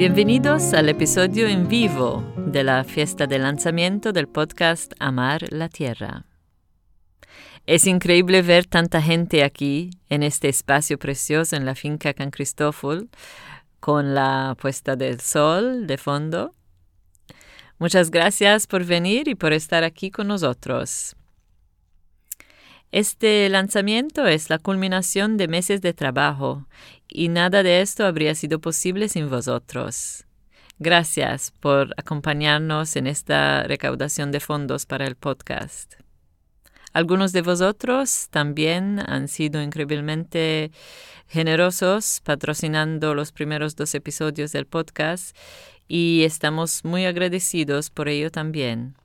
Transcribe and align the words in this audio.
Bienvenidos 0.00 0.72
al 0.72 0.88
episodio 0.88 1.46
en 1.46 1.68
vivo 1.68 2.24
de 2.38 2.64
la 2.64 2.84
fiesta 2.84 3.26
de 3.26 3.38
lanzamiento 3.38 4.14
del 4.14 4.28
podcast 4.28 4.94
Amar 4.98 5.52
la 5.52 5.68
Tierra. 5.68 6.24
Es 7.66 7.86
increíble 7.86 8.40
ver 8.40 8.64
tanta 8.64 9.02
gente 9.02 9.44
aquí 9.44 9.90
en 10.08 10.22
este 10.22 10.48
espacio 10.48 10.98
precioso 10.98 11.54
en 11.54 11.66
la 11.66 11.74
finca 11.74 12.14
Can 12.14 12.30
Cristófol 12.30 13.10
con 13.78 14.14
la 14.14 14.56
puesta 14.58 14.96
del 14.96 15.20
sol 15.20 15.86
de 15.86 15.98
fondo. 15.98 16.54
Muchas 17.78 18.10
gracias 18.10 18.66
por 18.66 18.86
venir 18.86 19.28
y 19.28 19.34
por 19.34 19.52
estar 19.52 19.84
aquí 19.84 20.10
con 20.10 20.28
nosotros. 20.28 21.14
Este 22.92 23.48
lanzamiento 23.48 24.26
es 24.26 24.50
la 24.50 24.58
culminación 24.58 25.36
de 25.36 25.46
meses 25.46 25.80
de 25.80 25.94
trabajo 25.94 26.66
y 27.08 27.28
nada 27.28 27.62
de 27.62 27.82
esto 27.82 28.04
habría 28.04 28.34
sido 28.34 28.60
posible 28.60 29.08
sin 29.08 29.30
vosotros. 29.30 30.26
Gracias 30.80 31.52
por 31.60 31.94
acompañarnos 31.96 32.96
en 32.96 33.06
esta 33.06 33.62
recaudación 33.62 34.32
de 34.32 34.40
fondos 34.40 34.86
para 34.86 35.06
el 35.06 35.14
podcast. 35.14 35.94
Algunos 36.92 37.32
de 37.32 37.42
vosotros 37.42 38.26
también 38.30 38.98
han 38.98 39.28
sido 39.28 39.62
increíblemente 39.62 40.72
generosos 41.28 42.20
patrocinando 42.24 43.14
los 43.14 43.30
primeros 43.30 43.76
dos 43.76 43.94
episodios 43.94 44.50
del 44.50 44.66
podcast 44.66 45.36
y 45.86 46.24
estamos 46.24 46.84
muy 46.84 47.04
agradecidos 47.04 47.90
por 47.90 48.08
ello 48.08 48.32
también. 48.32 48.96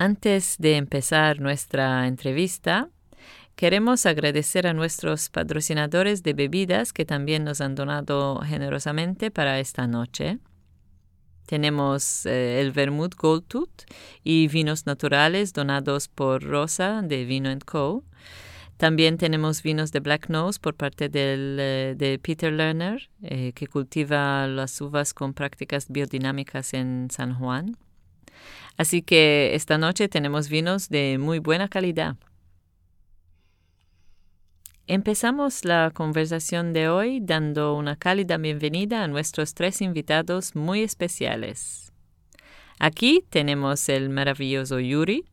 Antes 0.00 0.58
de 0.58 0.76
empezar 0.76 1.40
nuestra 1.40 2.06
entrevista, 2.06 2.88
queremos 3.56 4.06
agradecer 4.06 4.68
a 4.68 4.72
nuestros 4.72 5.28
patrocinadores 5.28 6.22
de 6.22 6.34
bebidas 6.34 6.92
que 6.92 7.04
también 7.04 7.42
nos 7.42 7.60
han 7.60 7.74
donado 7.74 8.40
generosamente 8.42 9.32
para 9.32 9.58
esta 9.58 9.88
noche. 9.88 10.38
Tenemos 11.46 12.26
eh, 12.26 12.60
el 12.60 12.70
Vermouth 12.70 13.16
Gold 13.16 13.48
Tooth 13.48 13.86
y 14.22 14.46
vinos 14.46 14.86
naturales 14.86 15.52
donados 15.52 16.06
por 16.06 16.44
Rosa 16.44 17.02
de 17.02 17.24
Vino 17.24 17.50
Co. 17.66 18.04
También 18.76 19.18
tenemos 19.18 19.64
vinos 19.64 19.90
de 19.90 19.98
Black 19.98 20.28
Nose 20.28 20.60
por 20.60 20.76
parte 20.76 21.10
eh, 21.12 21.94
de 21.98 22.18
Peter 22.20 22.52
Lerner, 22.52 23.10
eh, 23.22 23.50
que 23.52 23.66
cultiva 23.66 24.46
las 24.46 24.80
uvas 24.80 25.12
con 25.12 25.34
prácticas 25.34 25.88
biodinámicas 25.88 26.72
en 26.72 27.08
San 27.10 27.34
Juan. 27.34 27.76
Así 28.78 29.02
que 29.02 29.54
esta 29.54 29.76
noche 29.76 30.08
tenemos 30.08 30.48
vinos 30.48 30.88
de 30.88 31.18
muy 31.18 31.40
buena 31.40 31.68
calidad. 31.68 32.16
Empezamos 34.86 35.66
la 35.66 35.90
conversación 35.92 36.72
de 36.72 36.88
hoy 36.88 37.20
dando 37.20 37.74
una 37.74 37.96
cálida 37.96 38.38
bienvenida 38.38 39.04
a 39.04 39.08
nuestros 39.08 39.52
tres 39.52 39.82
invitados 39.82 40.56
muy 40.56 40.80
especiales. 40.80 41.92
Aquí 42.78 43.22
tenemos 43.28 43.90
el 43.90 44.08
maravilloso 44.08 44.80
Yuri, 44.80 45.26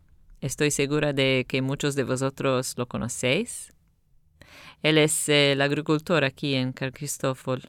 Estoy 0.46 0.70
segura 0.70 1.12
de 1.12 1.46
que 1.48 1.64
muchos 1.64 1.96
de 1.96 2.04
vosotros 2.04 2.76
lo 2.78 2.88
conocéis. 2.88 3.74
Él 4.84 5.00
es 5.00 5.28
el 5.28 5.60
agricultor 5.60 6.24
aquí 6.24 6.54
en 6.54 6.72
Cristófol 6.72 7.64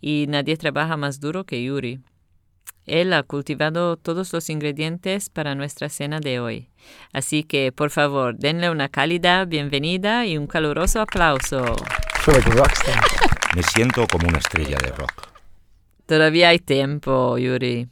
y 0.00 0.26
nadie 0.28 0.56
trabaja 0.56 0.96
más 0.96 1.20
duro 1.20 1.44
que 1.44 1.62
Yuri. 1.62 2.00
Él 2.86 3.12
ha 3.12 3.22
cultivado 3.22 3.96
todos 3.96 4.32
los 4.32 4.50
ingredientes 4.50 5.28
para 5.28 5.54
nuestra 5.54 5.88
cena 5.88 6.20
de 6.20 6.40
hoy. 6.40 6.70
Así 7.12 7.44
que, 7.44 7.72
por 7.72 7.90
favor, 7.90 8.36
denle 8.36 8.70
una 8.70 8.88
cálida 8.88 9.44
bienvenida 9.44 10.26
y 10.26 10.36
un 10.38 10.46
caluroso 10.46 11.00
aplauso. 11.00 11.76
Me 13.54 13.62
siento 13.62 14.06
como 14.06 14.28
una 14.28 14.38
estrella 14.38 14.78
de 14.82 14.90
rock. 14.90 15.28
Todavía 16.06 16.48
hay 16.48 16.58
tiempo, 16.58 17.38
Yuri. 17.38 17.88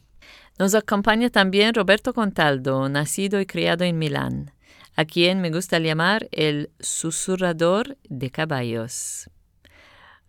Nos 0.58 0.74
acompaña 0.74 1.30
también 1.30 1.72
Roberto 1.72 2.12
Contaldo, 2.12 2.88
nacido 2.88 3.40
y 3.40 3.46
criado 3.46 3.84
en 3.84 3.96
Milán, 3.96 4.52
a 4.96 5.04
quien 5.04 5.40
me 5.40 5.50
gusta 5.50 5.78
llamar 5.78 6.28
el 6.32 6.70
susurrador 6.80 7.96
de 8.08 8.30
caballos. 8.30 9.30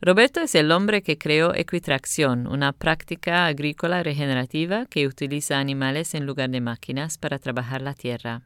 Roberto 0.02 0.40
es 0.40 0.56
el 0.56 0.72
hombre 0.72 1.02
que 1.04 1.18
creó 1.18 1.54
Equitracción, 1.54 2.48
una 2.48 2.72
práctica 2.72 3.48
agrícola 3.48 4.02
regenerativa 4.02 4.86
que 4.86 5.06
utiliza 5.06 5.60
animales 5.60 6.16
en 6.16 6.26
lugar 6.26 6.50
de 6.52 6.62
máquinas 6.62 7.18
para 7.18 7.38
trabajar 7.38 7.82
la 7.82 7.94
tierra. 7.94 8.44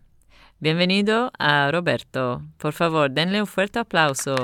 Bienvenido 0.59 1.31
a 1.37 1.69
Roberto. 1.71 2.41
Por 2.57 2.73
favor, 2.73 3.11
denle 3.11 3.39
un 3.39 3.45
fuerte 3.45 3.77
aplauso. 3.77 4.35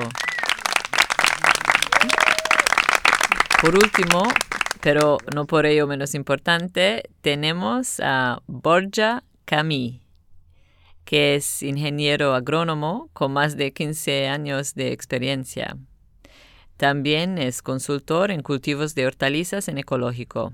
Por 3.60 3.74
último, 3.74 4.28
pero 4.82 5.18
no 5.34 5.48
por 5.48 5.66
ello 5.66 5.88
menos 5.88 6.14
importante, 6.14 7.10
tenemos 7.22 8.00
a 8.02 8.40
Borja 8.46 9.24
Camí, 9.46 10.04
que 11.06 11.34
es 11.34 11.64
ingeniero 11.64 12.36
agrónomo 12.36 13.10
con 13.14 13.34
más 13.34 13.58
de 13.58 13.74
15 13.74 14.28
años 14.28 14.76
de 14.76 14.92
experiencia. 14.92 15.76
También 16.80 17.38
es 17.40 17.62
consultor 17.62 18.32
en 18.32 18.42
cultivos 18.42 18.96
de 18.96 19.06
hortalizas 19.06 19.68
en 19.68 19.80
ecológico. 19.80 20.54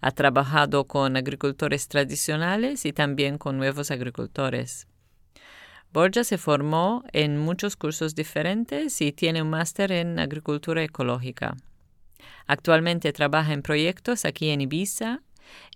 Ha 0.00 0.10
trabajado 0.10 0.86
con 0.86 1.18
agricultores 1.18 1.86
tradicionales 1.86 2.86
y 2.86 2.94
también 2.94 3.36
con 3.36 3.58
nuevos 3.58 3.90
agricultores. 3.90 4.86
Borja 5.92 6.24
se 6.24 6.38
formó 6.38 7.04
en 7.12 7.36
muchos 7.36 7.76
cursos 7.76 8.14
diferentes 8.14 9.02
y 9.02 9.12
tiene 9.12 9.42
un 9.42 9.50
máster 9.50 9.92
en 9.92 10.18
agricultura 10.18 10.82
ecológica. 10.82 11.58
Actualmente 12.46 13.12
trabaja 13.12 13.52
en 13.52 13.60
proyectos 13.60 14.24
aquí 14.24 14.48
en 14.48 14.62
Ibiza, 14.62 15.20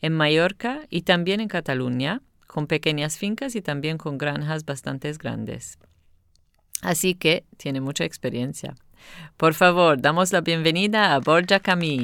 en 0.01 0.15
Mallorca 0.15 0.87
y 0.89 1.03
también 1.03 1.43
en 1.43 1.49
Cataluña, 1.49 2.23
con 2.47 2.69
pequeñas 2.69 3.19
fincas 3.19 3.55
y 3.55 3.61
también 3.61 3.99
con 3.99 4.17
granjas 4.17 4.65
bastante 4.65 5.13
grandes. 5.13 5.77
Así 6.81 7.15
que 7.15 7.45
tiene 7.59 7.83
mucha 7.83 8.07
experiencia. 8.07 8.77
Por 9.37 9.55
favor, 9.55 10.01
damos 10.01 10.33
la 10.33 10.41
bienvenida 10.41 11.15
a 11.15 11.19
Borja 11.19 11.61
Camí. 11.61 12.03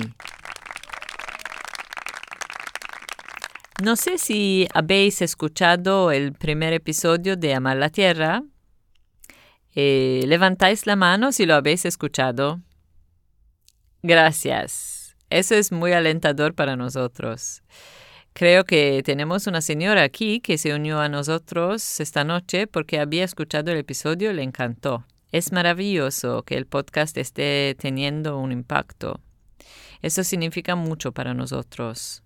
No 3.82 3.96
sé 3.96 4.18
si 4.18 4.68
habéis 4.74 5.22
escuchado 5.22 6.12
el 6.12 6.34
primer 6.34 6.74
episodio 6.74 7.36
de 7.36 7.54
Amar 7.54 7.78
la 7.78 7.88
Tierra. 7.88 8.42
Eh, 9.74 10.24
levantáis 10.26 10.86
la 10.86 10.96
mano 10.96 11.32
si 11.32 11.46
lo 11.46 11.54
habéis 11.54 11.86
escuchado. 11.86 12.60
Gracias. 14.02 15.16
Eso 15.30 15.54
es 15.54 15.72
muy 15.72 15.92
alentador 15.92 16.54
para 16.54 16.76
nosotros. 16.76 17.62
Creo 18.32 18.64
que 18.64 19.02
tenemos 19.04 19.46
una 19.46 19.60
señora 19.60 20.02
aquí 20.02 20.40
que 20.40 20.58
se 20.58 20.74
unió 20.74 21.00
a 21.00 21.08
nosotros 21.08 22.00
esta 22.00 22.24
noche 22.24 22.66
porque 22.66 22.98
había 22.98 23.24
escuchado 23.24 23.70
el 23.72 23.78
episodio 23.78 24.30
y 24.30 24.34
le 24.34 24.42
encantó. 24.42 25.04
Es 25.32 25.52
maravilloso 25.52 26.42
que 26.42 26.56
el 26.56 26.66
podcast 26.66 27.16
esté 27.16 27.76
teniendo 27.78 28.38
un 28.38 28.52
impacto. 28.52 29.20
Eso 30.02 30.24
significa 30.24 30.74
mucho 30.74 31.12
para 31.12 31.34
nosotros. 31.34 32.22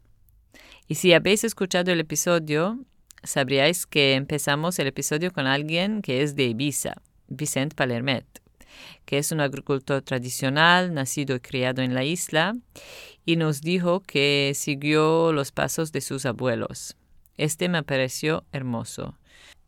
Y 0.89 0.95
si 0.97 1.13
habéis 1.13 1.45
escuchado 1.45 1.93
el 1.93 2.01
episodio, 2.01 2.79
sabríais 3.23 3.87
que 3.87 4.15
empezamos 4.15 4.79
el 4.79 4.87
episodio 4.87 5.33
con 5.33 5.47
alguien 5.47 6.03
que 6.03 6.23
es 6.23 6.37
de 6.37 6.45
Ibiza, 6.45 6.95
Vicente 7.29 7.75
Palermet 7.75 8.45
que 9.05 9.19
es 9.19 9.33
un 9.33 9.41
agricultor 9.41 10.03
tradicional, 10.03 10.95
nacido 10.95 11.37
y 11.37 11.41
criado 11.41 11.83
en 11.83 11.95
la 11.95 12.05
isla, 12.05 12.57
y 13.25 13.37
nos 13.37 13.61
dijo 13.61 14.01
que 14.01 14.53
siguió 14.55 15.33
los 15.33 15.53
pasos 15.53 15.93
de 15.93 16.01
sus 16.01 16.27
abuelos. 16.27 16.97
Este 17.37 17.69
me 17.69 17.83
pareció 17.83 18.45
hermoso. 18.53 19.17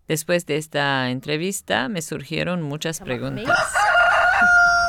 Después 0.08 0.46
de 0.46 0.56
esta 0.56 1.10
entrevista 1.10 1.88
me 1.88 2.02
surgieron 2.02 2.62
muchas 2.62 3.00
preguntas. 3.00 3.58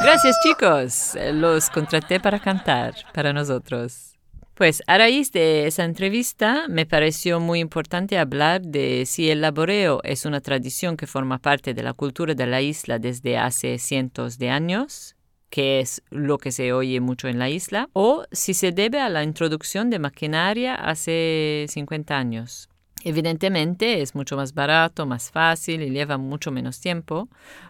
Gracias 0.01 0.37
chicos, 0.43 1.17
los 1.33 1.69
contraté 1.71 2.19
para 2.19 2.39
cantar 2.39 2.93
para 3.13 3.33
nosotros. 3.33 4.13
Pues 4.53 4.81
a 4.87 4.97
raíz 4.97 5.31
de 5.31 5.67
esa 5.67 5.83
entrevista 5.83 6.65
me 6.67 6.85
pareció 6.85 7.39
muy 7.39 7.59
importante 7.59 8.17
hablar 8.17 8.61
de 8.61 9.05
si 9.05 9.29
el 9.29 9.41
laboreo 9.41 10.01
es 10.03 10.25
una 10.25 10.41
tradición 10.41 10.97
que 10.97 11.05
forma 11.05 11.37
parte 11.37 11.73
de 11.75 11.83
la 11.83 11.93
cultura 11.93 12.33
de 12.33 12.47
la 12.47 12.61
isla 12.61 12.97
desde 12.97 13.37
hace 13.37 13.77
cientos 13.77 14.39
de 14.39 14.49
años, 14.49 15.15
que 15.51 15.79
es 15.79 16.01
lo 16.09 16.39
que 16.39 16.51
se 16.51 16.73
oye 16.73 16.99
mucho 17.01 17.27
en 17.27 17.37
la 17.37 17.49
isla, 17.49 17.89
o 17.93 18.25
si 18.31 18.55
se 18.55 18.71
debe 18.71 18.99
a 18.99 19.09
la 19.09 19.23
introducción 19.23 19.91
de 19.91 19.99
maquinaria 19.99 20.73
hace 20.73 21.65
50 21.69 22.17
años. 22.17 22.67
Evidentemente 23.07 24.01
es 24.01 24.15
mucho 24.15 24.35
más 24.35 24.53
barato, 24.53 25.05
más 25.05 25.31
fácil 25.31 25.81
y 25.81 25.91
lleva 25.91 26.17
mucho 26.17 26.51
menos 26.51 26.81
tiempo, 26.81 27.29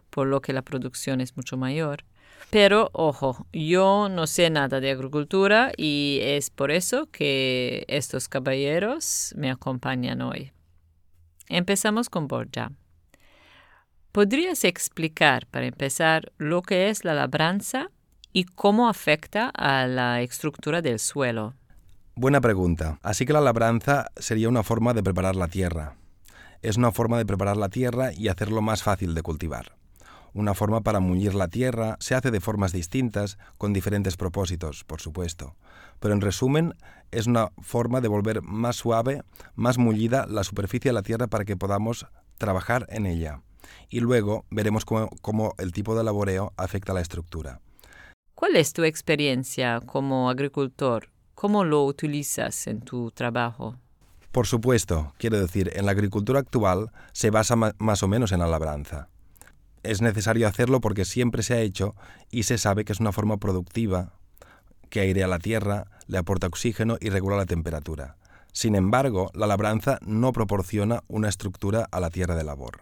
por 0.10 0.26
lo 0.26 0.42
que 0.42 0.52
la 0.52 0.64
producción 0.64 1.22
es 1.22 1.38
mucho 1.38 1.58
mayor. 1.58 2.06
Pero 2.50 2.90
ojo, 2.92 3.46
yo 3.54 4.10
no 4.10 4.26
sé 4.26 4.50
nada 4.50 4.80
de 4.80 4.90
agricultura 4.90 5.72
y 5.78 6.22
es 6.24 6.50
por 6.50 6.72
eso 6.72 7.08
que 7.12 7.86
estos 7.88 8.30
caballeros 8.30 9.36
me 9.38 9.52
acompañan 9.52 10.24
hoy. 10.24 10.54
Empezamos 11.50 12.10
con 12.10 12.28
Borja. 12.28 12.72
¿Podrías 14.12 14.64
explicar, 14.64 15.46
para 15.46 15.68
empezar, 15.68 16.32
lo 16.40 16.64
que 16.64 16.90
es 16.90 17.06
la 17.06 17.14
labranza 17.14 17.92
y 18.34 18.46
cómo 18.46 18.90
afecta 18.90 19.50
a 19.50 19.86
la 19.86 20.24
estructura 20.24 20.82
del 20.82 20.98
suelo? 20.98 21.54
Buena 22.20 22.42
pregunta. 22.42 22.98
Así 23.04 23.28
que 23.28 23.34
la 23.34 23.42
labranza 23.42 24.08
sería 24.18 24.50
una 24.50 24.64
forma 24.64 24.96
de 24.96 25.04
preparar 25.04 25.36
la 25.36 25.48
tierra. 25.48 25.98
Es 26.64 26.76
una 26.76 26.92
forma 26.92 27.20
de 27.20 27.28
preparar 27.28 27.58
la 27.58 27.70
tierra 27.70 28.12
y 28.12 28.28
hacerlo 28.28 28.64
más 28.64 28.82
fácil 28.82 29.14
de 29.14 29.22
cultivar. 29.22 29.78
Una 30.34 30.56
forma 30.56 30.82
para 30.82 31.00
mullir 31.00 31.36
la 31.36 31.48
tierra 31.48 31.96
se 32.00 32.16
hace 32.16 32.32
de 32.32 32.42
formas 32.42 32.72
distintas, 32.72 33.38
con 33.60 33.72
diferentes 33.72 34.18
propósitos, 34.18 34.84
por 34.84 35.00
supuesto. 35.00 35.56
Pero 36.00 36.16
en 36.16 36.22
resumen, 36.22 36.74
es 37.12 37.28
una 37.28 37.52
forma 37.62 38.02
de 38.02 38.08
volver 38.08 38.42
más 38.42 38.78
suave, 38.78 39.22
más 39.54 39.78
mullida 39.78 40.26
la 40.26 40.44
superficie 40.44 40.90
de 40.90 40.94
la 40.94 41.04
tierra 41.04 41.28
para 41.28 41.46
que 41.46 41.56
podamos 41.56 42.08
trabajar 42.40 42.88
en 42.90 43.06
ella. 43.06 43.44
Y 43.90 44.00
luego 44.00 44.44
veremos 44.50 44.86
cómo, 44.86 45.54
el 45.60 45.72
tipo 45.72 45.96
de 45.96 46.04
laboreo 46.04 46.52
afecta 46.58 46.94
a 46.94 46.96
la 46.96 47.02
estructura. 47.02 47.62
¿Cuál 48.34 48.56
es 48.56 48.74
tu 48.74 48.86
experiencia 48.86 49.82
como 49.86 50.32
agricultor? 50.32 51.10
¿Cómo 51.38 51.64
lo 51.64 51.86
utilizas 51.86 52.68
en 52.68 52.82
tu 52.82 53.12
trabajo? 53.12 53.78
Por 54.32 54.48
supuesto, 54.48 55.14
quiero 55.18 55.40
decir, 55.40 55.72
en 55.76 55.86
la 55.86 55.92
agricultura 55.92 56.40
actual 56.40 56.92
se 57.14 57.30
basa 57.30 57.56
más 57.56 58.04
o 58.04 58.08
menos 58.08 58.32
en 58.32 58.40
la 58.40 58.48
labranza 58.48 59.08
es 59.88 60.02
necesario 60.02 60.48
hacerlo 60.48 60.82
porque 60.82 61.06
siempre 61.06 61.44
se 61.44 61.54
ha 61.54 61.60
hecho 61.60 61.96
y 62.30 62.44
se 62.44 62.58
sabe 62.58 62.86
que 62.86 62.94
es 62.94 63.00
una 63.00 63.12
forma 63.12 63.38
productiva 63.38 64.14
que 64.90 65.02
airea 65.02 65.28
la 65.28 65.40
tierra, 65.40 65.88
le 66.08 66.18
aporta 66.18 66.48
oxígeno 66.48 66.98
y 67.00 67.10
regula 67.10 67.38
la 67.38 67.46
temperatura. 67.46 68.18
Sin 68.52 68.76
embargo, 68.76 69.30
la 69.34 69.48
labranza 69.48 70.00
no 70.02 70.32
proporciona 70.32 71.04
una 71.08 71.30
estructura 71.30 71.88
a 71.92 72.00
la 72.00 72.10
tierra 72.10 72.36
de 72.36 72.44
labor. 72.44 72.82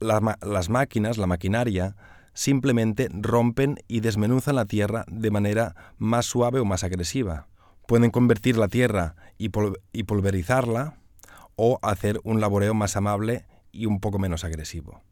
las 0.00 0.68
máquinas, 0.68 1.18
la 1.18 1.26
maquinaria, 1.26 1.96
simplemente 2.38 3.08
rompen 3.10 3.80
y 3.88 3.98
desmenuzan 3.98 4.54
la 4.54 4.64
tierra 4.64 5.04
de 5.08 5.32
manera 5.32 5.74
más 5.98 6.24
suave 6.24 6.60
o 6.60 6.64
más 6.64 6.84
agresiva. 6.84 7.48
Pueden 7.88 8.12
convertir 8.12 8.56
la 8.56 8.68
tierra 8.68 9.16
y, 9.38 9.50
y 9.92 10.02
pulverizarla 10.04 10.98
o 11.56 11.80
hacer 11.82 12.20
un 12.22 12.40
laboreo 12.40 12.74
más 12.74 12.96
amable 12.96 13.44
y 13.72 13.86
un 13.86 13.98
poco 13.98 14.20
menos 14.20 14.44
agresivo. 14.44 15.02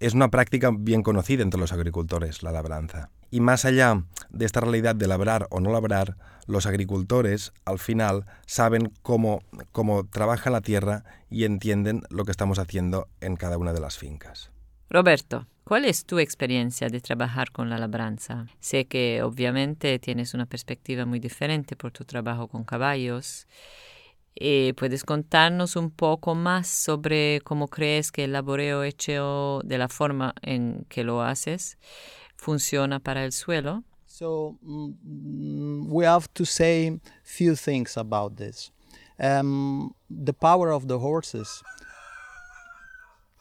Es 0.00 0.12
una 0.12 0.28
práctica 0.28 0.70
bien 0.70 1.02
conocida 1.02 1.42
entre 1.42 1.58
los 1.58 1.72
agricultores, 1.72 2.42
la 2.42 2.52
labranza. 2.52 3.08
Y 3.30 3.40
más 3.40 3.64
allá 3.64 4.04
de 4.28 4.44
esta 4.44 4.60
realidad 4.60 4.94
de 4.94 5.08
labrar 5.08 5.46
o 5.48 5.60
no 5.60 5.72
labrar, 5.72 6.18
los 6.46 6.66
agricultores 6.66 7.54
al 7.64 7.78
final 7.78 8.26
saben 8.44 8.92
cómo, 9.00 9.40
cómo 9.72 10.06
trabaja 10.08 10.50
la 10.50 10.60
tierra 10.60 11.04
y 11.30 11.44
entienden 11.44 12.02
lo 12.10 12.26
que 12.26 12.32
estamos 12.32 12.58
haciendo 12.58 13.08
en 13.22 13.36
cada 13.36 13.56
una 13.56 13.72
de 13.72 13.80
las 13.80 13.96
fincas. 13.96 14.50
Roberto, 14.90 15.46
¿cuál 15.64 15.84
es 15.84 16.04
tu 16.04 16.18
experiencia 16.18 16.88
de 16.88 17.00
trabajar 17.00 17.50
con 17.50 17.68
la 17.70 17.78
labranza? 17.78 18.46
Sé 18.60 18.86
que 18.86 19.22
obviamente 19.22 19.98
tienes 19.98 20.34
una 20.34 20.46
perspectiva 20.46 21.04
muy 21.04 21.18
diferente 21.18 21.76
por 21.76 21.90
tu 21.90 22.04
trabajo 22.04 22.48
con 22.48 22.64
caballos 22.64 23.46
eh, 24.36 24.74
¿Puedes 24.76 25.04
contarnos 25.04 25.76
un 25.76 25.90
poco 25.90 26.34
más 26.34 26.66
sobre 26.66 27.40
cómo 27.44 27.68
crees 27.68 28.10
que 28.10 28.24
el 28.24 28.32
laboreo 28.32 28.82
hecho 28.82 29.60
de 29.64 29.78
la 29.78 29.88
forma 29.88 30.34
en 30.42 30.86
que 30.88 31.04
lo 31.04 31.22
haces 31.22 31.78
funciona 32.36 32.98
para 32.98 33.24
el 33.24 33.32
suelo? 33.32 33.84
So 34.06 34.58
mm, 34.62 35.86
we 35.88 36.04
have 36.04 36.26
to 36.34 36.44
say 36.44 37.00
few 37.22 37.54
things 37.54 37.96
about 37.96 38.36
this. 38.36 38.72
Um, 39.20 39.94
the 40.10 40.32
power 40.32 40.72
of 40.72 40.88
the 40.88 40.98
horses 40.98 41.62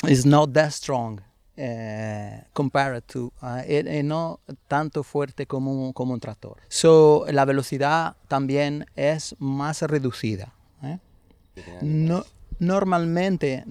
is 0.08 0.26
not 0.26 0.54
that 0.54 0.74
strong 0.74 1.22
uh, 1.58 2.44
compared 2.54 3.04
to 3.04 3.32
uh, 3.42 4.04
no 4.04 4.40
tanto 4.68 5.04
fuerte 5.04 5.46
como 5.46 5.72
un, 5.72 5.94
como 5.94 6.14
un 6.14 6.20
tractor. 6.20 6.58
So 6.70 7.26
la 7.32 7.46
velocidad 7.46 8.16
también 8.28 8.86
es 8.96 9.36
más 9.40 9.82
reducida. 9.82 10.54
¿eh? 10.84 11.00
No, 11.82 12.26
normalmente 12.60 13.64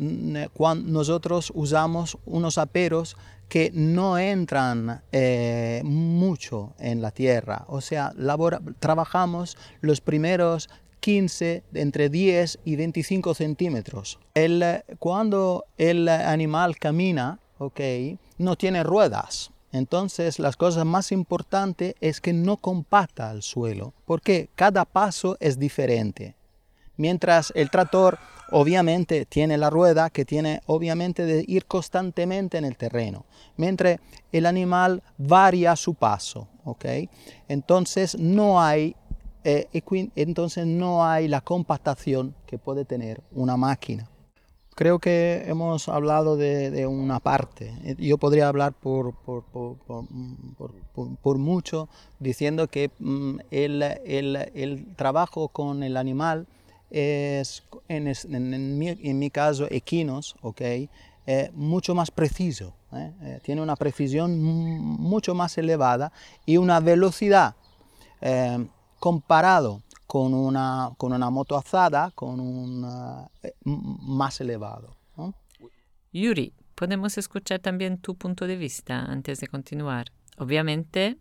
cuando 0.52 0.90
nosotros 0.90 1.52
usamos 1.54 2.18
unos 2.24 2.58
aperos 2.58 3.16
que 3.48 3.70
no 3.74 4.16
entran 4.16 5.02
eh, 5.12 5.82
mucho 5.84 6.72
en 6.78 7.02
la 7.02 7.10
tierra, 7.10 7.64
o 7.68 7.82
sea, 7.82 8.12
trabajamos 8.80 9.58
los 9.82 10.00
primeros 10.00 10.70
15, 11.00 11.64
entre 11.74 12.08
10 12.08 12.60
y 12.64 12.76
25 12.76 13.34
centímetros. 13.34 14.20
El, 14.34 14.64
cuando 14.98 15.66
el 15.76 16.08
animal 16.08 16.78
camina, 16.78 17.40
okay, 17.66 18.18
no 18.38 18.56
tiene 18.56 18.82
ruedas. 18.82 19.50
Entonces, 19.72 20.38
las 20.38 20.56
cosas 20.56 20.84
más 20.84 21.12
importantes 21.12 21.94
es 22.00 22.20
que 22.20 22.32
no 22.32 22.58
compacta 22.58 23.30
el 23.30 23.42
suelo, 23.42 23.94
porque 24.04 24.50
cada 24.54 24.84
paso 24.84 25.36
es 25.40 25.58
diferente 25.58 26.36
mientras 26.96 27.52
el 27.56 27.70
tractor 27.70 28.18
obviamente 28.50 29.26
tiene 29.26 29.56
la 29.56 29.70
rueda 29.70 30.10
que 30.10 30.24
tiene 30.24 30.60
obviamente 30.66 31.24
de 31.24 31.44
ir 31.46 31.66
constantemente 31.66 32.58
en 32.58 32.64
el 32.64 32.76
terreno, 32.76 33.24
mientras 33.56 33.98
el 34.30 34.46
animal 34.46 35.02
varía 35.18 35.74
su 35.74 35.94
paso, 35.94 36.48
¿ok? 36.64 36.84
Entonces 37.48 38.18
no 38.18 38.60
hay, 38.60 38.94
eh, 39.44 39.68
entonces 40.16 40.66
no 40.66 41.04
hay 41.04 41.28
la 41.28 41.40
compactación 41.40 42.34
que 42.46 42.58
puede 42.58 42.84
tener 42.84 43.22
una 43.32 43.56
máquina. 43.56 44.08
Creo 44.74 44.98
que 44.98 45.44
hemos 45.46 45.88
hablado 45.88 46.36
de, 46.36 46.86
una 46.86 47.20
parte. 47.20 47.74
Yo 47.98 48.16
podría 48.16 48.48
hablar 48.48 48.72
por, 48.72 49.14
por, 49.14 49.44
por, 51.22 51.38
mucho 51.38 51.88
diciendo 52.18 52.68
que 52.68 52.90
mm, 52.98 53.36
el, 53.50 53.82
el, 53.82 54.36
el 54.54 54.94
trabajo 54.96 55.48
con 55.48 55.82
el 55.82 55.98
animal 55.98 56.46
es, 56.90 57.64
en, 57.88 58.06
en, 58.08 58.78
mi, 58.78 58.88
en 58.88 59.18
mi, 59.18 59.30
caso, 59.30 59.66
equinos, 59.70 60.36
okay, 60.40 60.88
eh, 61.26 61.50
mucho 61.54 61.94
más 61.94 62.10
preciso, 62.10 62.74
¿eh? 62.92 63.12
Eh, 63.22 63.40
tiene 63.42 63.62
una 63.62 63.76
precisión 63.76 64.42
mucho 64.42 65.34
más 65.34 65.56
elevada 65.58 66.12
y 66.46 66.56
una 66.56 66.80
velocidad 66.80 67.54
comparado 69.00 69.82
con 70.12 70.34
una, 70.34 70.90
con 70.98 71.14
una 71.14 71.30
moto 71.30 71.56
azada, 71.56 72.10
con 72.14 72.38
un 72.38 72.82
más 73.64 74.42
elevado. 74.42 74.94
Yuri, 76.12 76.52
podemos 76.74 77.16
escuchar 77.16 77.60
también 77.60 77.96
tu 77.96 78.14
punto 78.14 78.46
de 78.46 78.56
vista 78.56 79.06
antes 79.06 79.40
de 79.40 79.46
continuar. 79.46 80.12
Obviamente, 80.36 81.16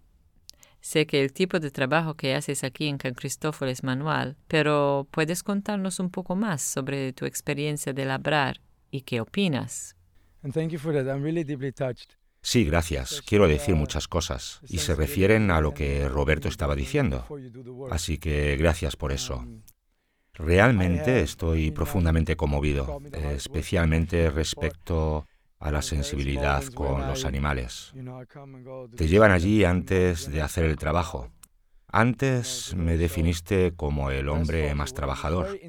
Sé 0.82 1.06
que 1.06 1.22
el 1.22 1.32
tipo 1.32 1.60
de 1.60 1.70
trabajo 1.70 2.16
que 2.16 2.34
haces 2.34 2.64
aquí 2.64 2.88
en 2.88 3.00
San 3.00 3.14
Cristóbal 3.14 3.70
es 3.70 3.84
manual, 3.84 4.36
pero 4.48 5.08
¿puedes 5.12 5.44
contarnos 5.44 6.00
un 6.00 6.10
poco 6.10 6.36
más 6.36 6.64
sobre 6.64 7.14
tu 7.14 7.26
experiencia 7.26 7.94
de 7.94 8.04
labrar 8.04 8.62
y 8.90 9.02
qué 9.02 9.22
opinas? 9.22 9.96
Sí, 12.42 12.66
gracias. 12.66 13.22
Quiero 13.22 13.48
decir 13.48 13.76
muchas 13.76 14.08
cosas 14.08 14.62
y 14.68 14.80
se 14.80 14.96
refieren 14.96 15.52
a 15.52 15.62
lo 15.62 15.74
que 15.74 16.10
Roberto 16.10 16.48
estaba 16.48 16.76
diciendo. 16.76 17.26
Así 17.92 18.18
que 18.18 18.58
gracias 18.58 18.96
por 18.96 19.12
eso. 19.12 19.46
Realmente 20.34 21.22
estoy 21.22 21.72
profundamente 21.72 22.36
conmovido, 22.36 23.00
especialmente 23.12 24.30
respecto 24.32 25.28
a 25.60 25.72
la 25.72 25.84
sensibilidad 25.84 26.64
con 26.74 27.08
los 27.08 27.26
animales. 27.26 27.94
Te 28.96 29.08
llevan 29.08 29.32
allí 29.32 29.64
antes 29.64 30.32
de 30.32 30.42
hacer 30.42 30.66
el 30.66 30.78
trabajo. 30.78 31.30
Antes 31.94 32.74
me 32.76 32.98
definiste 32.98 33.74
como 33.76 34.12
el 34.12 34.30
hombre 34.30 34.74
más 34.74 34.94
trabajador 34.94 35.60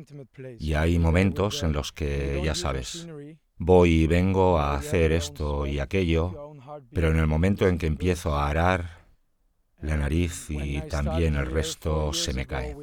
y 0.58 0.74
hay 0.74 0.98
momentos 0.98 1.62
en 1.64 1.72
los 1.72 1.92
que, 1.92 2.40
ya 2.44 2.54
sabes, 2.54 3.08
voy 3.58 4.02
y 4.02 4.06
vengo 4.06 4.58
a 4.58 4.76
hacer 4.76 5.10
esto 5.12 5.66
y 5.66 5.80
aquello, 5.80 6.51
pero 6.92 7.10
en 7.10 7.18
el 7.18 7.26
momento 7.26 7.66
en 7.66 7.78
que 7.78 7.86
empiezo 7.86 8.34
a 8.34 8.48
arar, 8.48 9.02
la 9.80 9.96
nariz 9.96 10.48
y 10.48 10.80
también 10.82 11.34
el 11.34 11.46
resto 11.46 12.12
se 12.12 12.32
me 12.32 12.46
cae. 12.46 12.76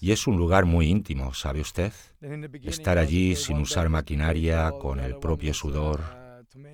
Y 0.00 0.10
es 0.10 0.26
un 0.26 0.36
lugar 0.36 0.64
muy 0.64 0.88
íntimo, 0.88 1.32
¿sabe 1.34 1.60
usted? 1.60 1.92
Estar 2.64 2.98
allí 2.98 3.36
sin 3.36 3.58
usar 3.58 3.88
maquinaria, 3.88 4.72
con 4.72 4.98
el 4.98 5.16
propio 5.18 5.54
sudor. 5.54 6.00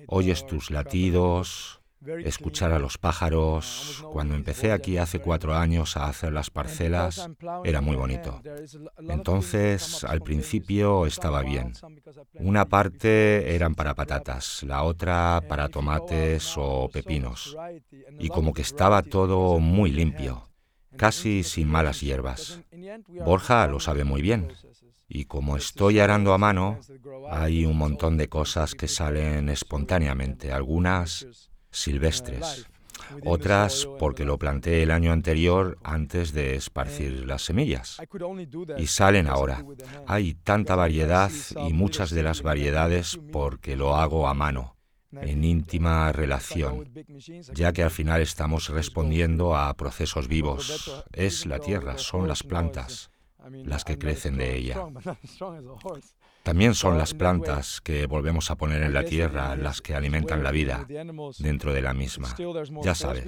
Oyes 0.07 0.45
tus 0.47 0.71
latidos, 0.71 1.81
escuchar 2.23 2.71
a 2.71 2.79
los 2.79 2.97
pájaros. 2.97 4.03
Cuando 4.11 4.35
empecé 4.35 4.71
aquí 4.71 4.97
hace 4.97 5.19
cuatro 5.19 5.55
años 5.55 5.97
a 5.97 6.07
hacer 6.07 6.33
las 6.33 6.49
parcelas, 6.49 7.29
era 7.63 7.81
muy 7.81 7.95
bonito. 7.95 8.41
Entonces, 9.07 10.03
al 10.03 10.21
principio 10.21 11.05
estaba 11.05 11.41
bien. 11.41 11.73
Una 12.35 12.65
parte 12.65 13.55
eran 13.55 13.75
para 13.75 13.95
patatas, 13.95 14.63
la 14.63 14.83
otra 14.83 15.41
para 15.47 15.69
tomates 15.69 16.53
o 16.57 16.89
pepinos. 16.89 17.55
Y 18.19 18.29
como 18.29 18.53
que 18.53 18.61
estaba 18.61 19.01
todo 19.01 19.59
muy 19.59 19.91
limpio, 19.91 20.49
casi 20.95 21.43
sin 21.43 21.67
malas 21.67 22.01
hierbas. 22.01 22.61
Borja 23.25 23.67
lo 23.67 23.79
sabe 23.79 24.03
muy 24.03 24.21
bien. 24.21 24.53
Y 25.09 25.23
como 25.23 25.55
estoy 25.55 25.99
arando 25.99 26.33
a 26.33 26.37
mano, 26.37 26.79
hay 27.29 27.65
un 27.65 27.77
montón 27.77 28.17
de 28.17 28.27
cosas 28.27 28.75
que 28.75 28.89
salen 28.89 29.47
espontáneamente, 29.47 30.51
algunas 30.51 31.25
silvestres. 31.71 32.67
otras 33.23 33.87
porque 33.99 34.25
lo 34.25 34.37
planté 34.37 34.83
el 34.83 34.91
año 34.91 35.11
anterior 35.13 35.77
antes 35.83 36.33
de 36.33 36.55
esparcir 36.55 37.25
las 37.25 37.43
semillas. 37.43 37.97
Y 38.77 38.87
salen 38.87 39.27
ahora. 39.27 39.63
Hay 40.07 40.33
tanta 40.33 40.75
variedad 40.75 41.31
y 41.67 41.73
muchas 41.73 42.09
de 42.11 42.23
las 42.23 42.41
variedades 42.41 43.17
porque 43.31 43.75
lo 43.75 43.95
hago 43.95 44.27
a 44.27 44.33
mano 44.33 44.75
en 45.13 45.43
íntima 45.43 46.11
relación, 46.11 46.91
ya 47.53 47.71
que 47.71 47.83
al 47.83 47.91
final 47.91 48.21
estamos 48.21 48.67
respondiendo 48.69 49.55
a 49.55 49.73
procesos 49.75 50.27
vivos. 50.27 51.05
Es 51.13 51.45
la 51.45 51.59
tierra, 51.59 51.97
son 51.97 52.27
las 52.27 52.43
plantas 52.43 53.09
las 53.49 53.83
que 53.85 53.97
crecen 53.97 54.37
de 54.37 54.57
ella. 54.57 54.83
También 56.47 56.75
son 56.75 56.97
las 56.97 57.13
plantas 57.13 57.81
que 57.81 58.05
volvemos 58.05 58.51
a 58.51 58.55
poner 58.55 58.81
en 58.81 58.93
la 58.93 59.03
tierra 59.03 59.57
las 59.57 59.81
que 59.81 59.95
alimentan 59.95 60.43
la 60.43 60.51
vida 60.51 60.87
dentro 61.39 61.73
de 61.73 61.81
la 61.81 61.93
misma. 61.93 62.33
Ya 62.81 62.95
sabes, 62.95 63.25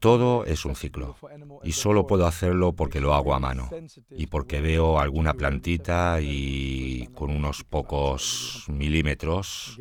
todo 0.00 0.46
es 0.46 0.64
un 0.64 0.74
ciclo 0.74 1.16
y 1.62 1.72
solo 1.72 2.06
puedo 2.06 2.26
hacerlo 2.26 2.72
porque 2.72 3.02
lo 3.02 3.12
hago 3.12 3.34
a 3.34 3.38
mano 3.38 3.68
y 4.08 4.28
porque 4.28 4.62
veo 4.62 4.98
alguna 4.98 5.34
plantita 5.34 6.22
y 6.22 7.10
con 7.14 7.32
unos 7.32 7.64
pocos 7.64 8.64
milímetros 8.68 9.76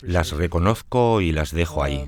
las 0.00 0.30
reconozco 0.30 1.20
y 1.20 1.32
las 1.32 1.50
dejo 1.50 1.82
ahí. 1.82 2.04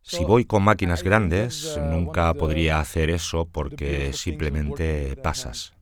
Si 0.00 0.24
voy 0.24 0.46
con 0.46 0.62
máquinas 0.62 1.02
grandes, 1.02 1.78
nunca 1.90 2.32
podría 2.32 2.80
hacer 2.80 3.10
eso 3.10 3.44
porque 3.44 4.14
simplemente 4.14 5.16
pasas. 5.16 5.74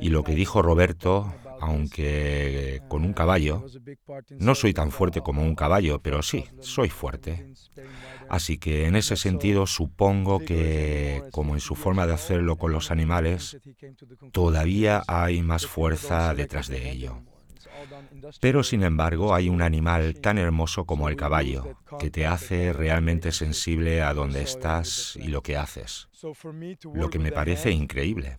Y 0.00 0.08
lo 0.08 0.24
que 0.24 0.34
dijo 0.34 0.62
Roberto, 0.62 1.32
aunque 1.62 2.82
con 2.88 3.04
un 3.04 3.12
caballo, 3.12 3.64
no 4.38 4.54
soy 4.56 4.74
tan 4.74 4.90
fuerte 4.90 5.20
como 5.20 5.42
un 5.42 5.54
caballo, 5.54 6.00
pero 6.02 6.20
sí, 6.22 6.44
soy 6.60 6.88
fuerte. 6.88 7.54
Así 8.28 8.58
que 8.58 8.86
en 8.86 8.96
ese 8.96 9.16
sentido 9.16 9.68
supongo 9.68 10.40
que, 10.40 11.22
como 11.30 11.54
en 11.54 11.60
su 11.60 11.76
forma 11.76 12.06
de 12.06 12.14
hacerlo 12.14 12.56
con 12.56 12.72
los 12.72 12.90
animales, 12.90 13.58
todavía 14.32 15.04
hay 15.06 15.42
más 15.42 15.66
fuerza 15.66 16.34
detrás 16.34 16.66
de 16.66 16.90
ello. 16.90 17.22
Pero 18.40 18.64
sin 18.64 18.82
embargo 18.82 19.32
hay 19.32 19.48
un 19.48 19.62
animal 19.62 20.14
tan 20.20 20.38
hermoso 20.38 20.84
como 20.84 21.08
el 21.08 21.16
caballo, 21.16 21.76
que 22.00 22.10
te 22.10 22.26
hace 22.26 22.72
realmente 22.72 23.30
sensible 23.30 24.02
a 24.02 24.14
donde 24.14 24.42
estás 24.42 25.16
y 25.16 25.28
lo 25.28 25.42
que 25.42 25.56
haces, 25.56 26.08
lo 26.92 27.08
que 27.08 27.20
me 27.20 27.30
parece 27.30 27.70
increíble 27.70 28.38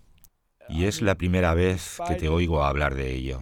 y 0.70 0.86
es 0.86 1.02
la 1.02 1.16
primera 1.16 1.54
vez 1.54 1.98
que 2.08 2.16
te 2.16 2.30
oigo 2.30 2.64
hablar 2.64 2.96
de 2.96 3.14
ello. 3.14 3.42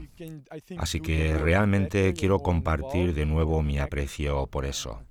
Así 0.77 0.99
que 0.99 1.37
realmente 1.37 2.13
quiero 2.13 2.39
compartir 2.39 3.13
de 3.13 3.25
nuevo 3.25 3.61
mi 3.61 3.79
aprecio 3.79 4.47
por 4.47 4.65
eso. 4.65 5.03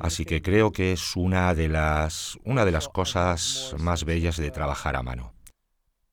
Así 0.00 0.24
que 0.24 0.42
creo 0.42 0.72
que 0.72 0.92
es 0.92 1.16
una 1.16 1.54
de 1.54 1.68
las, 1.68 2.38
una 2.44 2.64
de 2.64 2.70
las 2.70 2.88
cosas 2.88 3.74
más 3.78 4.04
bellas 4.04 4.36
de 4.36 4.50
trabajar 4.50 4.96
a 4.96 5.02
mano. 5.02 5.34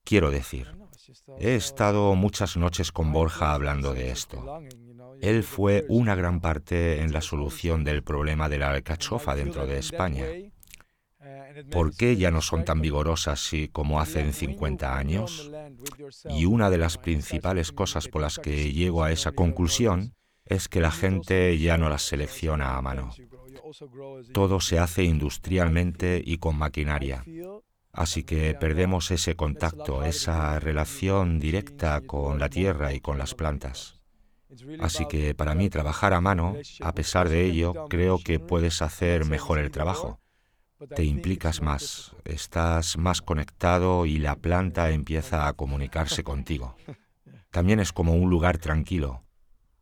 Quiero 0.04 0.32
decir, 0.32 0.76
he 1.40 1.56
estado 1.56 2.16
muchas 2.16 2.58
noches 2.58 2.92
con 2.92 3.12
Borja 3.14 3.54
hablando 3.54 3.94
de 3.94 4.12
esto. 4.12 4.62
Él 5.22 5.44
fue 5.44 5.86
una 5.88 6.16
gran 6.16 6.42
parte 6.42 7.02
en 7.02 7.14
la 7.14 7.22
solución 7.22 7.84
del 7.84 8.04
problema 8.04 8.50
de 8.50 8.58
la 8.58 8.72
alcachofa 8.72 9.36
dentro 9.36 9.68
de 9.68 9.78
España. 9.78 10.26
¿Por 11.72 11.96
qué 11.96 12.18
ya 12.18 12.32
no 12.32 12.42
son 12.42 12.66
tan 12.66 12.82
vigorosas 12.82 13.52
como 13.72 14.00
hace 14.00 14.32
50 14.32 14.98
años? 14.98 15.52
Y 16.30 16.46
una 16.46 16.70
de 16.70 16.78
las 16.78 16.98
principales 16.98 17.72
cosas 17.72 18.08
por 18.08 18.22
las 18.22 18.40
que 18.40 18.72
llego 18.72 19.04
a 19.04 19.12
esa 19.12 19.32
conclusión 19.32 20.14
es 20.46 20.68
que 20.68 20.82
la 20.82 20.92
gente 20.92 21.58
ya 21.58 21.78
no 21.78 21.90
las 21.90 22.04
selecciona 22.04 22.78
a 22.78 22.82
mano. 22.82 23.12
Todo 24.34 24.60
se 24.60 24.80
hace 24.80 25.04
industrialmente 25.04 26.22
y 26.24 26.38
con 26.38 26.58
maquinaria. 26.58 27.24
Así 27.94 28.24
que 28.24 28.54
perdemos 28.54 29.12
ese 29.12 29.36
contacto, 29.36 30.04
esa 30.04 30.60
relación 30.60 31.40
directa 31.40 32.02
con 32.02 32.40
la 32.40 32.50
tierra 32.50 32.94
y 32.94 33.02
con 33.02 33.18
las 33.18 33.36
plantas. 33.36 34.00
Así 34.80 35.06
que 35.08 35.34
para 35.34 35.56
mí 35.56 35.70
trabajar 35.70 36.14
a 36.14 36.22
mano, 36.22 36.58
a 36.82 36.94
pesar 36.94 37.30
de 37.30 37.46
ello, 37.46 37.74
creo 37.90 38.18
que 38.18 38.40
puedes 38.40 38.82
hacer 38.82 39.26
mejor 39.26 39.60
el 39.60 39.72
trabajo 39.72 40.20
te 40.88 41.04
implicas 41.04 41.62
más, 41.62 42.16
estás 42.26 42.98
más 42.98 43.22
conectado 43.22 44.06
y 44.06 44.18
la 44.18 44.36
planta 44.36 44.90
empieza 44.90 45.48
a 45.48 45.54
comunicarse 45.54 46.24
contigo. 46.24 46.76
También 47.52 47.80
es 47.80 47.92
como 47.94 48.14
un 48.14 48.30
lugar 48.30 48.58
tranquilo. 48.58 49.24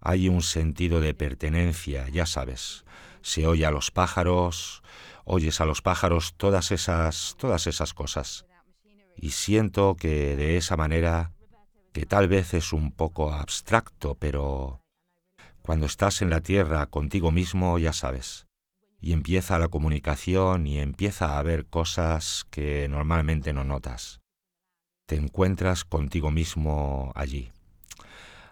Hay 0.01 0.29
un 0.29 0.41
sentido 0.41 1.01
de 1.01 1.13
pertenencia, 1.13 2.07
ya 2.09 2.25
sabes. 2.25 2.85
Se 3.21 3.47
oye 3.47 3.65
a 3.65 3.71
los 3.71 3.91
pájaros, 3.91 4.81
oyes 5.25 5.61
a 5.61 5.65
los 5.65 5.81
pájaros, 5.81 6.33
todas 6.37 6.71
esas, 6.71 7.35
todas 7.37 7.67
esas 7.67 7.93
cosas. 7.93 8.45
Y 9.15 9.31
siento 9.31 9.95
que 9.95 10.35
de 10.35 10.57
esa 10.57 10.77
manera, 10.77 11.33
que 11.93 12.05
tal 12.05 12.27
vez 12.27 12.53
es 12.53 12.73
un 12.73 12.91
poco 12.91 13.33
abstracto, 13.33 14.15
pero 14.15 14.81
cuando 15.61 15.85
estás 15.85 16.21
en 16.21 16.29
la 16.29 16.41
tierra 16.41 16.85
contigo 16.87 17.31
mismo, 17.31 17.77
ya 17.77 17.93
sabes, 17.93 18.48
y 19.01 19.13
empieza 19.13 19.59
la 19.59 19.69
comunicación 19.69 20.67
y 20.67 20.79
empieza 20.79 21.39
a 21.39 21.43
ver 21.43 21.65
cosas 21.65 22.45
que 22.49 22.87
normalmente 22.89 23.53
no 23.53 23.63
notas. 23.63 24.19
Te 25.07 25.15
encuentras 25.15 25.85
contigo 25.85 26.31
mismo 26.31 27.11
allí. 27.15 27.51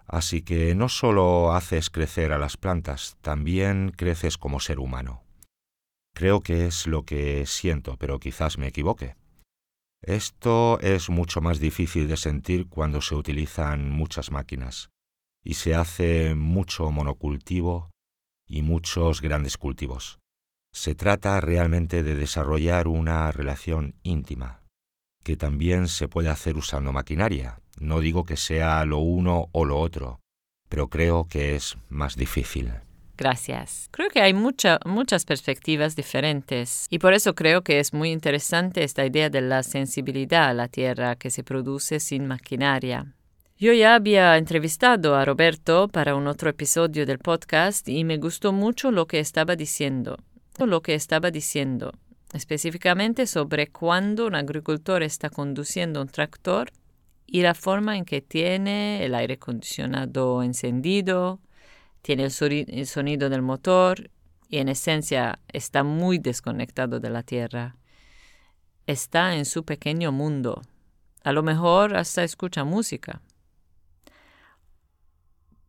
Así 0.07 0.41
que 0.41 0.73
no 0.73 0.87
solo 0.87 1.53
haces 1.53 1.89
crecer 1.89 2.31
a 2.31 2.37
las 2.37 2.55
plantas, 2.55 3.17
también 3.21 3.91
creces 3.95 4.37
como 4.37 4.59
ser 4.59 4.79
humano. 4.79 5.21
Creo 6.15 6.41
que 6.41 6.65
es 6.65 6.87
lo 6.87 7.03
que 7.03 7.45
siento, 7.45 7.97
pero 7.97 8.19
quizás 8.19 8.57
me 8.57 8.67
equivoque. 8.67 9.15
Esto 10.01 10.79
es 10.79 11.09
mucho 11.09 11.41
más 11.41 11.59
difícil 11.59 12.07
de 12.07 12.17
sentir 12.17 12.69
cuando 12.69 13.01
se 13.01 13.15
utilizan 13.15 13.91
muchas 13.91 14.31
máquinas 14.31 14.89
y 15.43 15.55
se 15.55 15.75
hace 15.75 16.35
mucho 16.35 16.89
monocultivo 16.91 17.91
y 18.47 18.61
muchos 18.61 19.21
grandes 19.21 19.57
cultivos. 19.57 20.19
Se 20.77 20.93
trata 20.93 21.41
realmente 21.41 22.03
de 22.03 22.13
desarrollar 22.13 22.87
una 22.87 23.31
relación 23.31 23.95
íntima, 24.03 24.61
que 25.23 25.35
también 25.35 25.87
se 25.87 26.07
puede 26.07 26.29
hacer 26.29 26.55
usando 26.55 26.93
maquinaria. 26.93 27.59
No 27.79 27.99
digo 27.99 28.25
que 28.25 28.37
sea 28.37 28.85
lo 28.85 28.99
uno 28.99 29.49
o 29.53 29.65
lo 29.65 29.79
otro, 29.79 30.19
pero 30.69 30.87
creo 30.87 31.25
que 31.27 31.55
es 31.55 31.77
más 31.89 32.15
difícil. 32.15 32.73
Gracias. 33.17 33.89
Creo 33.89 34.09
que 34.09 34.21
hay 34.21 34.35
muchas 34.35 35.25
perspectivas 35.25 35.95
diferentes 35.95 36.85
y 36.91 36.99
por 36.99 37.15
eso 37.15 37.33
creo 37.33 37.63
que 37.63 37.79
es 37.79 37.91
muy 37.91 38.11
interesante 38.11 38.83
esta 38.83 39.03
idea 39.03 39.31
de 39.31 39.41
la 39.41 39.63
sensibilidad 39.63 40.49
a 40.49 40.53
la 40.53 40.67
tierra 40.67 41.15
que 41.15 41.31
se 41.31 41.43
produce 41.43 41.99
sin 41.99 42.27
maquinaria. 42.27 43.15
Yo 43.57 43.73
ya 43.73 43.95
había 43.95 44.37
entrevistado 44.37 45.15
a 45.15 45.25
Roberto 45.25 45.87
para 45.87 46.13
un 46.13 46.27
otro 46.27 46.51
episodio 46.51 47.07
del 47.07 47.17
podcast 47.17 47.89
y 47.89 48.03
me 48.03 48.17
gustó 48.17 48.53
mucho 48.53 48.91
lo 48.91 49.07
que 49.07 49.17
estaba 49.17 49.55
diciendo 49.55 50.19
lo 50.65 50.81
que 50.81 50.95
estaba 50.95 51.29
diciendo, 51.29 51.93
específicamente 52.33 53.27
sobre 53.27 53.67
cuando 53.67 54.25
un 54.25 54.35
agricultor 54.35 55.03
está 55.03 55.29
conduciendo 55.29 56.01
un 56.01 56.07
tractor 56.07 56.71
y 57.25 57.41
la 57.41 57.53
forma 57.53 57.97
en 57.97 58.05
que 58.05 58.21
tiene 58.21 59.05
el 59.05 59.13
aire 59.13 59.35
acondicionado 59.35 60.41
encendido, 60.41 61.39
tiene 62.01 62.23
el 62.23 62.87
sonido 62.87 63.29
del 63.29 63.41
motor 63.41 64.09
y 64.49 64.57
en 64.57 64.69
esencia 64.69 65.39
está 65.49 65.83
muy 65.83 66.19
desconectado 66.19 66.99
de 66.99 67.09
la 67.09 67.23
tierra. 67.23 67.75
Está 68.85 69.35
en 69.35 69.45
su 69.45 69.65
pequeño 69.65 70.11
mundo. 70.13 70.61
A 71.23 71.33
lo 71.33 71.43
mejor 71.43 71.97
hasta 71.97 72.23
escucha 72.23 72.63
música. 72.63 73.21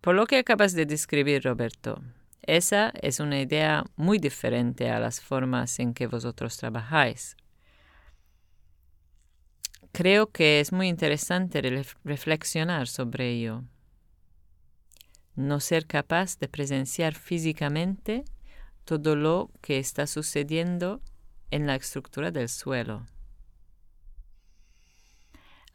Por 0.01 0.15
lo 0.15 0.27
que 0.27 0.39
acabas 0.39 0.75
de 0.75 0.87
describir, 0.87 1.43
Roberto, 1.43 2.01
esa 2.49 2.95
es 3.03 3.21
una 3.21 3.39
idea 3.39 3.85
muy 3.97 4.19
diferente 4.19 4.91
a 4.91 4.99
las 4.99 5.21
formas 5.21 5.79
en 5.81 5.93
que 5.93 6.07
vosotros 6.07 6.57
trabajáis. 6.57 7.37
Creo 9.93 10.31
que 10.31 10.59
es 10.61 10.73
muy 10.73 10.89
interesante 10.89 11.61
reflexionar 12.05 12.89
sobre 12.89 13.29
ello. 13.33 13.65
No 15.37 15.61
ser 15.61 15.87
capaz 15.87 16.39
de 16.39 16.49
presenciar 16.49 17.15
físicamente 17.15 18.25
todo 18.87 19.15
lo 19.15 19.51
que 19.61 19.79
está 19.79 20.07
sucediendo 20.07 21.03
en 21.51 21.67
la 21.67 21.75
estructura 21.75 22.31
del 22.31 22.49
suelo. 22.49 23.05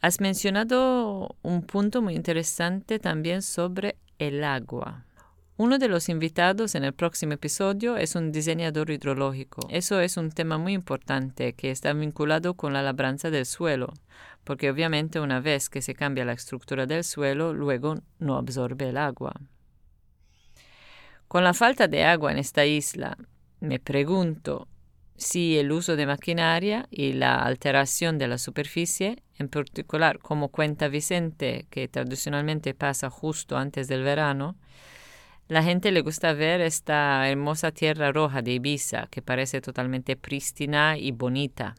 Has 0.02 0.20
mencionado 0.20 1.38
un 1.44 1.62
punto 1.62 2.02
muy 2.02 2.16
interesante 2.16 2.98
también 2.98 3.44
sobre 3.44 3.96
el 4.18 4.44
agua. 4.44 5.06
Uno 5.56 5.78
de 5.78 5.88
los 5.88 6.10
invitados 6.10 6.74
en 6.74 6.84
el 6.84 6.94
próximo 6.94 7.34
episodio 7.34 7.96
es 7.96 8.16
un 8.16 8.32
diseñador 8.32 8.90
hidrológico. 8.90 9.62
Eso 9.70 10.00
es 10.00 10.18
un 10.18 10.32
tema 10.32 10.58
muy 10.58 10.74
importante 10.74 11.54
que 11.54 11.70
está 11.70 11.94
vinculado 11.94 12.56
con 12.56 12.74
la 12.74 12.82
labranza 12.82 13.30
del 13.30 13.46
suelo, 13.46 13.94
porque 14.44 14.72
obviamente 14.72 15.20
una 15.20 15.42
vez 15.42 15.70
que 15.70 15.84
se 15.84 15.94
cambia 15.94 16.26
la 16.26 16.34
estructura 16.34 16.88
del 16.88 17.04
suelo, 17.04 17.54
luego 17.54 18.02
no 18.18 18.38
absorbe 18.38 18.90
el 18.90 18.98
agua. 18.98 19.32
Con 21.28 21.44
la 21.44 21.54
falta 21.54 21.88
de 21.88 22.04
agua 22.04 22.32
en 22.32 22.40
esta 22.40 22.66
isla, 22.66 23.16
me 23.60 23.80
pregunto, 23.80 24.68
si 25.18 25.60
el 25.60 25.72
uso 25.72 25.96
de 25.96 26.08
maquinaria 26.08 26.88
y 26.90 27.14
la 27.14 27.44
alteración 27.44 28.18
de 28.18 28.28
la 28.28 28.40
superficie, 28.40 29.22
en 29.38 29.50
particular 29.50 30.18
como 30.18 30.50
cuenta 30.50 30.88
Vicente, 30.88 31.68
que 31.70 31.88
tradicionalmente 31.88 32.74
pasa 32.74 33.12
justo 33.12 33.56
antes 33.56 33.88
del 33.88 34.02
verano, 34.02 34.58
la 35.48 35.64
gente 35.64 35.92
le 35.92 36.02
gusta 36.02 36.34
ver 36.34 36.62
esta 36.62 37.28
hermosa 37.30 37.72
tierra 37.72 38.12
roja 38.12 38.42
de 38.42 38.54
Ibiza, 38.54 39.08
que 39.08 39.22
parece 39.22 39.62
totalmente 39.62 40.16
prístina 40.16 40.98
y 40.98 41.12
bonita. 41.12 41.76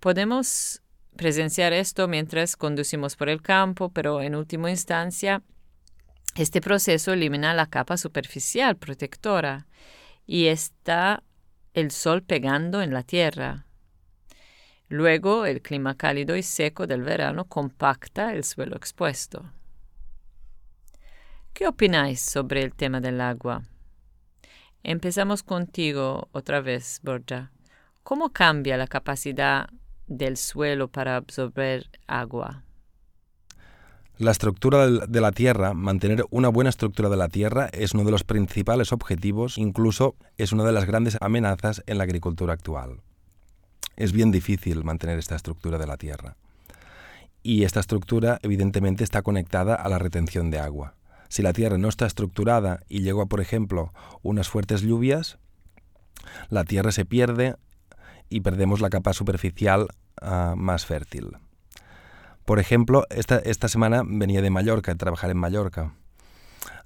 Podemos 0.00 0.82
presenciar 1.16 1.72
esto 1.72 2.08
mientras 2.08 2.56
conducimos 2.56 3.16
por 3.16 3.28
el 3.28 3.42
campo, 3.42 3.90
pero 3.90 4.22
en 4.22 4.34
última 4.34 4.70
instancia, 4.70 5.42
este 6.34 6.60
proceso 6.60 7.12
elimina 7.12 7.54
la 7.54 7.66
capa 7.66 7.96
superficial 7.96 8.76
protectora 8.76 9.66
y 10.26 10.46
está 10.46 11.22
el 11.74 11.90
sol 11.90 12.22
pegando 12.22 12.82
en 12.82 12.92
la 12.92 13.02
tierra. 13.02 13.66
Luego, 14.88 15.46
el 15.46 15.62
clima 15.62 15.96
cálido 15.96 16.36
y 16.36 16.42
seco 16.42 16.86
del 16.86 17.02
verano 17.02 17.46
compacta 17.46 18.32
el 18.32 18.44
suelo 18.44 18.76
expuesto. 18.76 19.50
¿Qué 21.56 21.66
opináis 21.66 22.20
sobre 22.20 22.62
el 22.62 22.74
tema 22.74 23.00
del 23.00 23.18
agua? 23.18 23.62
Empezamos 24.82 25.42
contigo 25.42 26.28
otra 26.32 26.60
vez, 26.60 27.00
Borja. 27.02 27.50
¿Cómo 28.02 28.28
cambia 28.28 28.76
la 28.76 28.86
capacidad 28.86 29.70
del 30.06 30.36
suelo 30.36 30.88
para 30.88 31.16
absorber 31.16 31.88
agua? 32.06 32.62
La 34.18 34.32
estructura 34.32 34.86
de 34.86 35.20
la 35.22 35.32
Tierra, 35.32 35.72
mantener 35.72 36.26
una 36.28 36.50
buena 36.50 36.68
estructura 36.68 37.08
de 37.08 37.16
la 37.16 37.28
Tierra 37.28 37.70
es 37.72 37.94
uno 37.94 38.04
de 38.04 38.10
los 38.10 38.22
principales 38.22 38.92
objetivos, 38.92 39.56
incluso 39.56 40.14
es 40.36 40.52
una 40.52 40.64
de 40.64 40.72
las 40.72 40.84
grandes 40.84 41.16
amenazas 41.22 41.82
en 41.86 41.96
la 41.96 42.04
agricultura 42.04 42.52
actual. 42.52 43.00
Es 43.96 44.12
bien 44.12 44.30
difícil 44.30 44.84
mantener 44.84 45.18
esta 45.18 45.36
estructura 45.36 45.78
de 45.78 45.86
la 45.86 45.96
Tierra. 45.96 46.36
Y 47.42 47.64
esta 47.64 47.80
estructura 47.80 48.40
evidentemente 48.42 49.04
está 49.04 49.22
conectada 49.22 49.74
a 49.74 49.88
la 49.88 49.98
retención 49.98 50.50
de 50.50 50.58
agua. 50.58 50.96
Si 51.36 51.42
la 51.42 51.52
Tierra 51.52 51.76
no 51.76 51.90
está 51.90 52.06
estructurada 52.06 52.80
y 52.88 53.02
llega, 53.02 53.26
por 53.26 53.42
ejemplo, 53.42 53.92
unas 54.22 54.48
fuertes 54.48 54.80
lluvias, 54.80 55.36
la 56.48 56.64
Tierra 56.64 56.92
se 56.92 57.04
pierde 57.04 57.56
y 58.30 58.40
perdemos 58.40 58.80
la 58.80 58.88
capa 58.88 59.12
superficial 59.12 59.88
ah, 60.22 60.54
más 60.56 60.86
fértil. 60.86 61.36
Por 62.46 62.58
ejemplo, 62.58 63.04
esta, 63.10 63.36
esta 63.36 63.68
semana 63.68 64.00
venía 64.02 64.40
de 64.40 64.48
Mallorca, 64.48 64.92
de 64.92 64.96
trabajar 64.96 65.28
en 65.28 65.36
Mallorca. 65.36 65.92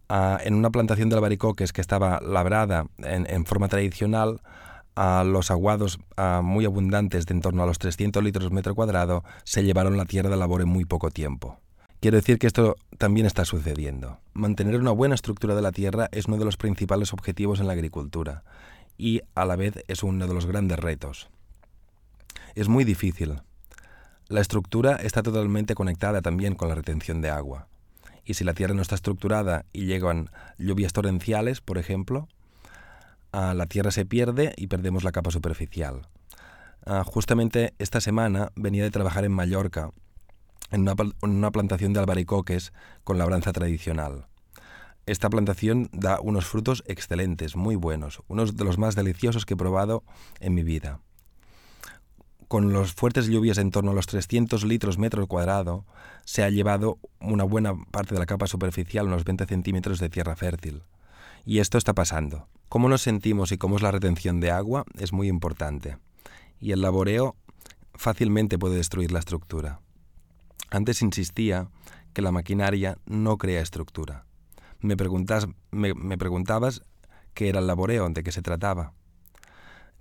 Ah, 0.09 0.41
en 0.43 0.55
una 0.55 0.71
plantación 0.71 1.11
de 1.11 1.15
albaricoques 1.15 1.73
que 1.73 1.81
estaba 1.81 2.19
labrada 2.21 2.87
en, 2.99 3.47
forma 3.47 3.69
tradicional, 3.69 4.41
a 4.97 5.23
los 5.23 5.53
aguados 5.53 6.01
muy 6.43 6.65
abundantes 6.65 7.25
de 7.25 7.35
en 7.35 7.41
torno 7.41 7.63
a 7.63 7.67
los 7.67 7.79
300 7.79 8.21
litros 8.25 8.51
metro 8.51 8.75
cuadrado 8.75 9.23
se 9.45 9.63
llevaron 9.63 9.97
la 9.97 10.07
tierra 10.07 10.29
de 10.29 10.37
labor 10.37 10.61
en 10.63 10.69
muy 10.71 10.87
poco 10.87 11.13
tiempo. 11.13 11.61
Quiero 12.01 12.17
decir 12.17 12.39
que 12.39 12.47
esto 12.47 12.77
también 12.97 13.27
está 13.27 13.45
sucediendo. 13.45 14.21
Mantener 14.33 14.81
una 14.81 14.91
buena 14.91 15.15
estructura 15.15 15.55
de 15.55 15.61
la 15.61 15.71
tierra 15.71 16.09
es 16.13 16.27
uno 16.27 16.39
de 16.39 16.47
los 16.47 16.57
principales 16.57 17.13
objetivos 17.13 17.61
en 17.61 17.67
la 17.67 17.75
agricultura 17.75 18.43
y 18.97 19.21
a 19.35 19.45
la 19.45 19.57
vez 19.57 19.85
es 19.87 20.03
uno 20.03 20.27
de 20.27 20.33
los 20.33 20.47
grandes 20.47 20.79
retos. 20.79 21.29
Es 22.55 22.69
muy 22.69 22.85
difícil, 22.85 23.43
la 24.31 24.41
estructura 24.41 24.95
está 24.95 25.23
totalmente 25.23 25.75
conectada 25.75 26.23
también 26.23 26.55
con 26.55 26.69
la 26.69 26.77
retención 26.77 27.21
de 27.21 27.31
agua. 27.31 27.67
Y 28.25 28.35
si 28.35 28.45
la 28.45 28.55
tierra 28.55 28.75
no 28.75 28.81
está 28.81 28.95
estructurada 28.95 29.67
y 29.73 29.87
llegan 29.87 30.31
lluvias 30.57 30.93
torrenciales, 30.93 31.61
por 31.61 31.79
ejemplo, 31.79 32.29
ah, 33.33 33.55
la 33.55 33.67
tierra 33.67 33.91
se 33.91 34.07
pierde 34.07 34.55
y 34.57 34.69
perdemos 34.69 35.03
la 35.03 35.13
capa 35.13 35.33
superficial. 35.33 36.03
Ah, 36.87 37.03
justamente 37.05 37.75
esta 37.79 38.01
semana 38.01 38.53
venía 38.55 38.85
de 38.85 38.91
trabajar 38.91 39.25
en 39.25 39.33
Mallorca, 39.33 39.91
en 40.71 40.89
una, 41.23 41.51
plantación 41.51 41.93
de 41.93 42.01
albaricoques 42.01 42.73
con 43.05 43.19
labranza 43.19 43.53
tradicional. 43.53 44.27
Esta 45.07 45.31
plantación 45.31 45.89
da 45.93 46.21
unos 46.21 46.47
frutos 46.47 46.85
excelentes, 46.87 47.57
muy 47.57 47.75
buenos, 47.75 48.23
unos 48.29 48.57
de 48.57 48.65
los 48.65 48.79
más 48.79 48.95
deliciosos 48.95 49.47
que 49.47 49.55
he 49.55 49.57
probado 49.57 50.05
en 50.41 50.55
mi 50.55 50.63
vida 50.63 51.01
con 52.51 52.73
las 52.73 52.95
fuertes 52.95 53.29
lluvias 53.29 53.59
en 53.59 53.71
torno 53.71 53.93
a 53.93 53.95
los 53.95 54.09
300 54.09 54.65
litros 54.65 54.99
metro 54.99 55.25
cuadrado, 55.29 55.85
se 56.25 56.43
ha 56.43 56.51
llevado 56.51 56.99
una 57.21 57.45
buena 57.45 57.77
parte 57.93 58.13
de 58.13 58.19
la 58.19 58.27
capa 58.27 58.49
superficial, 58.49 59.07
unos 59.07 59.23
20 59.23 59.47
centímetros 59.47 60.01
de 60.01 60.09
tierra 60.09 60.35
fértil. 60.35 60.83
Y 61.45 61.61
esto 61.61 61.79
está 61.79 61.95
pasando. 61.95 62.49
Cómo 62.69 62.89
nos 62.89 63.03
sentimos 63.03 63.53
y 63.53 63.57
cómo 63.57 63.77
es 63.77 63.83
la 63.83 63.93
retención 63.93 64.41
de 64.41 64.51
agua 64.51 64.85
es 64.99 65.13
muy 65.13 65.29
importante. 65.29 65.99
Y 66.59 66.73
el 66.73 66.83
laboreo 66.83 67.37
fácilmente 67.95 68.59
puede 68.59 68.75
destruir 68.75 69.13
la 69.13 69.21
estructura. 69.21 69.79
Antes 70.71 71.03
insistía 71.03 71.69
que 72.13 72.23
la 72.23 72.33
maquinaria 72.33 72.99
no 73.07 73.39
crea 73.39 73.61
estructura. 73.61 74.25
Me, 74.81 74.97
preguntabas 74.97 76.83
qué 77.35 77.49
era 77.49 77.61
el 77.61 77.67
laboreo, 77.67 78.09
de 78.09 78.23
qué 78.23 78.33
se 78.33 78.43
trataba 78.43 78.95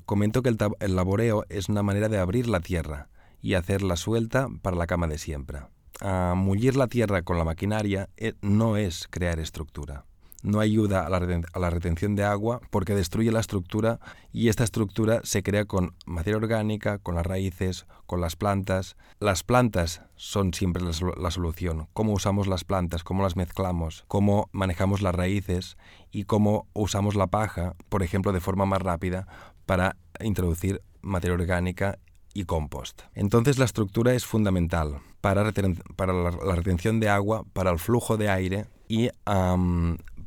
comento 0.10 0.42
que 0.42 0.50
el, 0.50 0.96
laboreo 0.96 1.46
es 1.50 1.70
una 1.70 1.84
manera 1.84 2.10
de 2.10 2.18
abrir 2.18 2.50
la 2.50 2.62
tierra 2.62 3.10
y 3.44 3.54
hacerla 3.54 3.96
suelta 3.96 4.48
para 4.64 4.76
la 4.76 4.88
cama 4.88 5.06
de 5.06 5.20
siembra. 5.20 5.70
A 6.02 6.34
mullir 6.36 6.76
la 6.76 6.88
tierra 6.88 7.22
con 7.22 7.38
la 7.38 7.44
maquinaria 7.44 8.10
eh, 8.18 8.34
no 8.42 8.76
es 8.76 9.08
crear 9.08 9.40
estructura. 9.40 10.06
No 10.42 10.60
ayuda 10.62 11.06
a 11.06 11.10
la, 11.10 11.70
retención 11.70 12.16
de 12.16 12.24
agua 12.24 12.62
porque 12.70 12.96
destruye 12.96 13.32
la 13.32 13.42
estructura 13.42 14.00
y 14.32 14.48
esta 14.48 14.64
estructura 14.64 15.20
se 15.24 15.44
crea 15.44 15.66
con 15.66 15.96
materia 16.06 16.38
orgánica, 16.38 16.98
con 17.00 17.16
las 17.16 17.26
raíces, 17.26 17.86
con 18.06 18.22
las 18.22 18.36
plantas. 18.36 18.96
Las 19.20 19.44
plantas 19.44 20.02
son 20.16 20.54
siempre 20.54 20.82
la, 20.84 21.32
solución. 21.32 21.88
Cómo 21.94 22.14
usamos 22.14 22.48
las 22.48 22.64
plantas, 22.64 23.04
cómo 23.04 23.24
las 23.24 23.36
mezclamos, 23.36 24.06
cómo 24.08 24.50
manejamos 24.54 25.02
las 25.02 25.14
raíces 25.14 25.78
y 26.12 26.24
cómo 26.24 26.68
usamos 26.74 27.16
la 27.16 27.28
paja, 27.28 27.76
por 27.90 28.02
ejemplo, 28.02 28.32
de 28.32 28.40
forma 28.40 28.66
más 28.66 28.82
rápida 28.82 29.28
para 29.66 29.98
introducir 30.22 30.82
materia 31.02 31.36
orgánica 31.36 32.00
y 32.34 32.46
compost. 32.46 33.02
Entonces 33.14 33.58
la 33.58 33.66
estructura 33.66 34.14
es 34.14 34.26
fundamental 34.26 35.02
para, 35.22 35.44
la, 35.44 36.56
retención 36.56 37.00
de 37.00 37.10
agua, 37.10 37.44
para 37.54 37.72
el 37.72 37.80
flujo 37.80 38.18
de 38.18 38.30
aire 38.30 38.66
y 38.88 39.10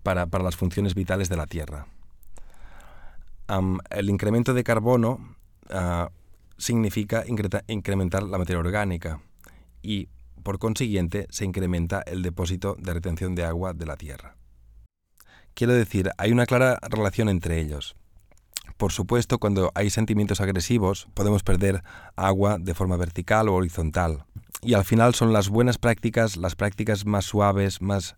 para, 0.03 0.27
las 0.27 0.57
funciones 0.57 0.95
vitales 0.95 1.29
de 1.29 1.37
la 1.37 1.47
Tierra. 1.47 1.87
el 3.91 4.11
incremento 4.11 4.55
de 4.55 4.65
carbono 4.65 5.37
ah, 5.71 6.11
significa 6.57 7.25
incrementar 7.27 8.23
la 8.23 8.39
materia 8.39 8.61
orgánica 8.61 9.21
y 9.83 10.09
por 10.43 10.59
consiguiente 10.59 11.27
se 11.31 11.45
incrementa 11.45 12.03
el 12.07 12.23
depósito 12.23 12.77
de 12.79 12.95
retención 12.95 13.35
de 13.35 13.45
agua 13.45 13.73
de 13.75 13.87
la 13.87 13.97
Tierra. 13.97 14.37
Quiero 15.55 15.75
decir, 15.75 16.11
hay 16.19 16.33
una 16.33 16.47
clara 16.47 16.79
relación 16.83 17.29
entre 17.29 17.61
ellos. 17.61 17.95
Por 18.77 18.91
supuesto, 18.93 19.39
cuando 19.39 19.71
hay 19.75 19.91
sentimientos 19.91 20.41
agresivos, 20.41 21.07
podemos 21.15 21.43
perder 21.43 21.83
agua 22.17 22.59
de 22.59 22.75
forma 22.75 22.97
vertical 22.97 23.49
o 23.49 23.55
horizontal. 23.55 24.25
Y 24.63 24.75
al 24.75 24.85
final 24.85 25.15
son 25.15 25.33
las 25.33 25.49
buenas 25.49 25.79
prácticas, 25.79 26.37
las 26.37 26.57
prácticas 26.57 27.05
más 27.05 27.25
suaves, 27.25 27.83
más 27.83 28.17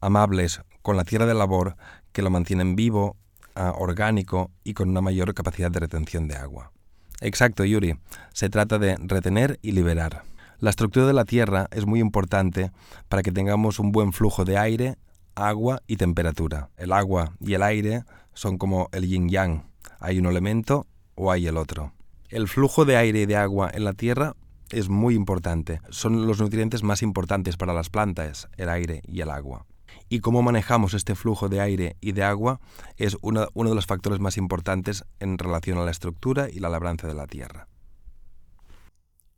amables 0.00 0.62
con 0.88 0.96
la 0.96 1.04
tierra 1.04 1.26
de 1.26 1.34
labor, 1.34 1.76
que 2.12 2.22
lo 2.22 2.30
mantienen 2.30 2.74
vivo, 2.74 3.18
ah, 3.54 3.74
orgánico 3.76 4.50
y 4.64 4.72
con 4.72 4.88
una 4.88 5.02
mayor 5.02 5.34
capacidad 5.34 5.70
de 5.70 5.80
retención 5.80 6.28
de 6.28 6.36
agua. 6.36 6.72
Exacto, 7.20 7.62
Yuri. 7.62 7.98
Se 8.32 8.48
trata 8.48 8.78
de 8.78 8.96
retener 8.96 9.58
y 9.60 9.72
liberar. 9.72 10.22
La 10.60 10.70
estructura 10.70 11.06
de 11.06 11.12
la 11.12 11.26
tierra 11.26 11.68
es 11.72 11.84
muy 11.84 12.00
importante 12.00 12.72
para 13.10 13.22
que 13.22 13.32
tengamos 13.32 13.78
un 13.78 13.92
buen 13.92 14.14
flujo 14.14 14.46
de 14.46 14.56
aire, 14.56 14.96
agua 15.34 15.82
y 15.86 15.96
temperatura. 15.96 16.70
El 16.78 16.94
agua 16.94 17.34
y 17.38 17.52
el 17.52 17.62
aire 17.62 18.04
son 18.32 18.56
como 18.56 18.88
el 18.92 19.06
yin 19.06 19.28
yang, 19.28 19.64
hay 20.00 20.18
un 20.18 20.24
elemento 20.24 20.86
o 21.16 21.30
hay 21.30 21.48
el 21.48 21.58
otro. 21.58 21.92
El 22.30 22.48
flujo 22.48 22.86
de 22.86 22.96
aire 22.96 23.20
y 23.20 23.26
de 23.26 23.36
agua 23.36 23.70
en 23.74 23.84
la 23.84 23.92
Tierra 23.92 24.36
es 24.70 24.88
muy 24.88 25.14
importante. 25.14 25.82
Son 25.90 26.26
los 26.26 26.40
nutrientes 26.40 26.82
más 26.82 27.02
importantes 27.02 27.58
para 27.58 27.74
las 27.74 27.90
plantas, 27.90 28.48
el 28.56 28.70
aire 28.70 29.02
y 29.06 29.20
el 29.20 29.28
agua. 29.28 29.66
Y 30.08 30.20
cómo 30.20 30.42
manejamos 30.42 30.94
este 30.94 31.14
flujo 31.14 31.48
de 31.48 31.60
aire 31.60 31.96
y 32.00 32.12
de 32.12 32.22
agua 32.22 32.60
es 32.96 33.16
uno, 33.20 33.46
de 33.46 33.74
los 33.74 33.86
factores 33.86 34.20
más 34.20 34.36
importantes 34.36 35.04
en 35.20 35.38
relación 35.38 35.78
a 35.78 35.84
la 35.84 35.90
estructura 35.90 36.48
y 36.50 36.60
la 36.60 36.68
labranza 36.68 37.06
de 37.06 37.14
la 37.14 37.26
Tierra. 37.26 37.68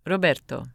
Roberto, 0.04 0.66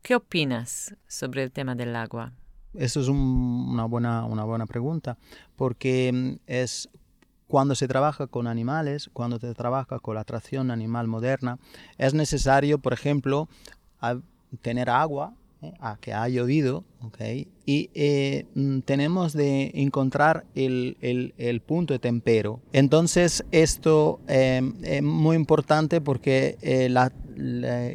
¿qué 0.00 0.14
opinas 0.14 0.94
sobre 1.06 1.42
el 1.42 1.52
tema 1.52 1.74
del 1.74 1.94
agua? 1.96 2.32
Eso 2.74 3.00
es 3.00 3.08
una, 3.08 3.84
buena, 3.84 4.24
una 4.24 4.44
buena 4.44 4.66
pregunta, 4.66 5.18
porque 5.56 6.10
mm, 6.12 6.40
es 6.46 6.88
cuando 7.52 7.74
se 7.74 7.86
trabaja 7.86 8.28
con 8.28 8.46
animales, 8.46 9.10
cuando 9.12 9.38
se 9.38 9.52
trabaja 9.52 9.98
con 9.98 10.14
la 10.14 10.24
tracción 10.24 10.70
animal 10.70 11.06
moderna, 11.06 11.58
es 11.98 12.14
necesario, 12.14 12.78
por 12.78 12.94
ejemplo, 12.94 13.46
tener 14.62 14.88
agua 14.88 15.34
¿eh? 15.62 15.72
a 15.80 15.96
que 16.00 16.12
ha 16.12 16.28
llovido, 16.28 16.84
y 17.64 17.90
eh, 17.94 18.46
mm, 18.54 18.80
tenemos 18.80 19.32
de 19.32 19.70
encontrar 19.74 20.44
el, 20.54 20.96
el, 21.00 21.60
punto 21.60 21.94
de 21.94 21.98
tempero. 21.98 22.60
Entonces 22.72 23.44
esto 23.50 24.20
em, 24.28 24.74
es 24.82 25.02
muy 25.02 25.36
importante 25.36 26.00
porque 26.00 26.56
eh, 26.62 26.94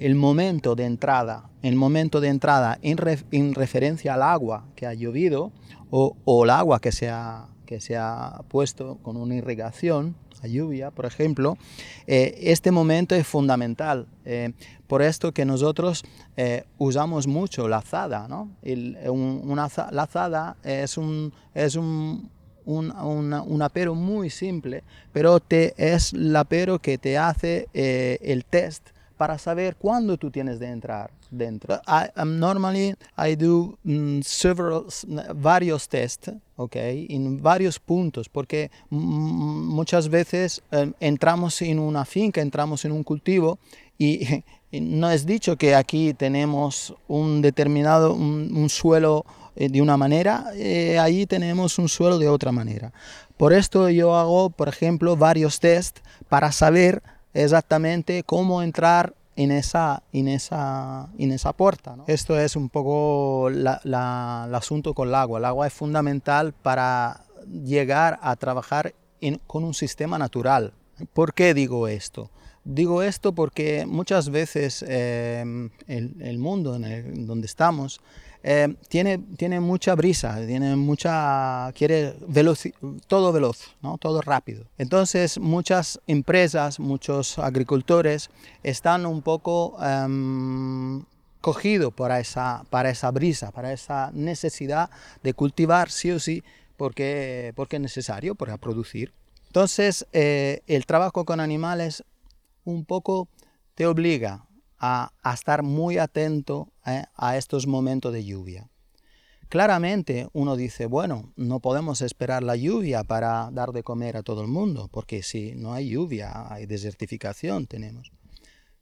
el 0.02 0.16
momento 0.16 0.76
de 0.76 0.86
entrada, 0.86 1.50
el 1.62 1.76
momento 1.76 2.22
de 2.22 2.30
entrada 2.30 2.80
en, 2.82 2.98
en, 3.32 3.54
referencia 3.54 4.14
al 4.14 4.24
agua 4.24 4.66
que 4.76 4.86
ha 4.86 4.94
llovido 4.94 5.52
o, 5.90 6.16
o 6.26 6.44
el 6.44 6.50
agua 6.50 6.80
que 6.80 6.92
se 6.92 7.10
ha, 7.10 7.48
que 7.66 7.82
se 7.82 7.98
ha 7.98 8.42
puesto 8.48 8.98
con 9.04 9.18
una 9.18 9.36
irrigación, 9.36 10.16
a 10.42 10.48
lluvia, 10.48 10.92
por 10.92 11.06
ejemplo, 11.06 11.58
eh, 12.06 12.38
este 12.42 12.72
momento 12.72 13.16
es 13.16 13.26
fundamental. 13.26 14.06
Eh, 14.26 14.52
por 14.88 15.02
esto 15.02 15.34
que 15.34 15.46
nosotros 15.46 16.04
eh, 16.38 16.64
usamos 16.78 17.28
mucho 17.28 17.68
la 17.68 17.78
azada. 17.78 18.28
¿no? 18.28 18.50
una, 18.64 19.70
la 19.92 20.56
es 20.64 20.98
un, 20.98 21.34
es 21.54 21.76
un, 21.76 22.30
un, 22.66 23.62
apero 23.62 23.96
muy 23.96 24.30
simple, 24.30 24.84
pero 25.12 25.40
te, 25.40 25.74
es 25.78 26.14
el 26.14 26.36
apero 26.36 26.80
que 26.80 26.98
te 26.98 27.18
hace 27.18 27.68
el 27.74 28.46
test 28.46 28.90
para 29.18 29.38
saber 29.38 29.76
cuándo 29.76 30.18
tú 30.18 30.30
tienes 30.32 30.60
de 30.60 30.68
entrar 30.68 31.12
dentro. 31.32 31.82
I, 31.88 32.22
um, 32.22 32.40
normally 32.40 32.96
I 33.18 33.36
do 33.36 33.78
um, 33.84 34.22
several, 34.22 34.86
varios 35.36 35.90
tests, 35.90 36.32
okay, 36.56 37.08
en 37.10 37.42
varios 37.42 37.80
puntos, 37.80 38.30
porque 38.30 38.72
muchas 38.90 40.10
veces 40.10 40.62
um, 40.72 40.94
entramos 41.00 41.62
en 41.62 41.80
una 41.80 42.06
finca, 42.06 42.42
entramos 42.42 42.86
en 42.86 42.92
un 42.92 43.04
cultivo 43.04 43.60
y, 43.98 44.44
no 44.72 45.10
es 45.10 45.26
dicho 45.26 45.58
que 45.58 45.76
aquí 45.76 46.14
tenemos 46.14 46.94
un 47.08 47.42
determinado, 47.42 48.14
un, 48.14 48.70
suelo 48.70 49.26
eh, 49.56 49.70
de 49.70 49.82
una 49.82 49.98
manera, 49.98 50.52
eh, 50.56 51.00
ahí 51.00 51.26
tenemos 51.26 51.80
un 51.80 51.90
suelo 51.90 52.20
de 52.20 52.30
otra 52.30 52.52
manera. 52.52 52.94
Por 53.38 53.54
esto 53.54 53.90
yo 53.90 54.16
hago, 54.16 54.50
por 54.50 54.68
ejemplo, 54.68 55.16
varios 55.16 55.60
tests 55.60 56.02
para 56.28 56.52
saber 56.52 57.02
exactamente 57.34 58.24
cómo 58.24 58.62
entrar 58.62 59.14
en 59.36 59.52
esa, 59.52 60.04
en 60.12 60.28
esa, 60.28 61.10
en 61.18 61.32
esa 61.32 61.54
puerta. 61.54 61.96
Esto 62.08 62.38
es 62.38 62.56
un 62.56 62.70
poco 62.70 63.50
el 63.50 63.66
asunto 63.66 64.94
con 64.94 65.08
el 65.08 65.16
agua. 65.16 65.40
El 65.40 65.46
agua 65.46 65.68
es 65.68 65.74
fundamental 65.74 66.54
para 66.54 67.24
llegar 67.46 68.20
a 68.22 68.36
trabajar 68.36 68.94
con 69.46 69.64
un 69.64 69.74
sistema 69.74 70.18
natural. 70.18 70.74
¿Por 71.14 71.34
qué 71.34 71.54
digo 71.54 71.88
esto? 71.88 72.32
Digo 72.64 73.04
esto 73.04 73.34
porque 73.34 73.86
muchas 73.86 74.30
veces 74.30 74.84
eh, 74.88 75.70
el, 75.88 76.16
el, 76.20 76.38
mundo 76.40 76.76
en 76.76 76.84
el, 76.84 77.28
donde 77.28 77.46
estamos 77.46 78.02
eh, 78.50 78.76
tiene, 78.88 79.18
tiene 79.18 79.60
mucha 79.60 79.94
brisa, 79.94 80.38
tiene 80.48 80.78
mucha, 80.78 81.70
quiere 81.74 82.14
todo 83.08 83.34
veloz, 83.34 83.76
¿no? 83.82 83.98
todo 83.98 84.22
rápido. 84.22 84.64
Entonces 84.78 85.38
muchas 85.38 86.00
empresas, 86.08 86.80
muchos 86.80 87.40
agricultores 87.40 88.30
están 88.64 89.06
un 89.06 89.22
poco 89.22 89.76
um, 89.76 91.04
cogidos 91.42 91.94
para 91.94 92.22
esa, 92.22 92.64
para 92.70 92.90
esa 92.90 93.12
brisa, 93.12 93.52
para 93.52 93.74
esa 93.74 94.12
necesidad 94.14 94.90
de 95.24 95.34
cultivar 95.34 95.92
sí 95.92 96.12
o 96.12 96.20
sí, 96.22 96.42
porque, 96.78 97.52
porque 97.54 97.76
es 97.76 97.82
necesario 97.82 98.34
para 98.34 98.56
producir. 98.56 99.12
Entonces 99.48 100.08
eh, 100.14 100.62
el 100.68 100.86
trabajo 100.86 101.26
con 101.26 101.42
animales 101.42 102.06
un 102.64 102.86
poco 102.86 103.28
te 103.76 103.86
obliga 103.86 104.47
a, 104.80 105.12
estar 105.34 105.64
muy 105.64 105.98
atento 105.98 106.70
eh, 106.86 107.06
a 107.16 107.38
estos 107.38 107.68
momentos 107.68 108.14
de 108.14 108.24
lluvia. 108.24 108.70
Claramente 109.50 110.28
uno 110.34 110.58
dice, 110.58 110.88
bueno, 110.88 111.32
no 111.38 111.62
podemos 111.62 112.02
esperar 112.02 112.44
la 112.44 112.58
lluvia 112.58 113.04
para 113.06 113.50
dar 113.52 113.72
de 113.72 113.84
comer 113.84 114.18
a 114.18 114.24
todo 114.24 114.42
el 114.42 114.48
mundo, 114.48 114.90
porque 114.92 115.24
si 115.24 115.56
no 115.56 115.74
hay 115.74 115.90
lluvia, 115.90 116.52
hay 116.52 116.66
desertificación, 116.66 117.66
tenemos. 117.66 118.12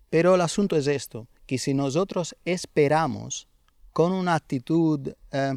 Pero 0.10 0.36
el 0.36 0.42
asunto 0.42 0.76
es 0.76 0.88
esto, 0.88 1.28
que 1.46 1.60
si 1.60 1.74
nosotros 1.74 2.36
esperamos 2.46 3.48
con 3.94 4.12
una 4.12 4.34
actitud 4.34 5.14
eh, 5.32 5.54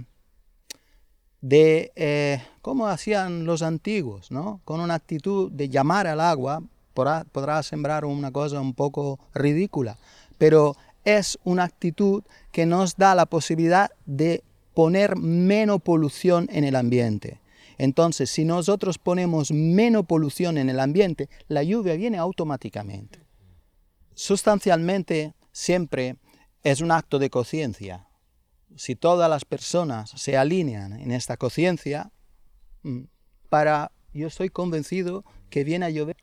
de, 1.41 1.93
eh, 1.97 2.43
como 2.61 2.87
hacían 2.89 3.47
los 3.47 3.63
antiguos, 3.63 4.31
¿no? 4.31 4.61
con 4.65 4.81
una 4.81 4.95
actitud 4.95 5.51
de 5.51 5.71
llamar 5.71 6.07
al 6.07 6.21
agua, 6.21 6.63
podrá 6.93 7.63
sembrar 7.63 8.05
una 8.05 8.33
cosa 8.33 8.61
un 8.61 8.75
poco 8.75 9.21
ridícula, 9.33 9.97
pero 10.39 10.77
es 11.05 11.39
una 11.45 11.65
actitud 11.65 12.23
que 12.53 12.67
nos 12.67 12.97
da 12.97 13.15
la 13.15 13.27
posibilidad 13.27 13.91
de 14.07 14.43
poner 14.75 15.17
menos 15.17 15.83
polución 15.83 16.49
en 16.53 16.65
el 16.65 16.77
ambiente. 16.77 17.41
Entonces, 17.79 18.31
si 18.31 18.45
nosotros 18.45 18.99
ponemos 18.99 19.53
menos 19.53 20.07
polución 20.07 20.59
en 20.59 20.69
el 20.69 20.81
ambiente, 20.81 21.29
la 21.47 21.63
lluvia 21.63 21.95
viene 21.95 22.19
automáticamente. 22.19 23.21
Sustancialmente, 24.15 25.35
siempre 25.53 26.17
es 26.65 26.81
un 26.81 26.91
acto 26.91 27.19
de 27.19 27.31
conciencia. 27.31 28.09
Si 28.77 28.97
todas 28.97 29.31
las 29.31 29.45
personas 29.45 30.11
se 30.11 30.37
alinean 30.37 30.93
en 30.93 31.13
esta 31.13 31.37
conciencia, 31.37 32.11
mm, 32.83 33.03
para 33.49 33.93
yo 34.13 34.27
estoy 34.27 34.49
convencido 34.49 35.25
que 35.51 35.65
viene 35.65 35.87
a 35.87 35.91
llover. 35.91 36.17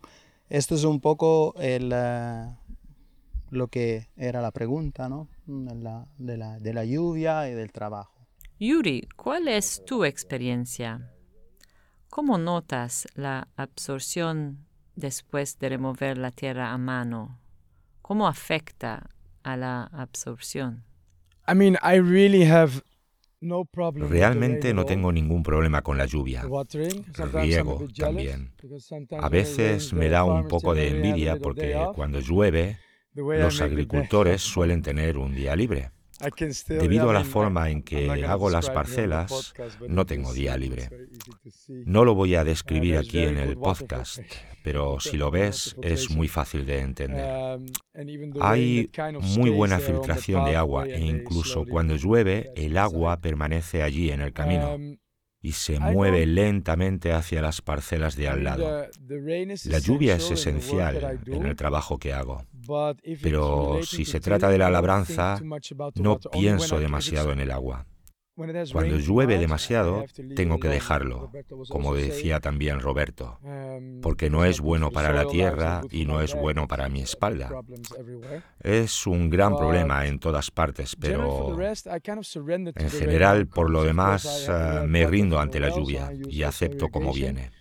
Esto 0.50 0.76
es 0.76 0.84
un 0.84 1.00
poco 1.00 1.56
el, 1.58 1.92
eh, 1.94 2.48
lo 3.56 3.68
que 3.68 4.10
era 4.16 4.42
la 4.42 4.52
pregunta 4.52 5.10
¿no? 5.10 5.28
de, 5.46 5.76
la, 5.76 6.08
de, 6.18 6.38
la, 6.38 6.60
de 6.60 6.74
la 6.74 6.86
lluvia 6.86 7.50
y 7.50 7.54
del 7.54 7.72
trabajo. 7.72 8.28
Yuri, 8.60 9.08
¿cuál 9.16 9.48
es 9.48 9.84
tu 9.86 10.06
experiencia? 10.06 11.12
¿Cómo 12.10 12.38
notas 12.38 13.08
la 13.16 13.50
absorción 13.58 14.66
después 14.96 15.60
de 15.60 15.70
remover 15.70 16.18
la 16.18 16.32
tierra 16.32 16.72
a 16.72 16.78
mano? 16.78 17.40
¿Cómo 18.02 18.28
afecta 18.28 19.10
a 19.44 19.58
la 19.58 19.84
absorción? 19.84 20.86
I 21.48 21.54
mean, 21.54 21.78
I 21.84 22.00
really 22.00 22.46
have 22.46 22.82
Realmente 24.10 24.74
no 24.74 24.86
tengo 24.86 25.12
ningún 25.12 25.44
problema 25.44 25.82
con 25.82 25.98
la 25.98 26.06
lluvia. 26.06 26.44
Riego 27.34 27.86
también. 27.96 28.54
A 29.20 29.30
veces 29.30 29.94
me 29.94 30.10
da 30.10 30.24
un 30.24 30.48
poco 30.48 30.74
de 30.74 30.88
envidia 30.88 31.38
porque 31.38 31.76
cuando 31.94 32.20
llueve 32.20 32.80
los 33.16 33.62
agricultores 33.62 34.42
suelen 34.42 34.82
tener 34.82 35.18
un 35.18 35.34
día 35.34 35.56
libre. 35.56 35.92
Debido 36.68 37.10
a 37.10 37.14
la 37.14 37.26
forma 37.26 37.70
en 37.70 37.84
que 37.84 38.10
hago 38.26 38.50
las 38.50 38.70
parcelas, 38.70 39.54
no 39.88 40.06
tengo 40.06 40.34
día 40.34 40.56
libre. 40.56 40.90
No 41.68 42.06
lo 42.06 42.16
voy 42.16 42.36
a 42.36 42.46
describir 42.46 42.98
aquí 42.98 43.20
en 43.20 43.38
el 43.38 43.58
podcast, 43.58 44.20
pero 44.64 45.00
si 45.00 45.18
lo 45.18 45.30
ves 45.30 45.76
es 45.82 46.10
muy 46.10 46.30
fácil 46.30 46.66
de 46.66 46.80
entender. 46.80 47.58
Um, 47.58 47.66
Hay 48.40 48.90
muy 49.38 49.50
buena 49.50 49.80
filtración 49.80 50.46
de 50.46 50.56
agua 50.56 50.88
e 50.88 51.02
incluso 51.02 51.66
cuando 51.66 51.96
llueve 51.96 52.52
el 52.56 52.78
agua 52.78 53.20
permanece 53.20 53.84
allí 53.84 54.10
en 54.10 54.22
el 54.22 54.32
camino. 54.32 54.76
Um, 54.76 54.98
y 55.42 55.52
se 55.52 55.80
mueve 55.80 56.26
lentamente 56.26 57.14
hacia 57.14 57.40
las 57.40 57.62
parcelas 57.62 58.16
de 58.16 58.28
al 58.28 58.44
lado. 58.44 58.88
La 59.66 59.78
lluvia 59.78 60.16
es 60.16 60.32
esencial 60.32 61.20
en 61.28 61.46
el 61.46 61.56
trabajo 61.56 62.00
que 62.00 62.14
hago, 62.14 62.48
pero 63.22 63.80
si 63.84 64.06
se 64.06 64.20
trata 64.20 64.50
de 64.50 64.58
la 64.58 64.70
labranza, 64.70 65.40
no 65.96 66.20
pienso 66.20 66.80
demasiado 66.80 67.32
en 67.32 67.40
el 67.40 67.52
agua. 67.52 67.86
Cuando 68.36 68.98
llueve 68.98 69.38
demasiado, 69.38 70.04
tengo 70.36 70.60
que 70.60 70.68
dejarlo, 70.68 71.32
como 71.70 71.96
decía 71.96 72.42
también 72.42 72.82
Roberto, 72.82 73.40
um, 73.42 74.02
porque 74.02 74.30
no 74.30 74.44
es 74.44 74.60
bueno 74.60 74.92
para 74.92 75.14
la 75.14 75.26
tierra 75.26 75.82
y 75.90 76.06
no 76.06 76.20
es 76.20 76.36
bueno 76.36 76.68
para 76.68 76.90
mi 76.90 77.00
espalda. 77.00 77.50
Es 78.60 79.08
un 79.08 79.30
gran 79.30 79.56
problema 79.56 80.06
en 80.06 80.20
todas 80.20 80.52
partes, 80.52 80.98
pero 80.98 81.58
en 81.58 82.90
general, 82.90 83.48
por 83.48 83.70
lo 83.70 83.84
demás, 83.84 84.50
eh, 84.50 84.82
me 84.86 85.08
rindo 85.08 85.40
ante 85.40 85.62
la 85.62 85.70
lluvia 85.70 86.12
y 86.28 86.44
acepto 86.44 86.90
como 86.90 87.14
viene. 87.14 87.52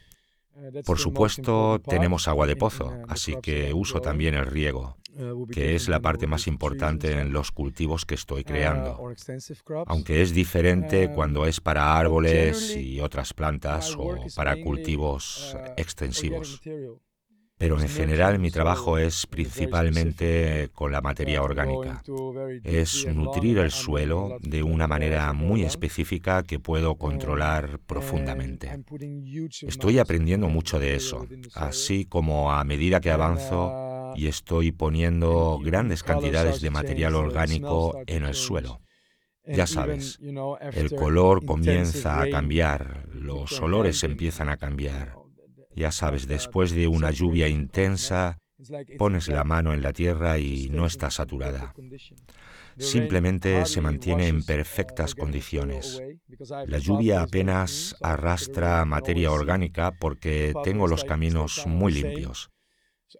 Uh, 0.64 0.82
Por 0.84 0.98
supuesto, 0.98 1.80
tenemos 1.80 2.28
agua 2.28 2.46
de 2.46 2.56
pozo, 2.56 2.92
así 3.08 3.34
que 3.42 3.72
uso 3.74 4.00
también 4.00 4.34
el 4.34 4.46
riego. 4.46 4.96
Uh, 5.16 5.46
que 5.46 5.76
es 5.76 5.88
la 5.88 6.00
parte 6.00 6.26
más 6.26 6.48
importante 6.48 7.20
en 7.20 7.32
los 7.32 7.52
cultivos 7.52 8.04
que 8.04 8.16
estoy 8.16 8.40
uh, 8.40 8.44
creando. 8.44 9.00
Aunque 9.86 10.22
es 10.22 10.34
diferente 10.34 11.06
Um, 11.06 11.14
cuando 11.14 11.46
es 11.46 11.60
para 11.60 11.96
árboles 11.96 12.76
y 12.76 13.00
otras 13.00 13.32
plantas 13.32 13.94
o 13.96 14.16
para 14.34 14.60
cultivos 14.60 15.56
extensivos. 15.76 16.60
Pero 17.64 17.80
en 17.80 17.88
general 17.88 18.38
mi 18.38 18.50
trabajo 18.50 18.98
es 18.98 19.26
principalmente 19.26 20.68
con 20.74 20.92
la 20.92 21.00
materia 21.00 21.42
orgánica. 21.42 22.02
Es 22.62 23.06
nutrir 23.06 23.56
el 23.56 23.70
suelo 23.70 24.36
de 24.42 24.62
una 24.62 24.86
manera 24.86 25.32
muy 25.32 25.62
específica 25.62 26.42
que 26.42 26.58
puedo 26.58 26.96
controlar 26.96 27.78
profundamente. 27.86 28.70
Estoy 29.62 29.98
aprendiendo 29.98 30.48
mucho 30.48 30.78
de 30.78 30.94
eso, 30.94 31.26
así 31.54 32.04
como 32.04 32.52
a 32.52 32.62
medida 32.64 33.00
que 33.00 33.10
avanzo 33.10 34.12
y 34.14 34.26
estoy 34.26 34.70
poniendo 34.70 35.58
grandes 35.64 36.02
cantidades 36.02 36.60
de 36.60 36.68
material 36.68 37.14
orgánico 37.14 37.98
en 38.06 38.26
el 38.26 38.34
suelo. 38.34 38.82
Ya 39.46 39.66
sabes, 39.66 40.18
el 40.20 40.94
color 40.94 41.46
comienza 41.46 42.20
a 42.20 42.28
cambiar, 42.28 43.08
los 43.14 43.58
olores 43.62 44.04
empiezan 44.04 44.50
a 44.50 44.58
cambiar. 44.58 45.23
Ya 45.74 45.90
sabes, 45.90 46.26
después 46.26 46.72
de 46.72 46.86
una 46.86 47.10
lluvia 47.10 47.48
intensa, 47.48 48.38
pones 48.98 49.28
la 49.28 49.44
mano 49.44 49.72
en 49.72 49.82
la 49.82 49.92
tierra 49.92 50.38
y 50.38 50.68
no 50.70 50.86
está 50.86 51.10
saturada. 51.10 51.74
Simplemente 52.78 53.66
se 53.66 53.80
mantiene 53.80 54.28
en 54.28 54.44
perfectas 54.44 55.14
condiciones. 55.14 56.00
La 56.66 56.78
lluvia 56.78 57.22
apenas 57.22 57.96
arrastra 58.00 58.84
materia 58.84 59.30
orgánica 59.30 59.92
porque 59.92 60.54
tengo 60.64 60.88
los 60.88 61.04
caminos 61.04 61.66
muy 61.66 61.92
limpios. 61.92 62.50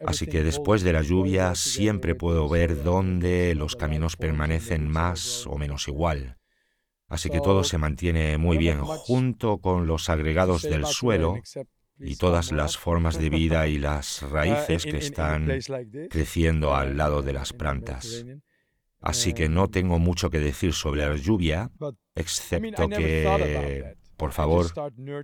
Así 0.05 0.27
que 0.27 0.43
después 0.43 0.83
de 0.83 0.93
la 0.93 1.03
lluvia 1.03 1.55
siempre 1.55 2.15
puedo 2.15 2.49
ver 2.49 2.83
dónde 2.83 3.55
los 3.55 3.77
caminos 3.77 4.17
permanecen 4.17 4.89
más 4.89 5.47
o 5.47 5.57
menos 5.57 5.87
igual. 5.87 6.37
Así 7.07 7.31
que 7.31 7.41
todo 7.41 7.63
se 7.63 7.79
mantiene 7.79 8.39
muy 8.39 8.59
bien 8.59 8.81
junto 8.81 9.59
con 9.59 9.87
los 9.87 10.09
agregados 10.09 10.63
del 10.63 10.87
suelo 10.87 11.37
y 11.99 12.17
todas 12.17 12.53
las 12.53 12.77
formas 12.77 13.19
de 13.19 13.31
vida 13.31 13.67
y 13.69 13.79
las 13.79 14.23
raíces 14.31 14.85
que 14.85 14.99
están 14.99 15.49
creciendo 16.11 16.75
al 16.75 16.97
lado 16.97 17.23
de 17.23 17.33
las 17.33 17.53
plantas. 17.53 18.25
Así 19.01 19.35
que 19.35 19.49
no 19.49 19.69
tengo 19.69 19.99
mucho 19.99 20.31
que 20.31 20.39
decir 20.39 20.73
sobre 20.73 21.07
la 21.07 21.15
lluvia, 21.17 21.71
excepto 22.15 22.89
que, 22.89 23.97
por 24.17 24.33
favor, 24.33 24.67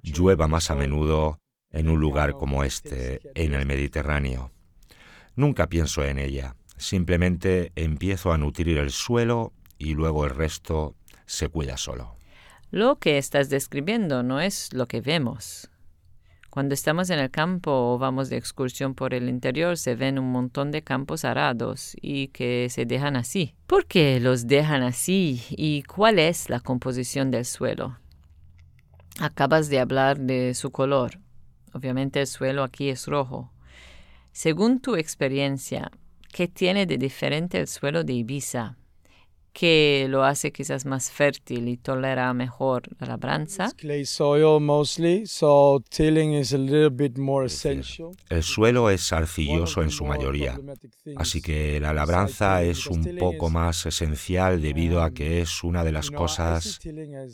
llueva 0.03 0.49
más 0.49 0.71
a 0.71 0.75
menudo 0.75 1.41
en 1.71 1.89
un 1.89 1.99
lugar 1.99 2.33
como 2.33 2.63
este, 2.63 3.21
en 3.35 3.55
el 3.55 3.65
Mediterráneo. 3.65 4.53
Nunca 5.35 5.69
pienso 5.69 6.05
en 6.05 6.19
ella, 6.19 6.57
simplemente 6.77 7.73
empiezo 7.75 8.33
a 8.33 8.39
nutrir 8.39 8.77
el 8.77 8.91
suelo 8.91 9.55
y 9.79 9.95
luego 9.95 10.27
el 10.27 10.31
resto 10.31 10.97
se 11.25 11.49
cuida 11.49 11.79
solo. 11.79 12.17
Lo 12.71 12.99
que 12.99 13.19
estás 13.19 13.49
describiendo 13.49 14.23
no 14.23 14.41
es 14.41 14.73
lo 14.75 14.87
que 14.87 15.01
vemos. 15.01 15.70
Cuando 16.51 16.75
estamos 16.75 17.11
en 17.11 17.21
el 17.21 17.31
campo 17.31 17.71
o 17.71 17.99
vamos 17.99 18.29
de 18.29 18.37
excursión 18.37 18.97
por 18.97 19.15
el 19.15 19.29
interior, 19.29 19.79
se 19.79 19.95
ven 19.95 20.19
un 20.19 20.33
montón 20.33 20.73
de 20.73 20.83
campos 20.83 21.25
arados 21.25 21.97
y 22.03 22.29
que 22.29 22.67
se 22.71 22.87
dejan 22.87 23.15
así. 23.15 23.55
¿Por 23.69 23.87
qué 23.87 24.19
los 24.19 24.49
dejan 24.49 24.83
así 24.83 25.45
y 25.51 25.85
cuál 25.85 26.19
es 26.19 26.51
la 26.51 26.59
composición 26.59 27.31
del 27.31 27.45
suelo? 27.45 27.99
Acabas 29.21 29.69
de 29.69 29.79
hablar 29.79 30.19
de 30.19 30.55
su 30.55 30.73
color. 30.73 31.21
Obviamente 31.73 32.21
el 32.21 32.27
suelo 32.27 32.65
aquí 32.65 32.89
es 32.89 33.07
rojo. 33.07 33.53
Según 34.33 34.81
tu 34.81 34.97
experiencia, 34.97 35.93
¿qué 36.33 36.49
tiene 36.49 36.85
de 36.85 36.99
diferente 36.99 37.61
el 37.61 37.69
suelo 37.69 38.03
de 38.03 38.15
Ibiza? 38.15 38.77
Que 39.53 40.07
lo 40.09 40.25
hace 40.25 40.53
quizás 40.53 40.87
más 40.87 41.11
fértil 41.11 41.69
y 41.69 41.77
tolera 41.77 42.33
mejor 42.35 42.83
la 42.99 43.07
labranza. 43.09 43.71
El 48.29 48.43
suelo 48.43 48.91
es 48.91 49.13
arcilloso 49.13 49.83
en 49.83 49.91
su 49.91 50.05
mayoría, 50.05 50.61
así 51.17 51.43
que 51.43 51.81
la 51.81 51.93
labranza 51.93 52.63
es 52.63 52.87
un 52.87 53.17
poco 53.19 53.51
más 53.51 53.87
esencial 53.87 54.61
debido 54.61 55.03
a 55.03 55.11
que 55.11 55.41
es 55.41 55.65
una 55.65 55.85
de 55.85 55.93
las 55.93 56.11
cosas 56.11 56.81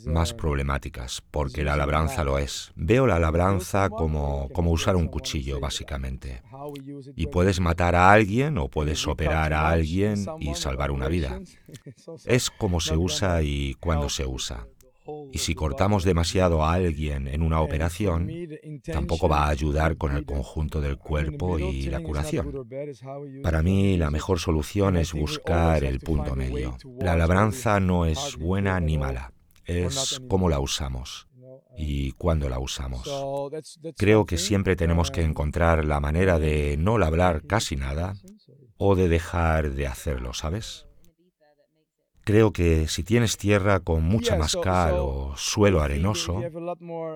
más 0.05 0.33
problemáticas, 0.33 1.21
porque 1.31 1.63
la 1.63 1.75
labranza 1.75 2.23
lo 2.23 2.37
es. 2.37 2.71
Veo 2.75 3.07
la 3.07 3.19
labranza 3.19 3.89
como, 3.89 4.49
como 4.49 4.71
usar 4.71 4.95
un 4.95 5.07
cuchillo, 5.07 5.59
básicamente. 5.59 6.41
Y 7.15 7.27
puedes 7.27 7.59
matar 7.59 7.95
a 7.95 8.11
alguien 8.11 8.57
o 8.57 8.67
puedes 8.67 9.07
operar 9.07 9.53
a 9.53 9.69
alguien 9.69 10.25
y 10.39 10.55
salvar 10.55 10.91
una 10.91 11.07
vida. 11.07 11.39
Es 12.25 12.49
como 12.49 12.79
se 12.79 12.95
usa 12.95 13.41
y 13.41 13.73
cuándo 13.75 14.09
se 14.09 14.25
usa. 14.25 14.67
Y 15.31 15.37
si 15.37 15.55
cortamos 15.55 16.03
demasiado 16.03 16.63
a 16.63 16.73
alguien 16.73 17.27
en 17.27 17.41
una 17.41 17.61
operación, 17.61 18.29
tampoco 18.83 19.29
va 19.29 19.45
a 19.45 19.49
ayudar 19.49 19.97
con 19.97 20.15
el 20.15 20.25
conjunto 20.25 20.81
del 20.81 20.97
cuerpo 20.97 21.59
y 21.59 21.83
la 21.83 22.01
curación. 22.01 22.67
Para 23.41 23.61
mí, 23.63 23.97
la 23.97 24.11
mejor 24.11 24.39
solución 24.39 24.97
es 24.97 25.13
buscar 25.13 25.83
el 25.83 25.99
punto 25.99 26.35
medio. 26.35 26.77
La 26.99 27.15
labranza 27.15 27.79
no 27.79 28.05
es 28.05 28.35
buena 28.37 28.79
ni 28.79 28.97
mala, 28.97 29.31
es 29.65 30.21
cómo 30.27 30.49
la 30.49 30.59
usamos 30.59 31.27
y 31.77 32.11
cuándo 32.13 32.49
la 32.49 32.59
usamos. 32.59 33.07
Creo 33.95 34.25
que 34.25 34.37
siempre 34.37 34.75
tenemos 34.75 35.11
que 35.11 35.21
encontrar 35.21 35.85
la 35.85 35.99
manera 35.99 36.39
de 36.39 36.75
no 36.77 36.97
labrar 36.97 37.45
casi 37.45 37.75
nada 37.75 38.15
o 38.77 38.95
de 38.95 39.07
dejar 39.07 39.71
de 39.71 39.87
hacerlo, 39.87 40.33
¿sabes? 40.33 40.86
Creo 42.27 42.51
que 42.51 42.89
si 42.89 43.03
tienes 43.03 43.37
tierra 43.37 43.79
con 43.79 44.03
mucha 44.03 44.35
más 44.35 44.57
cal 44.61 44.95
o 44.97 45.33
suelo 45.37 45.79
arenoso, 45.79 46.41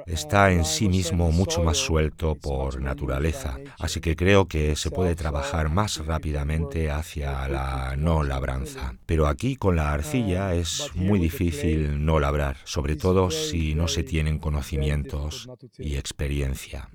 está 0.05 0.53
en 0.53 0.63
sí 0.63 0.87
mismo 0.87 1.33
mucho 1.33 1.61
más 1.61 1.75
suelto 1.75 2.35
por 2.35 2.79
naturaleza, 2.79 3.57
así 3.77 3.99
que 3.99 4.15
creo 4.15 4.47
que 4.47 4.77
se 4.77 4.89
puede 4.89 5.15
trabajar 5.15 5.67
más 5.67 5.97
rápidamente 6.05 6.89
hacia 6.89 7.45
la 7.49 7.97
no 7.97 8.23
labranza. 8.23 8.95
Pero 9.05 9.27
aquí 9.27 9.57
con 9.57 9.75
la 9.75 9.91
arcilla 9.91 10.55
es 10.55 10.89
muy 10.95 11.19
difícil 11.19 12.05
no 12.05 12.21
labrar, 12.21 12.55
sobre 12.63 12.95
todo 12.95 13.31
si 13.31 13.75
no 13.75 13.89
se 13.89 14.03
tienen 14.03 14.39
conocimientos 14.39 15.49
y 15.77 15.97
experiencia. 15.97 16.87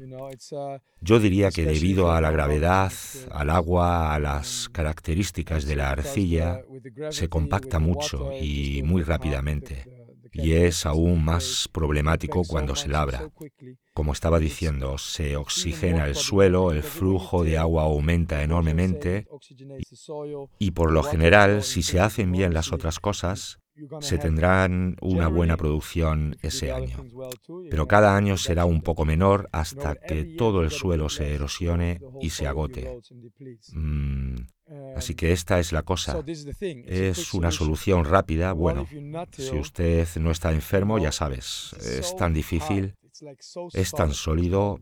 Yo 1.03 1.21
diría 1.21 1.51
que 1.51 1.67
debido 1.67 2.13
a 2.13 2.23
la 2.23 2.31
gravedad, 2.31 2.91
al 3.31 3.51
agua, 3.51 4.15
a 4.15 4.19
las 4.19 4.71
características 4.71 5.67
de 5.67 5.77
la 5.77 5.91
arcilla, 5.91 6.63
se 7.11 7.29
compacta 7.29 7.79
mucho 7.79 8.06
y 8.41 8.83
muy 8.83 9.03
rápidamente, 9.03 9.85
y 10.33 10.53
es 10.53 10.85
aún 10.87 11.25
más 11.25 11.69
problemático 11.73 12.43
cuando 12.47 12.77
se 12.77 12.89
labra. 12.89 13.29
Como 13.95 14.13
estaba 14.13 14.39
diciendo, 14.39 14.99
se 14.99 15.37
oxigena 15.37 16.07
el 16.07 16.15
suelo, 16.15 16.73
el 16.73 16.83
flujo 16.83 17.45
de 17.45 17.57
agua 17.57 17.85
aumenta 17.85 18.43
enormemente 18.43 19.27
y 20.59 20.73
por 20.73 20.93
lo 20.93 21.03
general, 21.03 21.63
si 21.63 21.83
se 21.83 22.01
hacen 22.01 22.33
bien 22.33 22.53
las 22.53 22.73
otras 22.73 23.01
cosas, 23.01 23.59
se 24.01 24.19
tendrán 24.19 24.97
una 25.01 25.29
buena 25.29 25.57
producción 25.57 26.37
ese 26.43 26.73
año. 26.73 27.05
Pero 27.71 27.87
cada 27.87 28.17
año 28.17 28.37
será 28.37 28.65
un 28.65 28.83
poco 28.83 29.05
menor 29.05 29.49
hasta 29.53 29.95
que 29.95 30.25
todo 30.25 30.63
el 30.63 30.71
suelo 30.71 31.09
se 31.09 31.35
erosione 31.35 32.01
y 32.21 32.31
se 32.31 32.47
agote. 32.47 32.99
Mm, 33.73 34.37
así 34.97 35.15
que 35.15 35.33
esta 35.33 35.59
es 35.59 35.73
la 35.73 35.83
cosa. 35.83 36.23
Es 36.27 37.35
una 37.35 37.51
solución 37.51 38.05
rápida. 38.05 38.53
Bueno, 38.53 38.87
si 39.33 39.57
usted 39.57 40.09
no 40.17 40.31
está 40.31 40.53
enfermo, 40.53 40.99
ya 40.99 41.13
sabes, 41.13 41.75
es 41.81 42.17
tan 42.17 42.33
difícil 42.33 42.95
es 43.73 43.91
tan 43.93 44.13
sólido, 44.13 44.81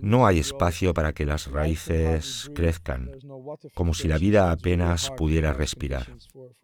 no 0.00 0.26
hay 0.26 0.38
espacio 0.38 0.94
para 0.94 1.12
que 1.12 1.24
las 1.24 1.50
raíces 1.50 2.50
crezcan, 2.54 3.10
como 3.74 3.94
si 3.94 4.08
la 4.08 4.18
vida 4.18 4.50
apenas 4.50 5.10
pudiera 5.16 5.52
respirar. 5.52 6.06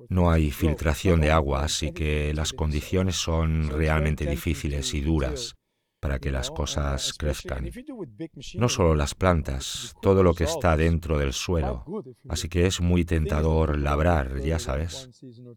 No 0.08 0.30
hay 0.30 0.50
filtración 0.50 1.20
de 1.20 1.30
agua, 1.30 1.64
así 1.64 1.92
que 1.92 2.32
las 2.35 2.52
condiciones 2.52 3.16
son 3.16 3.70
realmente 3.70 4.26
difíciles 4.26 4.94
y 4.94 5.00
duras 5.00 5.54
para 6.02 6.18
que 6.18 6.32
las 6.32 6.50
cosas 6.50 7.12
crezcan. 7.16 7.70
No 8.56 8.68
solo 8.68 8.96
las 8.96 9.14
plantas, 9.14 9.94
todo 10.02 10.24
lo 10.24 10.34
que 10.34 10.42
está 10.42 10.76
dentro 10.76 11.16
del 11.16 11.32
suelo. 11.32 11.84
Así 12.28 12.48
que 12.48 12.66
es 12.66 12.80
muy 12.80 13.04
tentador 13.04 13.78
labrar, 13.78 14.40
ya 14.40 14.58
sabes. 14.58 15.08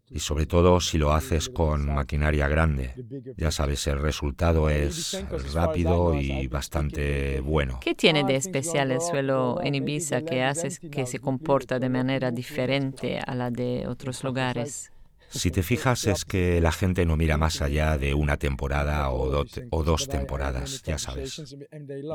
Y 0.08 0.20
sobre 0.20 0.46
todo 0.46 0.80
si 0.80 0.98
lo 0.98 1.12
haces 1.12 1.48
con 1.48 1.92
maquinaria 1.92 2.46
grande. 2.46 2.94
Ya 3.36 3.50
sabes, 3.50 3.88
el 3.88 3.98
resultado 3.98 4.70
es 4.70 5.20
rápido 5.52 6.14
y 6.14 6.46
bastante 6.46 7.40
bueno. 7.40 7.80
¿Qué 7.80 7.96
tiene 7.96 8.22
de 8.22 8.36
especial 8.36 8.92
el 8.92 9.00
suelo 9.00 9.60
en 9.64 9.74
Ibiza 9.74 10.22
que 10.22 10.44
hace 10.44 10.68
que 10.88 11.06
se 11.06 11.18
comporta 11.18 11.80
de 11.80 11.88
manera 11.88 12.30
diferente 12.30 13.18
a 13.18 13.34
la 13.34 13.50
de 13.50 13.88
otros 13.88 14.22
lugares? 14.22 14.92
Si 15.30 15.50
te 15.50 15.62
fijas 15.62 16.06
es 16.06 16.24
que 16.24 16.60
la 16.60 16.72
gente 16.72 17.04
no 17.04 17.16
mira 17.16 17.36
más 17.36 17.60
allá 17.62 17.98
de 17.98 18.14
una 18.14 18.36
temporada 18.36 19.10
o, 19.10 19.44
dos 19.84 20.08
temporadas, 20.08 20.82
ya 20.82 20.98
sabes, 20.98 21.56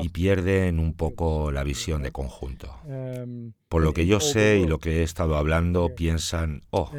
y 0.00 0.08
pierden 0.08 0.78
un 0.78 0.94
poco 0.94 1.50
la 1.50 1.64
visión 1.64 2.02
de 2.02 2.12
conjunto. 2.12 2.74
Por 3.68 3.82
lo 3.82 3.92
que 3.92 4.06
yo 4.06 4.20
sé 4.20 4.60
y 4.62 4.66
lo 4.66 4.78
que 4.78 5.00
he 5.00 5.02
estado 5.02 5.36
hablando, 5.36 5.94
piensan, 5.94 6.62
oh, 6.70 6.90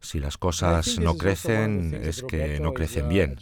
si 0.00 0.20
las 0.20 0.38
cosas 0.38 0.98
no 0.98 1.16
crecen 1.16 1.94
es 1.94 2.22
que 2.22 2.60
no 2.60 2.72
crecen 2.72 3.08
bien. 3.08 3.36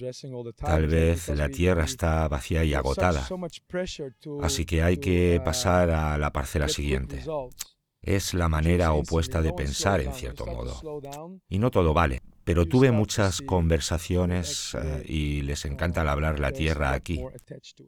Tal 0.57 0.87
vez 0.87 1.29
la 1.29 1.49
tierra 1.49 1.85
está 1.85 2.27
vacía 2.29 2.65
y 2.65 2.75
agotada. 2.75 3.27
Así 4.43 4.65
que 4.65 4.83
hay 4.83 4.99
que 4.99 5.41
pasar 5.45 5.91
a 5.91 6.17
la 6.19 6.33
parcela 6.33 6.69
siguiente. 6.69 7.23
Es 8.05 8.35
la 8.35 8.49
manera 8.49 8.93
opuesta 8.93 9.41
de 9.41 9.53
pensar, 9.53 10.01
en 10.01 10.13
cierto 10.13 10.45
modo. 10.47 11.01
Y 11.49 11.59
no 11.59 11.71
todo 11.71 11.95
vale. 11.95 12.23
Pero 12.45 12.67
tuve 12.67 12.91
muchas 12.91 13.41
conversaciones 13.41 14.77
eh, 14.79 15.03
y 15.07 15.41
les 15.43 15.65
encanta 15.65 16.03
hablar 16.03 16.39
la 16.39 16.53
tierra 16.53 16.93
aquí. 16.93 17.23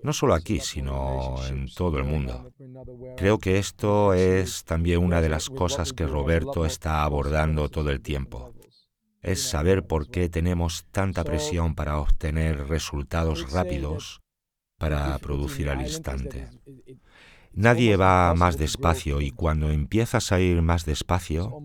No 0.03 0.15
solo 0.15 0.33
aquí, 0.33 0.61
sino 0.61 1.37
en 1.47 1.69
todo 1.69 1.99
el 1.99 2.05
mundo. 2.05 2.51
Creo 3.19 3.39
que 3.39 3.59
esto 3.59 4.15
es 4.15 4.65
también 4.65 5.05
una 5.05 5.21
de 5.21 5.29
las 5.29 5.51
cosas 5.51 5.93
que 5.93 6.07
Roberto 6.07 6.65
está 6.65 7.03
abordando 7.03 7.69
todo 7.69 7.91
el 7.91 8.01
tiempo. 8.01 8.55
es 9.21 9.43
saber 9.43 9.87
por 9.87 10.09
qué 10.09 10.29
tenemos 10.29 10.87
tanta 10.93 11.25
presión 11.25 11.75
para 11.75 11.99
obtener 11.99 12.69
resultados 12.69 13.51
rápidos 13.51 14.23
para 14.79 15.19
producir 15.19 15.69
al 15.69 15.81
instante. 15.81 16.49
Nadie 17.57 17.97
va 17.97 18.35
más 18.35 18.59
despacio 18.59 19.23
y 19.23 19.31
cuando 19.31 19.71
empiezas 19.71 20.31
a 20.31 20.41
ir 20.41 20.61
más 20.61 20.85
despacio, 20.85 21.59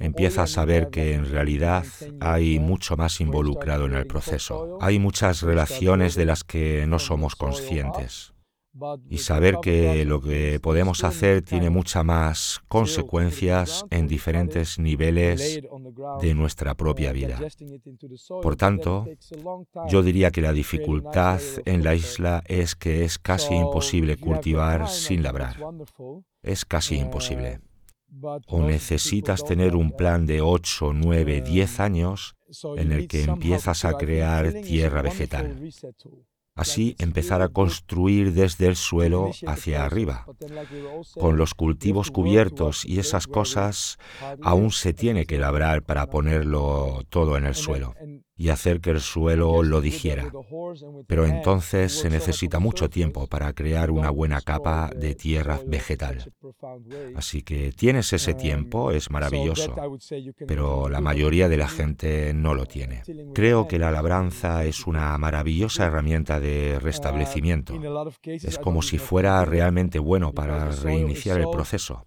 empiezas 0.00 0.58
a 0.58 0.64
ver 0.64 0.90
que 0.90 1.14
en 1.14 1.24
realidad 1.24 1.84
hay 2.20 2.58
mucho 2.58 2.96
más 2.96 3.20
involucrado 3.20 3.86
en 3.86 3.94
el 3.94 4.08
proceso. 4.08 4.76
Hay 4.80 4.98
muchas 4.98 5.42
relaciones 5.42 6.16
de 6.16 6.24
las 6.24 6.42
que 6.42 6.84
no 6.88 6.98
somos 6.98 7.36
conscientes 7.36 8.35
y 9.08 9.18
saber 9.18 9.58
que 9.62 10.04
lo 10.04 10.20
que 10.20 10.60
podemos 10.60 11.04
hacer 11.04 11.42
tiene 11.42 11.70
muchas 11.70 12.04
más 12.04 12.60
consecuencias 12.68 13.84
en 13.90 14.06
diferentes 14.06 14.78
niveles 14.78 15.60
de 16.20 16.34
nuestra 16.34 16.74
propia 16.74 17.12
vida. 17.12 17.38
Por 18.42 18.56
tanto, 18.56 19.06
yo 19.88 20.02
diría 20.02 20.30
que 20.30 20.42
la 20.42 20.52
dificultad 20.52 21.40
en 21.64 21.84
la 21.84 21.94
isla 21.94 22.42
es 22.46 22.74
que 22.74 23.04
es 23.04 23.18
casi 23.18 23.54
imposible 23.54 24.16
cultivar 24.16 24.88
sin 24.88 25.22
labrar. 25.22 25.56
Es 26.42 26.64
casi 26.64 26.96
imposible. 26.96 27.60
O 28.46 28.62
necesitas 28.62 29.44
tener 29.44 29.76
un 29.76 29.92
plan 29.92 30.26
de 30.26 30.40
8, 30.40 30.92
9, 30.94 31.42
10 31.42 31.80
años 31.80 32.36
en 32.76 32.92
el 32.92 33.08
que 33.08 33.24
empiezas 33.24 33.84
a 33.84 33.94
crear 33.94 34.52
tierra 34.62 35.02
vegetal. 35.02 35.60
Así 36.56 36.96
empezar 36.98 37.42
a 37.42 37.48
construir 37.48 38.32
desde 38.32 38.66
el 38.66 38.76
suelo 38.76 39.30
hacia 39.46 39.84
arriba. 39.84 40.26
Con 41.20 41.36
los 41.36 41.54
cultivos 41.54 42.10
cubiertos 42.10 42.84
y 42.84 42.98
esas 42.98 43.26
cosas, 43.26 43.98
aún 44.42 44.72
se 44.72 44.94
tiene 44.94 45.26
que 45.26 45.38
labrar 45.38 45.82
para 45.82 46.06
ponerlo 46.06 47.02
todo 47.10 47.36
en 47.36 47.46
el 47.46 47.54
suelo 47.54 47.94
y 48.36 48.50
hacer 48.50 48.80
que 48.80 48.90
el 48.90 49.00
suelo 49.00 49.62
lo 49.62 49.80
digiera. 49.80 50.30
Pero 51.06 51.24
entonces 51.26 51.92
se 51.92 52.10
necesita 52.10 52.58
mucho 52.58 52.90
tiempo 52.90 53.26
para 53.26 53.52
crear 53.54 53.90
una 53.90 54.10
buena 54.10 54.40
capa 54.42 54.90
de 54.94 55.14
tierra 55.14 55.60
vegetal. 55.66 56.32
Así 57.14 57.42
que 57.42 57.72
tienes 57.72 58.12
ese 58.12 58.34
tiempo, 58.34 58.90
es 58.90 59.10
maravilloso, 59.10 59.74
pero 60.46 60.88
la 60.88 61.00
mayoría 61.00 61.48
de 61.48 61.56
la 61.56 61.68
gente 61.68 62.34
no 62.34 62.54
lo 62.54 62.66
tiene. 62.66 63.02
Creo 63.34 63.66
que 63.66 63.78
la 63.78 63.90
labranza 63.90 64.64
es 64.64 64.86
una 64.86 65.16
maravillosa 65.16 65.86
herramienta 65.86 66.38
de 66.38 66.78
restablecimiento. 66.78 67.74
Es 68.22 68.58
como 68.58 68.82
si 68.82 68.98
fuera 68.98 69.44
realmente 69.44 69.98
bueno 69.98 70.32
para 70.32 70.70
reiniciar 70.70 71.40
el 71.40 71.48
proceso. 71.50 72.06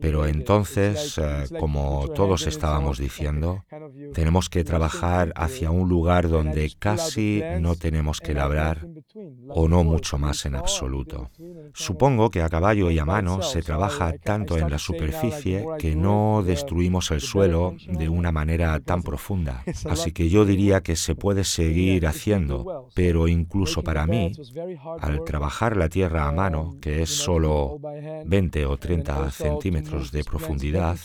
Pero 0.00 0.26
entonces, 0.26 1.16
eh, 1.18 1.44
como 1.60 2.08
todos 2.08 2.46
estábamos 2.46 2.98
diciendo, 2.98 3.64
tenemos 4.14 4.48
que 4.48 4.64
trabajar 4.64 5.32
hacia 5.36 5.70
un 5.70 5.88
lugar 5.88 6.28
donde 6.28 6.72
casi 6.76 7.40
no 7.60 7.76
tenemos 7.76 8.20
que 8.20 8.34
labrar 8.34 8.86
o 9.48 9.68
no 9.68 9.84
mucho 9.84 10.18
más 10.18 10.44
en 10.44 10.56
absoluto. 10.56 11.30
Supongo 11.72 12.30
que 12.30 12.42
a 12.42 12.48
caballo 12.48 12.90
y 12.90 12.98
a 12.98 13.04
mano 13.04 13.42
se 13.42 13.62
trabaja 13.62 14.12
tanto 14.18 14.58
en 14.58 14.68
la 14.68 14.78
superficie 14.78 15.64
que 15.78 15.94
no 15.94 16.42
destruimos 16.44 17.10
el 17.12 17.20
suelo 17.20 17.74
de 17.86 18.08
una 18.08 18.32
manera 18.32 18.80
tan 18.80 19.02
profunda. 19.04 19.62
Así 19.88 20.10
que 20.10 20.28
yo 20.28 20.44
diría 20.44 20.82
que 20.82 20.96
se 20.96 21.14
puede 21.14 21.44
seguir 21.44 22.08
haciendo, 22.08 22.88
pero 22.94 23.28
incluso 23.28 23.82
para 23.84 24.06
mí, 24.06 24.32
al 25.00 25.22
trabajar 25.24 25.76
la 25.76 25.88
tierra 25.88 26.26
a 26.28 26.32
mano, 26.32 26.76
que 26.80 27.02
es 27.02 27.10
solo 27.10 27.78
20 28.26 28.66
o 28.66 28.76
30 28.76 29.11
centímetros 29.30 30.12
de 30.12 30.24
profundidad, 30.24 30.98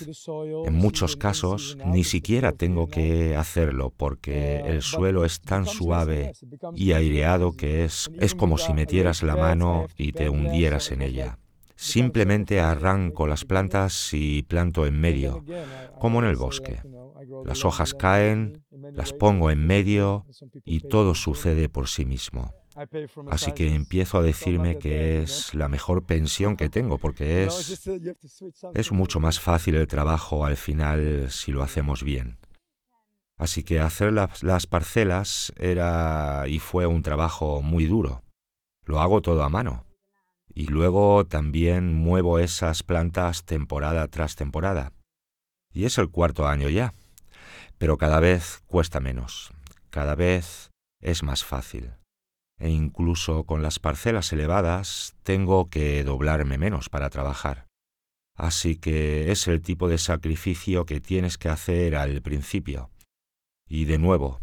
en 0.65 0.73
muchos 0.73 1.15
casos 1.15 1.77
ni 1.85 2.03
siquiera 2.03 2.51
tengo 2.51 2.87
que 2.87 3.35
hacerlo 3.35 3.93
porque 3.95 4.57
el 4.65 4.81
suelo 4.81 5.25
es 5.25 5.41
tan 5.41 5.65
suave 5.65 6.33
y 6.75 6.91
aireado 6.93 7.51
que 7.53 7.85
es, 7.85 8.09
es 8.19 8.35
como 8.35 8.57
si 8.57 8.73
metieras 8.73 9.23
la 9.23 9.35
mano 9.35 9.87
y 9.97 10.11
te 10.11 10.29
hundieras 10.29 10.91
en 10.91 11.01
ella. 11.01 11.39
Simplemente 11.75 12.59
arranco 12.59 13.27
las 13.27 13.45
plantas 13.45 14.09
y 14.13 14.41
planto 14.43 14.87
en 14.87 14.99
medio, 14.99 15.43
como 15.99 16.19
en 16.19 16.25
el 16.25 16.35
bosque. 16.35 16.81
Las 17.45 17.65
hojas 17.65 17.93
caen, 17.93 18.63
las 18.93 19.13
pongo 19.13 19.51
en 19.51 19.65
medio 19.65 20.25
y 20.65 20.79
todo 20.81 21.13
sucede 21.13 21.69
por 21.69 21.87
sí 21.87 22.05
mismo. 22.05 22.53
Así 23.31 23.53
que 23.53 23.73
empiezo 23.73 24.19
a 24.19 24.21
decirme 24.21 24.77
que 24.77 25.23
es 25.23 25.55
la 25.55 25.67
mejor 25.67 26.03
pensión 26.05 26.55
que 26.55 26.69
tengo, 26.69 26.99
porque 26.99 27.45
es, 27.45 27.89
es 28.73 28.91
mucho 28.91 29.19
más 29.19 29.39
fácil 29.39 29.75
el 29.75 29.87
trabajo 29.87 30.45
al 30.45 30.57
final 30.57 31.31
si 31.31 31.51
lo 31.51 31.63
hacemos 31.63 32.03
bien. 32.03 32.37
Así 33.35 33.63
que 33.63 33.79
hacer 33.79 34.13
las, 34.13 34.67
parcelas 34.67 35.53
era 35.57 36.45
y 36.47 36.59
fue 36.59 36.85
un 36.85 37.01
trabajo 37.01 37.61
muy 37.63 37.85
duro. 37.85 38.23
Lo 38.85 38.99
hago 38.99 39.21
todo 39.21 39.43
a 39.43 39.49
mano. 39.49 39.85
Y 40.53 40.67
luego 40.67 41.25
también 41.25 41.93
muevo 41.93 42.39
esas 42.39 42.83
plantas 42.83 43.43
temporada 43.43 44.07
tras 44.07 44.35
temporada. 44.35 44.91
Y 45.71 45.85
es 45.85 45.97
el 45.97 46.09
cuarto 46.09 46.47
año 46.47 46.69
ya. 46.69 46.93
Pero 47.77 47.97
cada 47.97 48.19
vez 48.19 48.63
cuesta 48.65 48.99
menos. 48.99 49.51
Cada 49.91 50.15
vez 50.15 50.71
es 50.99 51.21
más 51.21 51.43
fácil 51.43 51.93
e 52.59 52.69
incluso 52.69 53.43
con 53.43 53.61
las 53.61 53.79
parcelas 53.79 54.31
elevadas 54.33 55.15
tengo 55.23 55.69
que 55.69 56.03
doblarme 56.03 56.57
menos 56.57 56.89
para 56.89 57.09
trabajar. 57.09 57.67
Así 58.35 58.75
que 58.75 59.31
es 59.31 59.47
el 59.47 59.61
tipo 59.61 59.87
de 59.87 59.97
sacrificio 59.97 60.85
que 60.85 61.01
tienes 61.01 61.37
que 61.37 61.49
hacer 61.49 61.95
al 61.95 62.21
principio. 62.21 62.91
Y 63.67 63.85
de 63.85 63.97
nuevo, 63.97 64.41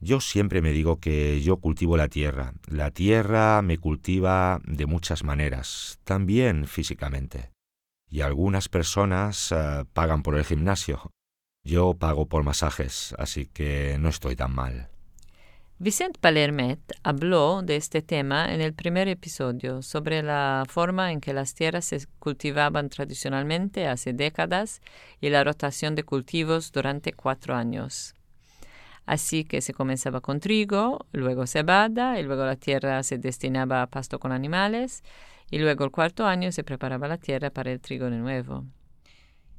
yo 0.00 0.20
siempre 0.20 0.62
me 0.62 0.72
digo 0.72 0.98
que 1.00 1.40
yo 1.42 1.58
cultivo 1.58 1.96
la 1.96 2.08
tierra. 2.08 2.54
La 2.66 2.90
tierra 2.90 3.62
me 3.62 3.78
cultiva 3.78 4.60
de 4.64 4.86
muchas 4.86 5.24
maneras, 5.24 5.98
también 6.04 6.66
físicamente. 6.66 7.50
Y 8.08 8.20
algunas 8.20 8.68
personas 8.68 9.52
eh, 9.52 9.84
pagan 9.92 10.22
por 10.22 10.36
el 10.36 10.44
gimnasio. 10.44 11.10
Yo 11.64 11.94
pago 11.94 12.26
por 12.26 12.42
masajes, 12.44 13.14
así 13.18 13.46
que 13.46 13.96
no 13.98 14.08
estoy 14.08 14.36
tan 14.36 14.54
mal. 14.54 14.91
Vicente 15.82 16.20
Palermet 16.20 16.78
habló 17.02 17.60
de 17.62 17.74
este 17.74 18.02
tema 18.02 18.54
en 18.54 18.60
el 18.60 18.72
primer 18.72 19.08
episodio 19.08 19.82
sobre 19.82 20.22
la 20.22 20.62
forma 20.68 21.10
en 21.10 21.20
que 21.20 21.32
las 21.32 21.54
tierras 21.54 21.86
se 21.86 22.06
cultivaban 22.20 22.88
tradicionalmente 22.88 23.88
hace 23.88 24.12
décadas 24.12 24.80
y 25.20 25.30
la 25.30 25.42
rotación 25.42 25.96
de 25.96 26.04
cultivos 26.04 26.70
durante 26.70 27.12
cuatro 27.12 27.56
años. 27.56 28.14
Así 29.06 29.42
que 29.42 29.60
se 29.60 29.74
comenzaba 29.74 30.20
con 30.20 30.38
trigo, 30.38 31.04
luego 31.10 31.48
cebada 31.48 32.20
y 32.20 32.22
luego 32.22 32.44
la 32.44 32.54
tierra 32.54 33.02
se 33.02 33.18
destinaba 33.18 33.82
a 33.82 33.88
pasto 33.88 34.20
con 34.20 34.30
animales 34.30 35.02
y 35.50 35.58
luego 35.58 35.84
el 35.84 35.90
cuarto 35.90 36.26
año 36.26 36.52
se 36.52 36.62
preparaba 36.62 37.08
la 37.08 37.18
tierra 37.18 37.50
para 37.50 37.72
el 37.72 37.80
trigo 37.80 38.08
de 38.08 38.18
nuevo. 38.18 38.66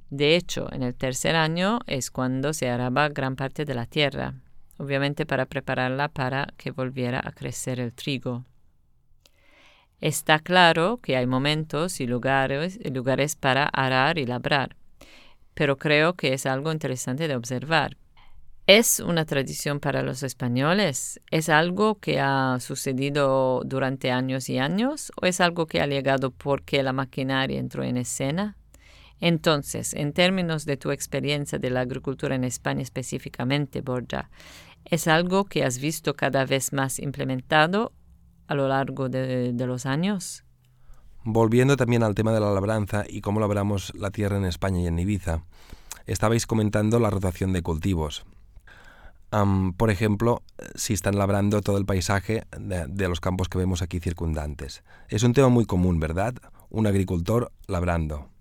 De 0.09 0.37
hecho, 0.37 0.71
en 0.71 0.83
el 0.83 0.95
tercer 0.95 1.35
año 1.35 1.79
es 1.85 2.11
cuando 2.11 2.53
se 2.53 2.69
araba 2.69 3.09
gran 3.09 3.35
parte 3.35 3.65
de 3.65 3.75
la 3.75 3.87
tierra 3.87 4.35
obviamente 4.77 5.25
para 5.25 5.45
prepararla 5.45 6.09
para 6.09 6.47
que 6.57 6.71
volviera 6.71 7.21
a 7.23 7.31
crecer 7.31 7.79
el 7.79 7.93
trigo. 7.93 8.45
Está 10.01 10.39
claro 10.39 10.99
que 11.01 11.15
hay 11.15 11.25
momentos 11.25 12.01
y 12.01 12.07
lugares, 12.07 12.79
lugares 12.91 13.35
para 13.35 13.65
arar 13.67 14.17
y 14.17 14.25
labrar, 14.25 14.75
pero 15.53 15.77
creo 15.77 16.15
que 16.15 16.33
es 16.33 16.45
algo 16.45 16.71
interesante 16.71 17.27
de 17.27 17.35
observar. 17.35 17.97
¿Es 18.65 19.01
una 19.01 19.25
tradición 19.25 19.81
para 19.81 20.03
los 20.03 20.23
españoles? 20.23 21.19
¿Es 21.31 21.49
algo 21.49 21.95
que 21.99 22.21
ha 22.21 22.57
sucedido 22.61 23.61
durante 23.65 24.09
años 24.09 24.49
y 24.49 24.57
años? 24.57 25.11
¿O 25.21 25.25
es 25.25 25.41
algo 25.41 25.67
que 25.67 25.81
ha 25.81 25.87
llegado 25.87 26.31
porque 26.31 26.81
la 26.81 26.93
maquinaria 26.93 27.59
entró 27.59 27.83
en 27.83 27.97
escena? 27.97 28.55
Entonces, 29.25 29.93
en 29.93 30.11
términos 30.11 30.65
de 30.65 30.75
tu 30.75 30.91
experiencia 30.91 31.57
de 31.57 31.69
la 31.69 31.79
agricultura 31.79 32.35
en 32.35 32.43
España 32.43 32.81
específicamente, 32.81 33.79
Borja, 33.79 34.29
¿es 34.83 35.07
algo 35.07 35.45
que 35.45 35.63
has 35.63 35.79
visto 35.79 36.13
cada 36.13 36.45
vez 36.45 36.73
más 36.73 36.99
implementado 36.99 37.93
a 38.47 38.53
lo 38.53 38.67
largo 38.67 39.07
de, 39.07 39.53
los 39.57 39.85
años? 39.85 40.43
Volviendo 41.23 41.77
también 41.77 42.03
al 42.03 42.15
tema 42.15 42.33
de 42.33 42.41
la 42.41 42.51
labranza 42.51 43.05
y 43.07 43.21
cómo 43.21 43.39
labramos 43.39 43.93
la 43.95 44.11
tierra 44.11 44.35
en 44.35 44.43
España 44.43 44.81
y 44.81 44.87
en 44.87 44.99
Ibiza, 44.99 45.45
estabais 46.05 46.45
comentando 46.45 46.99
la 46.99 47.09
rotación 47.09 47.53
de 47.53 47.61
cultivos. 47.61 48.25
por 49.77 49.89
ejemplo, 49.89 50.43
si 50.75 50.91
están 50.91 51.17
labrando 51.17 51.61
todo 51.61 51.77
el 51.77 51.85
paisaje 51.85 52.43
de, 52.59 53.07
los 53.07 53.21
campos 53.21 53.47
que 53.47 53.57
vemos 53.57 53.81
aquí 53.81 54.01
circundantes. 54.01 54.83
Es 55.07 55.23
un 55.23 55.31
tema 55.31 55.47
muy 55.47 55.65
común, 55.65 56.01
¿verdad? 56.01 56.35
Un 56.69 56.87
agricultor 56.87 57.53
labrando. 57.67 58.32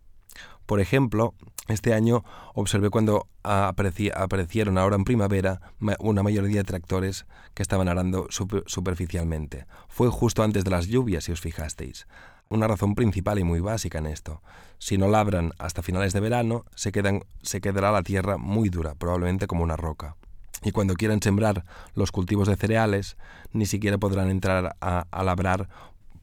Por 0.67 0.81
ejemplo, 0.81 1.35
Este 1.69 1.95
año 1.95 2.25
observé 2.55 2.91
cuando 2.91 3.29
aparecieron 3.45 4.79
ahora 4.79 4.97
en 4.97 5.05
primavera 5.05 5.61
una 6.01 6.23
mayoría 6.25 6.59
de 6.59 6.65
tractores 6.65 7.25
que 7.55 7.63
estaban 7.63 7.89
arando 7.89 8.27
superficialmente. 8.31 9.67
Fue 9.89 10.09
justo 10.09 10.43
antes 10.43 10.65
de 10.65 10.71
las 10.71 10.89
lluvias, 10.89 11.25
si 11.25 11.33
os 11.33 11.41
fijasteis. 11.41 12.09
Una 12.49 12.67
razón 12.67 12.97
principal 12.97 13.39
y 13.39 13.45
muy 13.45 13.61
básica 13.61 13.99
en 13.99 14.07
esto. 14.07 14.43
Si 14.79 14.99
no 14.99 15.07
labran 15.07 15.53
hasta 15.59 15.83
finales 15.83 16.13
de 16.13 16.21
verano, 16.21 16.65
se, 16.75 16.91
quedará 16.91 17.93
la 17.93 18.03
tierra 18.03 18.39
muy 18.39 18.69
dura, 18.69 18.97
probablemente 18.97 19.47
como 19.47 19.63
una 19.63 19.77
roca. 19.77 20.17
Y 20.65 20.73
cuando 20.73 20.95
quieran 20.95 21.23
sembrar 21.23 21.65
los 21.95 22.11
cultivos 22.11 22.49
de 22.49 22.57
cereales, 22.57 23.17
ni 23.53 23.67
siquiera 23.67 23.99
podrán 23.99 24.31
entrar 24.31 24.77
a, 24.81 25.07
a 25.11 25.23
labrar 25.23 25.69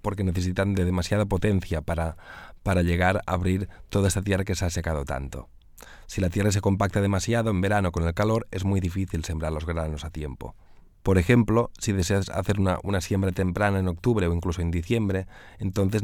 porque 0.02 0.24
necesitan 0.24 0.76
de 0.76 0.86
demasiada 0.86 1.26
potencia 1.26 1.82
para 1.82 2.18
para 2.64 2.82
llegar 2.82 3.22
a 3.26 3.34
abrir 3.34 3.70
toda 3.90 4.08
esta 4.08 4.22
tierra 4.22 4.44
que 4.44 4.56
se 4.56 4.66
ha 4.66 4.70
secado 4.70 5.06
tanto. 5.06 5.50
Si 6.08 6.22
la 6.22 6.30
tierra 6.30 6.52
se 6.52 6.62
compacta 6.62 7.02
demasiado 7.02 7.52
en 7.52 7.62
verano 7.62 7.92
con 7.92 8.06
el 8.06 8.14
calor, 8.14 8.48
es 8.52 8.66
muy 8.66 8.80
difícil 8.80 9.24
sembrar 9.24 9.52
los 9.52 9.66
granos 9.66 10.06
a 10.06 10.10
tiempo. 10.10 10.56
Por 11.04 11.18
ejemplo, 11.18 11.72
si 11.80 11.94
deseas 11.94 12.30
hacer 12.30 12.58
una, 12.60 13.02
siembra 13.02 13.32
temprana 13.32 13.80
en 13.80 13.88
octubre 13.88 14.28
o 14.28 14.34
incluso 14.34 14.62
en 14.62 14.70
diciembre, 14.70 15.28
entonces 15.58 16.02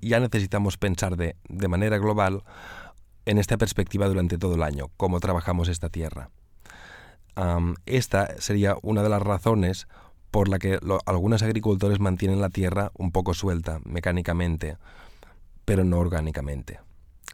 ya 0.00 0.20
necesitamos 0.20 0.76
pensar 0.76 1.16
de, 1.16 1.36
manera 1.68 1.98
global 1.98 2.44
en 3.24 3.38
esta 3.38 3.56
perspectiva 3.56 4.08
durante 4.08 4.38
todo 4.38 4.54
el 4.56 4.62
año, 4.62 4.90
cómo 4.96 5.20
trabajamos 5.20 5.68
esta 5.68 5.88
tierra. 5.88 6.30
esta 7.86 8.40
sería 8.40 8.76
una 8.82 9.02
de 9.02 9.08
las 9.08 9.22
razones 9.22 9.88
por 10.30 10.48
la 10.48 10.58
que 10.58 10.78
algunos 11.06 11.42
agricultores 11.42 11.98
mantienen 11.98 12.40
la 12.40 12.50
tierra 12.50 12.92
un 12.94 13.10
poco 13.10 13.32
suelta 13.32 13.80
mecánicamente, 13.84 14.76
pero 15.66 15.84
no 15.84 15.98
orgánicamente, 15.98 16.80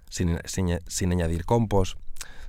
sin, 0.09 1.13
añadir 1.13 1.45
compost, 1.45 1.99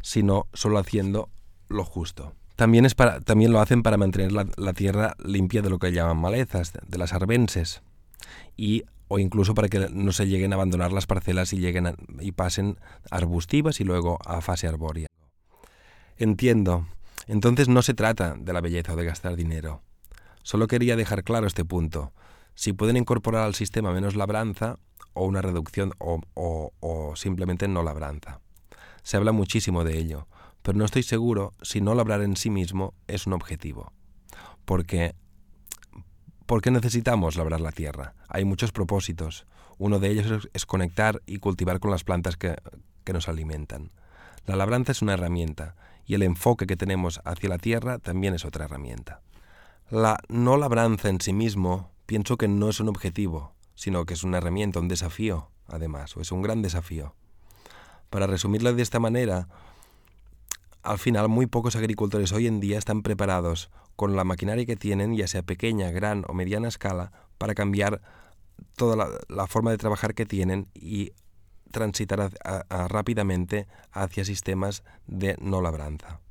sino 0.02 0.48
solo 0.54 0.80
haciendo 0.80 1.30
lo 1.68 1.86
justo. 1.86 2.34
También, 2.56 2.86
es 2.86 2.96
para, 2.96 3.20
también 3.20 3.52
lo 3.52 3.60
hacen 3.60 3.84
para 3.84 3.98
mantener 3.98 4.32
la, 4.32 4.74
tierra 4.74 5.16
limpia 5.24 5.62
de 5.62 5.70
lo 5.70 5.78
que 5.80 5.92
llaman 5.92 6.18
malezas, 6.18 6.72
de 6.74 6.98
las 6.98 7.14
arbenses, 7.14 7.84
y, 8.56 8.84
o 9.08 9.20
incluso 9.20 9.54
para 9.54 9.68
que 9.68 9.90
no 9.92 10.14
se 10.14 10.28
lleguen 10.28 10.54
a 10.54 10.56
abandonar 10.56 10.94
las 10.94 11.06
parcelas 11.06 11.52
y, 11.54 11.58
lleguen 11.58 11.96
y 12.20 12.32
pasen 12.32 12.80
arbustivas 13.12 13.80
y 13.82 13.84
luego 13.84 14.18
a 14.26 14.42
fase 14.42 14.68
arbórea. 14.68 15.08
Entiendo. 16.18 16.88
Entonces 17.28 17.68
no 17.68 17.82
se 17.82 17.94
trata 17.94 18.36
de 18.38 18.54
la 18.54 18.62
belleza 18.62 18.94
o 18.94 18.96
de 18.96 19.06
gastar 19.06 19.36
dinero. 19.36 19.82
Solo 20.44 20.68
quería 20.68 20.96
dejar 20.96 21.24
claro 21.24 21.48
este 21.48 21.66
punto. 21.66 22.14
Si 22.56 22.74
pueden 22.74 22.98
incorporar 22.98 23.44
al 23.44 23.56
sistema 23.56 23.92
menos 23.92 24.16
labranza, 24.16 24.78
o 25.14 25.26
una 25.26 25.42
reducción 25.42 25.94
o, 26.00 27.14
simplemente 27.16 27.68
no 27.68 27.84
labranza. 27.84 28.40
Se 29.04 29.18
habla 29.18 29.32
muchísimo 29.32 29.84
de 29.84 29.98
ello, 29.98 30.28
pero 30.62 30.78
no 30.78 30.86
estoy 30.86 31.04
seguro 31.04 31.54
si 31.62 31.82
no 31.82 31.94
labrar 31.94 32.22
en 32.22 32.38
sí 32.38 32.50
mismo 32.50 32.94
es 33.08 33.28
un 33.28 33.34
objetivo. 33.34 33.92
Porque 34.66 35.16
¿Por 36.46 36.62
qué 36.62 36.72
necesitamos 36.72 37.38
labrar 37.38 37.62
la 37.62 37.72
tierra? 37.72 38.16
Hay 38.28 38.44
muchos 38.44 38.74
propósitos. 38.74 39.48
Uno 39.78 40.00
de 40.00 40.10
ellos 40.10 40.50
es 40.54 40.66
conectar 40.66 41.22
y 41.26 41.38
cultivar 41.38 41.80
con 41.80 41.90
las 41.90 42.04
plantas 42.04 42.36
que, 42.36 42.58
que, 43.06 43.14
nos 43.14 43.30
alimentan. 43.30 43.92
La 44.46 44.58
labranza 44.58 44.92
es 44.92 45.02
una 45.02 45.14
herramienta 45.14 45.76
y 46.06 46.16
el 46.16 46.22
enfoque 46.22 46.68
que 46.68 46.76
tenemos 46.76 47.22
hacia 47.24 47.48
la 47.48 47.58
tierra 47.58 47.98
también 47.98 48.34
es 48.34 48.44
otra 48.44 48.66
herramienta. 48.66 49.22
La 49.90 50.20
no 50.28 50.58
labranza 50.58 51.08
en 51.08 51.22
sí 51.22 51.32
mismo 51.32 51.92
pienso 52.06 52.38
que 52.38 52.50
no 52.50 52.70
es 52.70 52.82
un 52.82 52.90
objetivo, 52.90 53.54
sino 53.76 54.06
que 54.06 54.14
es 54.14 54.24
una 54.24 54.38
herramienta, 54.38 54.80
un 54.80 54.88
desafío, 54.88 55.50
además, 55.68 56.16
o 56.18 56.22
es 56.22 56.32
un 56.32 56.42
gran 56.42 56.62
desafío. 56.62 57.16
Para 58.10 58.28
resumirlo 58.28 58.74
de 58.74 58.84
esta 58.84 59.00
manera, 59.00 59.48
al 60.84 61.00
final 61.00 61.30
muy 61.30 61.48
pocos 61.48 61.76
agricultores 61.76 62.32
hoy 62.32 62.48
en 62.48 62.60
día 62.60 62.78
están 62.78 63.02
preparados 63.02 63.72
con 63.96 64.16
la 64.16 64.24
maquinaria 64.24 64.66
que 64.66 64.76
tienen, 64.76 65.16
ya 65.16 65.28
sea 65.28 65.44
pequeña, 65.44 65.92
gran 65.92 66.26
o 66.28 66.34
mediana 66.34 66.68
escala, 66.68 67.12
para 67.38 67.56
cambiar 67.56 68.02
toda 68.76 69.20
la, 69.28 69.48
forma 69.48 69.72
de 69.72 69.78
trabajar 69.78 70.14
que 70.14 70.26
tienen 70.26 70.68
y 70.74 71.14
transitar 71.72 72.32
rápidamente 72.70 73.68
hacia 73.92 74.26
sistemas 74.26 74.84
de 75.08 75.38
no 75.40 75.62
labranza. 75.62 76.23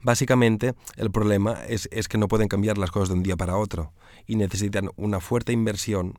Básicamente, 0.00 0.74
el 0.96 1.10
problema 1.10 1.64
es, 1.66 1.88
que 2.08 2.18
no 2.18 2.28
pueden 2.28 2.48
cambiar 2.48 2.78
las 2.78 2.90
cosas 2.90 3.08
de 3.08 3.14
un 3.14 3.22
día 3.22 3.36
para 3.36 3.56
otro 3.56 3.92
y 4.26 4.36
necesitan 4.36 4.90
una 4.96 5.20
fuerte 5.20 5.52
inversión 5.52 6.18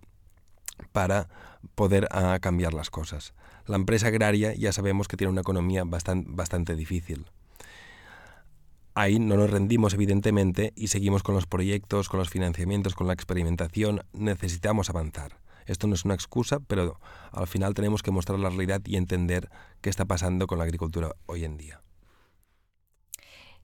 para 0.91 1.29
poder 1.75 2.07
ah, 2.11 2.39
cambiar 2.41 2.73
las 2.73 2.89
cosas. 2.89 3.33
La 3.65 3.75
empresa 3.75 4.07
agraria 4.07 4.53
ya 4.53 4.73
sabemos 4.73 5.07
que 5.07 5.17
tiene 5.17 5.31
una 5.31 5.41
economía 5.41 5.83
bastante 5.85 6.75
difícil. 6.75 7.25
Ahí 8.95 9.19
no 9.19 9.37
nos 9.37 9.49
rendimos 9.49 9.93
evidentemente 9.93 10.73
y 10.75 10.87
seguimos 10.87 11.23
con 11.23 11.35
los 11.35 11.45
proyectos, 11.45 12.09
con 12.09 12.19
los 12.19 12.29
financiamientos, 12.29 12.95
con 12.95 13.07
la 13.07 13.13
experimentación. 13.13 14.01
Necesitamos 14.11 14.89
avanzar. 14.89 15.39
Esto 15.67 15.87
no 15.87 15.93
es 15.93 16.03
una 16.03 16.15
excusa, 16.15 16.59
pero 16.59 16.99
al 17.31 17.47
final 17.47 17.75
tenemos 17.75 18.01
que 18.01 18.11
mostrar 18.11 18.39
la 18.39 18.49
realidad 18.49 18.81
y 18.85 18.97
entender 18.97 19.49
qué 19.81 19.89
está 19.89 20.03
pasando 20.05 20.47
con 20.47 20.57
la 20.57 20.65
agricultura 20.65 21.11
hoy 21.27 21.45
en 21.45 21.57
día. 21.57 21.81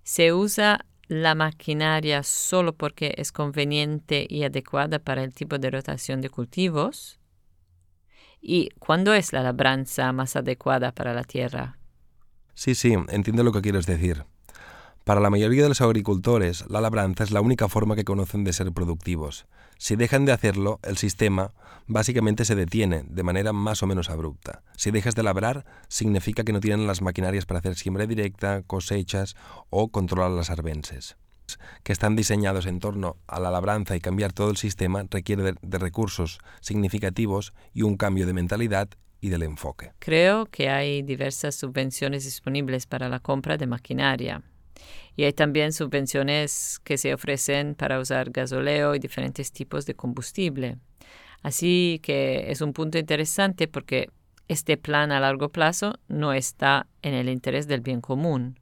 Se 0.06 0.34
usa 0.34 0.86
la 1.08 1.34
maquinaria 1.34 2.22
solo 2.22 2.76
porque 2.76 3.16
es 3.18 3.32
conveniente 3.32 4.28
y 4.30 4.44
adecuada 4.44 5.00
para 5.00 5.24
el 5.24 5.34
tipo 5.34 5.58
de 5.58 5.72
rotación 5.72 6.22
de 6.22 6.30
cultivos. 6.30 7.20
¿Y 8.40 8.70
cuándo 8.78 9.16
es 9.16 9.34
la 9.34 9.42
labranza 9.42 10.12
más 10.12 10.36
adecuada 10.36 10.92
para 10.94 11.16
la 11.16 11.24
tierra? 11.24 11.80
Sí, 12.54 12.76
sí, 12.76 12.94
entiendo 13.10 13.44
lo 13.44 13.52
que 13.52 13.62
quieres 13.62 13.88
decir. 13.88 14.26
Para 15.06 15.22
la 15.22 15.30
mayoría 15.30 15.62
de 15.62 15.70
los 15.70 15.82
agricultores, 15.82 16.66
la 16.68 16.82
labranza 16.82 17.24
es 17.24 17.30
la 17.30 17.40
única 17.40 17.70
forma 17.70 17.96
que 17.96 18.04
conocen 18.04 18.44
de 18.44 18.54
ser 18.54 18.72
productivos. 18.72 19.46
Si 19.78 19.96
dejan 19.96 20.26
de 20.26 20.32
hacerlo, 20.32 20.80
el 20.82 20.98
sistema 20.98 21.54
básicamente 21.86 22.44
se 22.44 22.56
detiene 22.56 23.04
de 23.08 23.22
manera 23.22 23.54
más 23.54 23.84
o 23.84 23.88
menos 23.88 24.10
abrupta. 24.10 24.64
Si 24.76 24.90
dejas 24.90 25.14
de 25.14 25.22
labrar, 25.22 25.64
significa 25.90 26.44
que 26.44 26.54
no 26.54 26.60
tienen 26.60 26.88
las 26.88 27.04
maquinarias 27.04 27.46
para 27.46 27.60
hacer 27.60 27.76
siembra 27.76 28.08
directa, 28.08 28.64
cosechas 28.64 29.36
o 29.70 29.90
controlar 29.90 30.32
las 30.32 30.50
arbenses 30.50 31.18
que 31.84 31.94
están 31.94 32.16
diseñados 32.16 32.66
en 32.66 32.80
torno 32.80 33.18
a 33.28 33.40
la 33.40 33.52
labranza 33.52 33.96
y 33.96 34.00
cambiar 34.00 34.34
todo 34.34 34.50
el 34.50 34.58
sistema 34.58 35.06
requiere 35.12 35.54
de 35.62 35.78
recursos 35.78 36.40
significativos 36.60 37.54
y 37.72 37.84
un 37.84 37.98
cambio 37.98 38.26
de 38.26 38.34
mentalidad 38.34 38.90
y 39.22 39.30
del 39.30 39.44
enfoque. 39.44 39.92
Creo 40.00 40.48
que 40.48 40.70
hay 40.70 41.04
diversas 41.04 41.54
subvenciones 41.54 42.26
disponibles 42.26 42.88
para 42.88 43.10
la 43.10 43.20
compra 43.20 43.58
de 43.58 43.68
maquinaria. 43.68 44.42
Y 45.16 45.24
hay 45.24 45.34
también 45.34 45.72
subvenciones 45.72 46.80
que 46.84 46.98
se 46.98 47.14
ofrecen 47.14 47.76
para 47.76 48.00
usar 48.00 48.32
gasoleo 48.32 48.96
y 48.96 49.00
diferentes 49.00 49.52
tipos 49.52 49.86
de 49.86 49.96
combustible. 49.96 50.78
Así 51.42 52.00
que 52.04 52.52
es 52.52 52.62
un 52.62 52.74
punto 52.74 52.98
interesante 52.98 53.68
porque 53.68 54.10
este 54.48 54.78
plan 54.78 55.12
a 55.12 55.20
largo 55.20 55.50
plazo 55.50 56.00
no 56.08 56.34
está 56.34 56.88
en 57.02 57.14
el 57.14 57.30
interés 57.30 57.68
del 57.68 57.82
bien 57.82 58.02
común. 58.02 58.60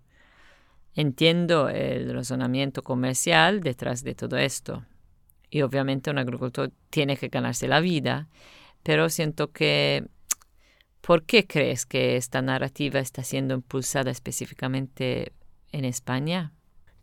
Entiendo 0.95 1.69
el 1.69 2.13
razonamiento 2.13 2.83
comercial 2.83 3.61
detrás 3.61 4.03
de 4.03 4.15
todo 4.15 4.37
esto. 4.37 4.85
Y 5.49 5.61
obviamente 5.61 6.11
un 6.11 6.17
agricultor 6.17 6.71
tiene 6.89 7.17
que 7.17 7.29
ganarse 7.29 7.67
la 7.67 7.79
vida, 7.79 8.27
pero 8.83 9.09
siento 9.09 9.51
que 9.51 10.05
¿por 11.01 11.23
qué 11.23 11.45
crees 11.47 11.85
que 11.85 12.15
esta 12.15 12.41
narrativa 12.41 12.99
está 12.99 13.23
siendo 13.23 13.53
impulsada 13.55 14.11
específicamente 14.11 15.31
en 15.74 15.86
España? 15.86 16.53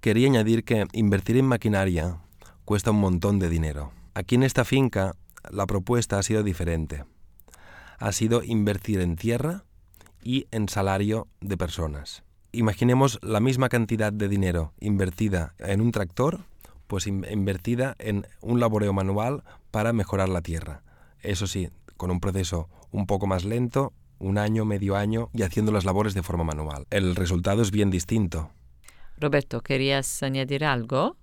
Quería 0.00 0.28
añadir 0.28 0.64
que 0.64 0.86
invertir 0.92 1.36
en 1.36 1.44
maquinaria 1.44 2.16
cuesta 2.64 2.92
un 2.92 3.00
montón 3.00 3.38
de 3.38 3.50
dinero. 3.50 3.92
Aquí 4.14 4.36
en 4.36 4.42
esta 4.42 4.64
finca 4.64 5.14
la 5.50 5.66
propuesta 5.66 6.18
ha 6.18 6.22
sido 6.22 6.42
diferente. 6.42 7.04
Ha 7.98 8.12
sido 8.12 8.42
invertir 8.42 9.00
en 9.00 9.16
tierra 9.16 9.64
y 10.22 10.46
en 10.50 10.68
salario 10.68 11.28
de 11.40 11.58
personas. 11.58 12.22
Imaginemos 12.52 13.18
la 13.22 13.40
misma 13.40 13.68
cantidad 13.68 14.12
de 14.12 14.28
dinero 14.28 14.72
invertida 14.80 15.54
en 15.58 15.80
un 15.80 15.92
tractor, 15.92 16.40
pues 16.86 17.06
invertida 17.06 17.94
en 17.98 18.26
un 18.40 18.58
laboreo 18.58 18.92
manual 18.92 19.44
para 19.70 19.92
mejorar 19.92 20.28
la 20.28 20.42
tierra. 20.42 20.82
Eso 21.20 21.46
sí, 21.46 21.68
con 21.96 22.10
un 22.10 22.20
proceso 22.20 22.68
un 22.90 23.06
poco 23.06 23.26
más 23.26 23.44
lento, 23.44 23.92
un 24.18 24.38
año, 24.38 24.64
medio 24.64 24.96
año, 24.96 25.30
y 25.32 25.42
haciendo 25.42 25.72
las 25.72 25.84
labores 25.84 26.14
de 26.14 26.22
forma 26.22 26.44
manual. 26.44 26.86
El 26.90 27.14
resultado 27.14 27.62
es 27.62 27.70
bien 27.70 27.90
distinto. 27.90 28.50
Roberto, 29.20 29.60
¿querías 29.60 30.22
añadir 30.22 30.64
algo? 30.64 31.16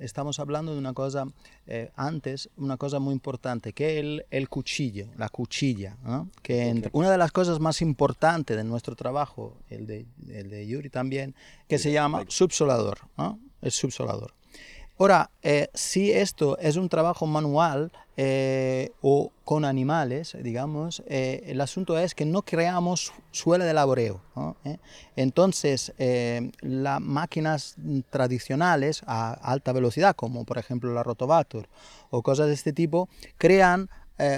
estamos 0.00 0.40
hablando 0.40 0.72
de 0.72 0.80
una 0.80 0.92
cosa 0.94 1.26
eh, 1.66 1.92
antes, 1.94 2.50
una 2.56 2.76
cosa 2.76 2.98
muy 2.98 3.12
importante, 3.12 3.72
que 3.72 3.92
es 3.92 4.00
el, 4.00 4.26
el 4.30 4.48
cuchillo, 4.48 5.06
la 5.16 5.28
cuchilla, 5.28 5.96
que 6.42 6.90
una 6.92 7.08
de 7.08 7.16
las 7.16 7.30
cosas 7.30 7.60
más 7.60 7.80
importantes 7.80 8.56
de 8.56 8.64
nuestro 8.64 8.96
trabajo, 8.96 9.58
el 9.68 9.86
de, 9.86 10.06
el 10.28 10.50
de 10.50 10.66
Yuri 10.66 10.90
también, 10.90 11.36
que 11.68 11.78
se 11.78 11.92
llama 11.92 12.24
subsolador, 12.26 12.98
el 13.62 13.70
subsolador. 13.70 14.34
Ahora, 15.00 15.30
eh, 15.42 15.68
si 15.72 16.12
esto 16.12 16.58
es 16.58 16.76
un 16.76 16.90
trabajo 16.90 17.26
manual 17.26 17.90
eh, 18.18 18.90
o 19.00 19.32
con 19.46 19.64
animales, 19.64 20.36
digamos, 20.42 21.02
eh, 21.06 21.42
el 21.46 21.62
asunto 21.62 21.98
es 21.98 22.14
que 22.14 22.26
no 22.26 22.42
creamos 22.42 23.10
suela 23.30 23.64
de 23.64 23.72
laboreo. 23.72 24.20
Entonces, 25.16 25.94
las 26.60 27.00
máquinas 27.00 27.76
tradicionales 28.10 29.00
a 29.06 29.32
alta 29.32 29.72
velocidad, 29.72 30.14
como 30.14 30.44
por 30.44 30.58
ejemplo 30.58 30.92
la 30.92 31.02
Rotovator 31.02 31.66
o 32.10 32.20
cosas 32.20 32.48
de 32.48 32.52
este 32.52 32.74
tipo, 32.74 33.08
crean 33.38 33.88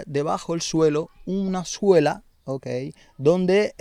debajo 0.06 0.52
del 0.52 0.62
suelo 0.62 1.10
una 1.26 1.64
suela 1.64 2.22
Okay, 2.44 2.92
donde 3.18 3.72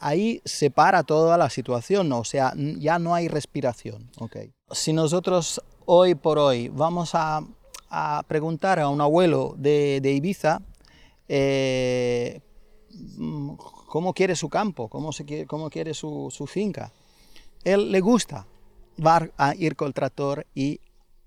ahí 0.00 0.40
se 0.46 0.70
para 0.70 1.02
toda 1.02 1.36
la 1.36 1.50
situación, 1.50 2.10
o 2.12 2.24
sea, 2.24 2.54
ya 2.56 2.98
no 2.98 3.14
hay 3.14 3.28
respiración. 3.28 4.10
Okay. 4.18 4.54
Si 4.70 4.94
nosotros 4.94 5.60
hoy 5.86 6.14
por 6.14 6.38
hoy 6.38 6.68
vamos 6.68 7.10
a, 7.14 7.42
preguntar 8.26 8.80
a 8.80 8.88
un 8.88 9.00
abuelo 9.00 9.54
de, 9.56 10.00
Ibiza 10.02 10.60
eh, 11.28 12.40
cómo 13.86 14.12
quiere 14.12 14.34
su 14.34 14.48
campo, 14.48 14.88
cómo, 14.88 15.10
quiere 15.70 15.94
su, 15.94 16.48
finca. 16.48 16.90
Él 17.62 17.92
le 17.92 18.00
gusta 18.00 18.46
a 19.36 19.54
ir 19.54 19.76
con 19.76 19.88
el 19.88 19.94
tractor 19.94 20.46
y 20.54 20.80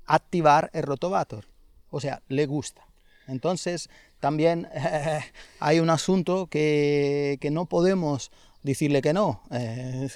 activar 0.06 0.70
el 0.74 0.84
rotovator. 0.84 1.46
O 1.90 2.02
sea, 2.02 2.22
le 2.28 2.46
gusta. 2.46 2.86
Entonces, 3.28 3.90
también 4.20 4.68
hay 5.60 5.80
un 5.80 5.90
asunto 5.90 6.48
que 6.48 7.50
no 7.50 7.66
podemos 7.66 8.32
decirle 8.64 9.02
que 9.02 9.14
no. 9.14 9.42
Eh, 9.52 10.08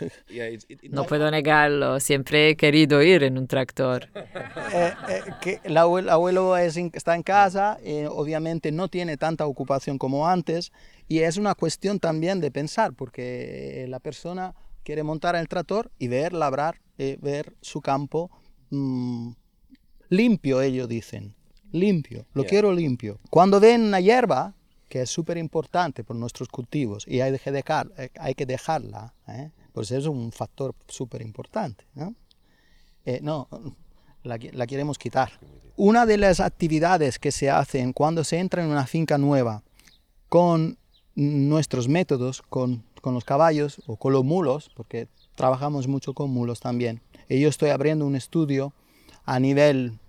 no 0.89 1.05
puedo 1.05 1.29
negarlo, 1.31 1.99
siempre 1.99 2.49
he 2.49 2.55
querido 2.55 3.01
ir 3.01 3.23
en 3.23 3.37
un 3.37 3.47
tractor. 3.47 4.09
Eh, 4.73 4.93
eh, 5.09 5.21
que 5.41 5.59
el 5.63 5.75
abuelo, 5.75 6.55
está 6.55 7.15
en 7.15 7.23
casa, 7.23 7.77
obviamente 8.09 8.71
no 8.71 8.87
tiene 8.87 9.17
tanta 9.17 9.45
ocupación 9.45 9.97
como 9.97 10.27
antes 10.27 10.71
y 11.09 11.19
es 11.19 11.35
una 11.35 11.55
cuestión 11.55 11.99
también 11.99 12.39
de 12.39 12.51
pensar, 12.51 12.93
porque 12.93 13.85
la 13.89 13.99
persona 13.99 14.55
quiere 14.83 15.03
montar 15.03 15.35
en 15.35 15.41
el 15.41 15.49
tractor 15.49 15.91
y 15.99 16.07
ver, 16.07 16.31
labrar, 16.31 16.79
ver 16.97 17.53
su 17.61 17.81
campo 17.81 18.31
mm, 18.69 19.31
limpio, 20.09 20.61
ellos 20.61 20.87
dicen. 20.87 21.35
Limpio, 21.71 22.25
lo 22.33 22.45
quiero 22.45 22.71
limpio. 22.71 23.19
Cuando 23.29 23.59
ven 23.59 23.81
una 23.81 23.99
hierba, 23.99 24.55
que 24.91 25.03
es 25.03 25.09
súper 25.09 25.37
importante 25.37 26.03
por 26.03 26.17
nuestros 26.17 26.49
cultivos 26.49 27.05
y 27.07 27.21
hay, 27.21 27.39
que, 27.39 27.49
dejar, 27.49 27.89
eh, 27.97 28.09
hay 28.19 28.35
que 28.35 28.45
dejarla, 28.45 29.13
¿eh? 29.29 29.49
pues 29.71 29.89
es 29.91 30.05
un 30.05 30.33
factor 30.33 30.75
súper 30.85 31.21
importante. 31.21 31.85
¿no? 31.95 32.13
Eh, 33.05 33.21
no 33.23 33.47
la, 34.23 34.37
la, 34.51 34.67
queremos 34.67 34.97
quitar. 34.97 35.31
Una 35.77 36.05
de 36.05 36.17
las 36.17 36.41
actividades 36.41 37.19
que 37.19 37.31
se 37.31 37.49
hacen 37.49 37.93
cuando 37.93 38.25
se 38.25 38.37
entra 38.39 38.63
en 38.65 38.69
una 38.69 38.85
finca 38.85 39.17
nueva 39.17 39.63
con 40.27 40.77
nuestros 41.15 41.87
métodos, 41.87 42.41
con, 42.41 42.83
con 42.99 43.13
los 43.13 43.23
caballos 43.23 43.81
o 43.87 43.95
con 43.95 44.11
los 44.11 44.25
mulos, 44.25 44.71
porque 44.75 45.07
trabajamos 45.35 45.87
mucho 45.87 46.13
con 46.13 46.31
mulos 46.31 46.59
también. 46.59 47.01
Y 47.29 47.39
yo 47.39 47.47
estoy 47.47 47.69
abriendo 47.69 48.05
un 48.05 48.17
estudio 48.17 48.73
a 49.23 49.39
nivel 49.39 49.99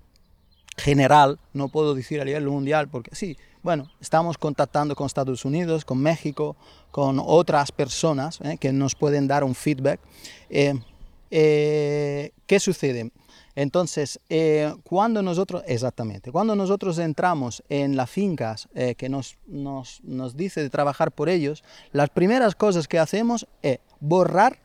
general, 0.77 1.39
no 1.53 1.69
puedo 1.69 1.95
decir 1.95 2.21
a 2.21 2.25
nivel 2.25 2.49
mundial, 2.49 2.89
porque 2.89 3.15
sí, 3.15 3.37
bueno, 3.63 3.89
estamos 4.01 4.39
contactando 4.39 4.97
con 4.97 5.07
Estados 5.07 5.45
Unidos, 5.45 5.85
con 5.85 5.99
México, 5.99 6.57
con 6.91 7.21
otras 7.25 7.71
personas 7.71 8.41
eh, 8.43 8.59
que 8.59 8.73
nos 8.73 8.95
pueden 8.95 9.29
dar 9.29 9.45
un 9.45 9.55
feedback. 9.55 10.01
Eh, 10.51 10.75
eh, 11.31 12.33
¿Qué 12.47 12.59
sucede? 12.59 13.13
Entonces, 13.55 14.19
cuando 14.83 15.23
nosotros, 15.23 15.63
exactamente, 15.67 16.33
cuando 16.33 16.57
nosotros 16.57 16.99
entramos 16.99 17.63
en 17.69 17.97
las 17.97 18.09
fincas 18.09 18.67
que 18.97 19.09
nos, 19.11 19.37
nos, 19.47 20.01
nos, 20.03 20.39
dice 20.39 20.63
de 20.63 20.71
trabajar 20.71 21.13
por 21.13 21.29
ellos, 21.29 21.63
las 21.93 22.09
primeras 22.09 22.55
cosas 22.55 22.89
que 22.89 22.99
hacemos 22.99 23.47
es 23.61 23.79
borrar 24.01 24.59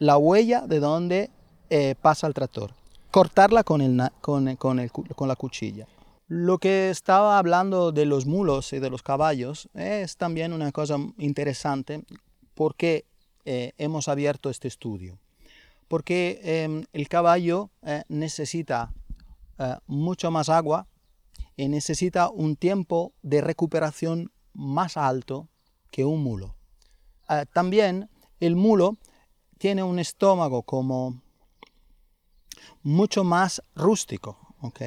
la 0.00 0.16
huella 0.16 0.62
de 0.66 0.80
donde 0.80 1.30
pasa 2.00 2.26
el 2.26 2.34
tractor, 2.34 2.74
cortarla 3.12 3.62
con, 3.62 3.80
el, 3.80 4.10
con, 4.20 4.56
con, 4.56 4.80
el, 4.80 4.90
con 4.90 5.28
la 5.28 5.36
cuchilla. 5.36 5.86
Lo 6.34 6.56
que 6.56 6.88
estaba 6.88 7.36
hablando 7.36 7.92
de 7.92 8.06
los 8.06 8.24
mulos 8.24 8.72
y 8.72 8.78
de 8.78 8.88
los 8.88 9.02
caballos 9.02 9.68
es 9.74 10.16
también 10.16 10.54
una 10.54 10.72
cosa 10.72 10.96
interesante 11.18 12.04
porque 12.54 13.04
eh, 13.44 13.74
hemos 13.76 14.08
abierto 14.08 14.48
este 14.48 14.66
estudio. 14.66 15.18
Porque 15.88 16.40
em, 16.42 16.84
el 16.94 17.10
caballo 17.10 17.68
eh, 17.82 18.04
necesita 18.08 18.94
eh, 19.58 19.76
mucho 19.86 20.30
más 20.30 20.48
agua 20.48 20.86
y 21.54 21.68
necesita 21.68 22.30
un 22.30 22.56
tiempo 22.56 23.12
de 23.20 23.42
recuperación 23.42 24.32
más 24.54 24.96
alto 24.96 25.50
que 25.90 26.06
un 26.06 26.22
mulo. 26.22 26.56
también 27.52 28.08
el 28.40 28.56
mulo 28.56 28.96
tiene 29.58 29.82
un 29.82 29.98
estómago 29.98 30.62
como 30.62 31.20
mucho 32.82 33.22
más 33.22 33.62
rústico, 33.74 34.38
¿ok? 34.62 34.80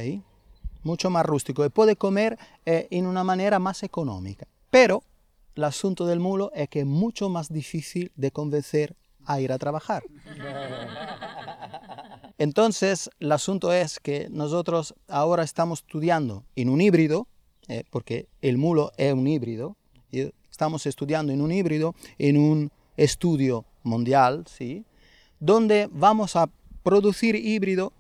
Mucho 0.86 1.09
más 1.09 1.25
rústico 1.25 1.65
y 1.65 1.69
puede 1.69 1.95
comer 1.95 2.38
eh, 2.65 2.88
una 2.91 3.23
manera 3.23 3.59
más 3.59 3.83
económica. 3.83 4.47
Pero 4.69 5.03
el 5.55 5.63
asunto 5.63 6.05
del 6.05 6.19
mulo 6.19 6.51
es 6.53 6.69
que 6.69 6.81
es 6.81 6.86
mucho 6.86 7.27
más 7.27 7.51
difícil 7.51 8.11
de 8.15 8.31
convencer 8.31 8.95
a 9.25 9.41
ir 9.41 9.51
a 9.51 9.57
trabajar. 9.57 10.03
Entonces, 12.38 13.09
el 13.19 13.31
asunto 13.31 13.71
es 13.73 13.99
que 13.99 14.27
nosotros 14.29 14.93
ahora 15.07 15.43
estamos 15.43 15.79
estudiando 15.79 16.43
en 16.55 16.69
un 16.69 16.81
híbrido, 16.81 17.27
eh, 17.67 17.86
porque 17.89 18.27
el 18.41 18.57
mulo 18.57 18.91
es 18.97 19.13
un 19.13 19.27
híbrido, 19.27 19.77
y 20.11 20.31
estamos 20.51 20.86
estudiando 20.86 21.31
en 21.31 21.41
un 21.41 21.51
híbrido, 21.51 21.95
en 22.17 22.38
un 22.38 22.71
estudio 22.97 23.65
mundial, 23.83 24.45
¿sí? 24.47 24.86
donde 25.39 25.89
vamos 25.91 26.36
a 26.36 26.49
producir 26.83 27.36
híbrido 27.36 27.93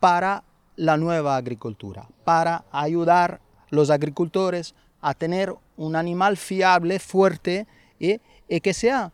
para 0.00 0.44
la 0.76 0.96
nueva 0.96 1.36
agricultura, 1.36 2.08
para 2.24 2.64
ayudar 2.70 3.34
a 3.34 3.40
los 3.70 3.90
agricultores 3.90 4.74
a 5.00 5.14
tener 5.14 5.54
un 5.76 5.96
animal 5.96 6.36
fiable, 6.36 6.98
fuerte 6.98 7.66
y, 7.98 8.18
que 8.60 8.74
sea, 8.74 9.12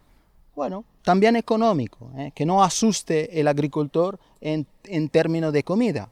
bueno, 0.54 0.84
también 1.02 1.36
económico, 1.36 2.10
¿eh? 2.16 2.32
que 2.34 2.44
no 2.44 2.62
asuste 2.62 3.40
el 3.40 3.48
agricultor 3.48 4.18
en, 4.40 4.66
términos 5.10 5.52
de 5.52 5.62
comida. 5.62 6.10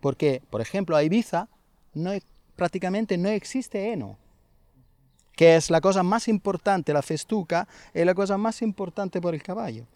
Porque, 0.00 0.42
por 0.48 0.60
ejemplo, 0.60 0.96
a 0.96 1.02
Ibiza 1.02 1.48
no, 1.94 2.12
prácticamente 2.56 3.18
no 3.18 3.28
existe 3.28 3.92
heno, 3.92 4.16
que 5.36 5.56
es 5.56 5.70
la 5.70 5.80
cosa 5.80 6.02
más 6.02 6.28
importante, 6.28 6.92
la 6.92 7.02
festuca 7.02 7.68
es 7.92 8.06
la 8.06 8.14
cosa 8.14 8.38
más 8.38 8.62
importante 8.62 9.20
por 9.20 9.34
el 9.34 9.42
caballo. 9.42 9.86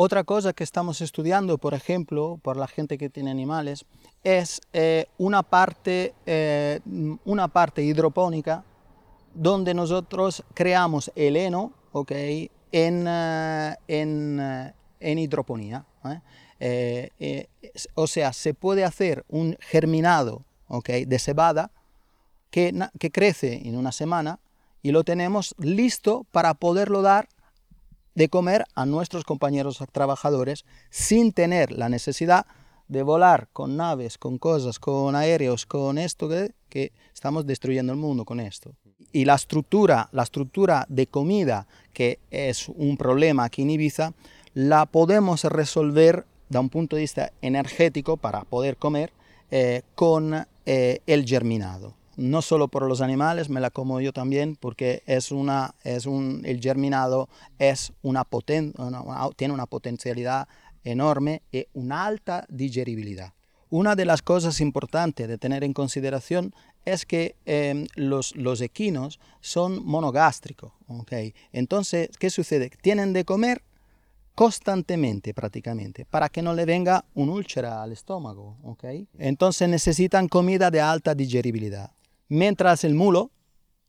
Otra 0.00 0.22
cosa 0.22 0.52
que 0.52 0.62
estamos 0.62 1.00
estudiando, 1.00 1.58
por 1.58 1.74
ejemplo, 1.74 2.38
por 2.40 2.56
la 2.56 2.68
gente 2.68 2.98
que 2.98 3.10
tiene 3.10 3.32
animales, 3.32 3.84
es 4.22 4.60
eh, 4.72 5.06
una, 5.18 5.42
parte, 5.42 6.14
eh, 6.24 6.78
una 7.24 7.48
parte 7.48 7.82
hidropónica 7.82 8.62
donde 9.34 9.74
nosotros 9.74 10.44
creamos 10.54 11.10
el 11.16 11.36
heno 11.36 11.72
okay, 11.90 12.48
en, 12.70 13.06
eh, 13.08 13.74
en, 13.88 14.72
en, 15.00 15.18
hidroponía. 15.18 15.84
o 17.94 18.06
sea, 18.06 18.32
se 18.32 18.54
puede 18.54 18.84
hacer 18.84 19.24
un 19.28 19.56
germinado 19.58 20.44
okay, 20.68 21.06
de 21.06 21.18
cebada 21.18 21.72
que, 22.52 22.72
que 23.00 23.10
crece 23.10 23.66
en 23.66 23.76
una 23.76 23.90
semana 23.90 24.38
y 24.80 24.92
lo 24.92 25.02
tenemos 25.02 25.56
listo 25.58 26.24
para 26.30 26.54
poderlo 26.54 27.02
dar 27.02 27.28
de 28.18 28.28
comer 28.28 28.64
a 28.74 28.84
nuestros 28.84 29.22
compañeros 29.22 29.78
trabajadores 29.92 30.64
sin 30.90 31.32
tener 31.32 31.70
la 31.70 31.88
necesidad 31.88 32.46
de 32.88 33.04
volar 33.04 33.46
con 33.52 33.76
naves, 33.76 34.18
con 34.18 34.38
cosas, 34.38 34.80
con 34.80 35.14
aéreos, 35.14 35.66
con 35.66 35.98
esto 35.98 36.28
que, 36.68 36.92
estamos 37.14 37.46
destruyendo 37.46 37.92
el 37.92 37.98
mundo 37.98 38.24
con 38.24 38.40
esto. 38.40 38.74
Y 39.12 39.24
la 39.24 39.36
estructura, 39.36 40.08
la 40.10 40.24
estructura 40.24 40.84
de 40.88 41.06
comida, 41.06 41.68
que 41.92 42.18
es 42.32 42.68
un 42.68 42.96
problema 42.96 43.44
aquí 43.44 43.62
en 43.62 43.70
Ibiza, 43.70 44.14
la 44.52 44.86
podemos 44.86 45.44
resolver 45.44 46.26
de 46.48 46.58
un 46.58 46.70
punto 46.70 46.96
de 46.96 47.02
vista 47.02 47.30
energético 47.40 48.16
para 48.16 48.42
poder 48.42 48.78
comer 48.78 49.12
eh, 49.52 49.82
con 49.94 50.44
eh, 50.66 51.00
el 51.06 51.24
germinado. 51.24 51.94
No 52.18 52.42
solo 52.42 52.66
por 52.66 52.84
los 52.88 53.00
animales, 53.00 53.48
me 53.48 53.60
la 53.60 53.70
como 53.70 54.00
yo 54.00 54.12
también, 54.12 54.56
porque 54.56 55.04
es 55.06 55.30
una, 55.30 55.76
es 55.84 56.04
un, 56.04 56.42
el 56.44 56.60
germinado 56.60 57.28
es 57.60 57.92
una 58.02 58.24
poten, 58.24 58.74
tiene 59.36 59.54
una 59.54 59.66
potencialidad 59.66 60.48
enorme 60.82 61.42
y 61.52 61.66
una 61.74 62.06
alta 62.06 62.44
digeribilidad. 62.48 63.34
Una 63.70 63.94
de 63.94 64.04
las 64.04 64.22
cosas 64.22 64.60
importantes 64.60 65.28
de 65.28 65.38
tener 65.38 65.62
en 65.62 65.72
consideración 65.72 66.52
es 66.84 67.06
que 67.06 67.36
em, 67.44 67.86
los, 67.94 68.34
los, 68.34 68.62
equinos 68.62 69.20
son 69.40 69.86
monogástricos. 69.86 70.72
¿okay? 70.88 71.34
Entonces, 71.52 72.10
¿qué 72.18 72.30
sucede? 72.30 72.70
Tienen 72.82 73.12
de 73.12 73.24
comer 73.24 73.62
constantemente 74.34 75.34
prácticamente 75.34 76.04
para 76.04 76.30
que 76.30 76.42
no 76.42 76.52
le 76.52 76.64
venga 76.64 77.04
un 77.14 77.28
úlcera 77.28 77.80
al 77.80 77.92
estómago. 77.92 78.56
¿okay? 78.64 79.06
Entonces 79.18 79.68
necesitan 79.68 80.26
comida 80.26 80.72
de 80.72 80.80
alta 80.80 81.14
digeribilidad. 81.14 81.92
Mientras 82.28 82.84
el 82.84 82.94
mulo, 82.94 83.30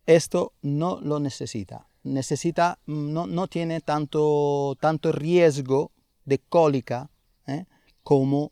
esto 0.06 0.54
no 0.62 1.00
lo 1.02 1.20
necesita. 1.20 1.88
Necesita, 2.04 2.80
no, 2.86 3.28
no 3.28 3.48
tiene 3.48 3.82
tanto, 3.82 4.76
tanto 4.80 5.12
riesgo 5.12 5.92
de 6.26 6.40
cólica 6.40 7.10
¿eh? 7.48 7.66
como, 8.04 8.52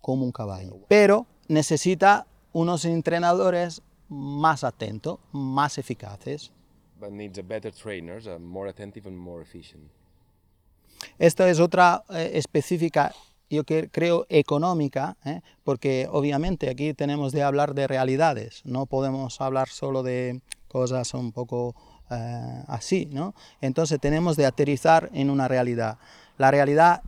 como 0.00 0.24
un 0.24 0.32
caballo. 0.32 0.78
Pero 0.88 1.26
necesita 1.48 2.26
unos 2.52 2.84
entrenadores 2.84 3.82
más 4.08 4.64
atentos, 4.64 5.18
más 5.32 5.78
eficaces. 5.78 6.50
But 6.98 7.10
needs 7.10 7.38
a 7.38 7.42
better 7.42 7.72
trainers, 7.72 8.26
more 8.40 8.70
attentive 8.70 9.06
and 9.06 9.18
more 9.18 9.42
efficient. 9.42 9.90
Esta 11.18 11.48
es 11.48 11.60
otra 11.60 12.04
eh, 12.10 12.32
específica, 12.34 13.14
yo 13.54 13.64
creo, 13.64 14.26
económica, 14.28 15.16
¿eh? 15.24 15.40
porque 15.62 16.08
obviamente 16.10 16.68
aquí 16.68 16.94
tenemos 16.94 17.32
de 17.32 17.42
hablar 17.42 17.74
de 17.74 17.86
realidades, 17.86 18.62
no 18.64 18.86
podemos 18.86 19.40
hablar 19.40 19.68
solo 19.68 20.02
de 20.02 20.40
cosas 20.68 21.14
un 21.14 21.32
poco 21.32 21.74
eh, 22.10 22.64
así, 22.66 23.08
¿no? 23.12 23.34
Entonces 23.60 23.98
tenemos 24.00 24.36
de 24.36 24.46
aterrizar 24.46 25.10
en 25.12 25.30
una 25.30 25.48
realidad. 25.48 25.98
La 26.36 26.50
realidad, 26.50 27.02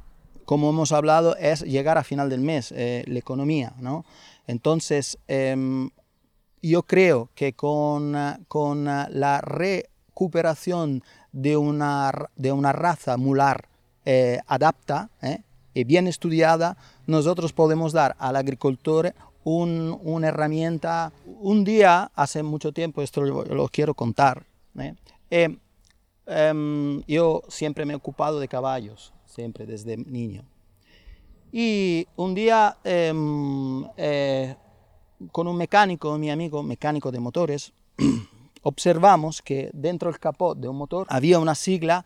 como 0.45 0.71
hemos 0.71 0.93
hablado, 0.93 1.37
es 1.37 1.63
llegar 1.63 1.99
a 1.99 2.05
final 2.05 2.31
del 2.31 2.41
mes, 2.41 2.71
la 2.71 3.19
economía, 3.19 3.75
¿no? 3.79 4.05
Entonces, 4.47 5.19
em, 5.27 5.91
yo 6.63 6.85
creo 6.85 7.31
que 7.35 7.53
con, 7.55 8.17
con 8.49 8.85
la 8.85 9.41
recuperación 9.41 11.03
de 11.33 11.57
una, 11.57 12.13
de 12.37 12.53
una 12.53 12.73
raza 12.73 13.17
mular 13.17 13.69
eh, 14.09 14.41
adapta 14.47 15.11
eh, 15.21 15.43
y 15.77 15.85
bien 15.85 16.07
estudiada, 16.07 16.79
nosotros 17.07 17.53
podemos 17.53 17.93
dar 17.93 18.17
al 18.19 18.37
agricultor 18.37 19.15
una 19.45 20.29
herramienta. 20.29 21.13
Un 21.27 21.65
día, 21.65 22.11
hace 22.15 22.43
mucho 22.43 22.73
tiempo, 22.73 23.03
esto 23.03 23.21
lo, 23.21 23.69
quiero 23.69 23.93
contar, 23.93 24.47
eh, 25.31 25.55
em, 26.25 27.03
yo 27.07 27.43
siempre 27.49 27.85
me 27.85 27.93
he 27.93 27.97
ocupado 27.97 28.41
de 28.41 28.49
caballos, 28.49 29.13
siempre 29.27 29.67
desde 29.67 29.99
niño. 29.99 30.45
Y 31.53 32.07
un 32.17 32.35
día, 32.35 32.79
em, 32.83 33.85
con 35.31 35.47
un 35.47 35.57
mecánico, 35.59 36.17
mi 36.17 36.31
amigo, 36.31 36.63
mecánico 36.63 37.13
de 37.13 37.21
motores, 37.21 37.75
observamos 38.63 39.43
que 39.43 39.71
dentro 39.75 40.11
del 40.11 40.19
capot 40.19 40.57
de 40.59 40.69
un 40.69 40.77
motor 40.79 41.07
había 41.11 41.39
una 41.39 41.55
sigla 41.55 42.03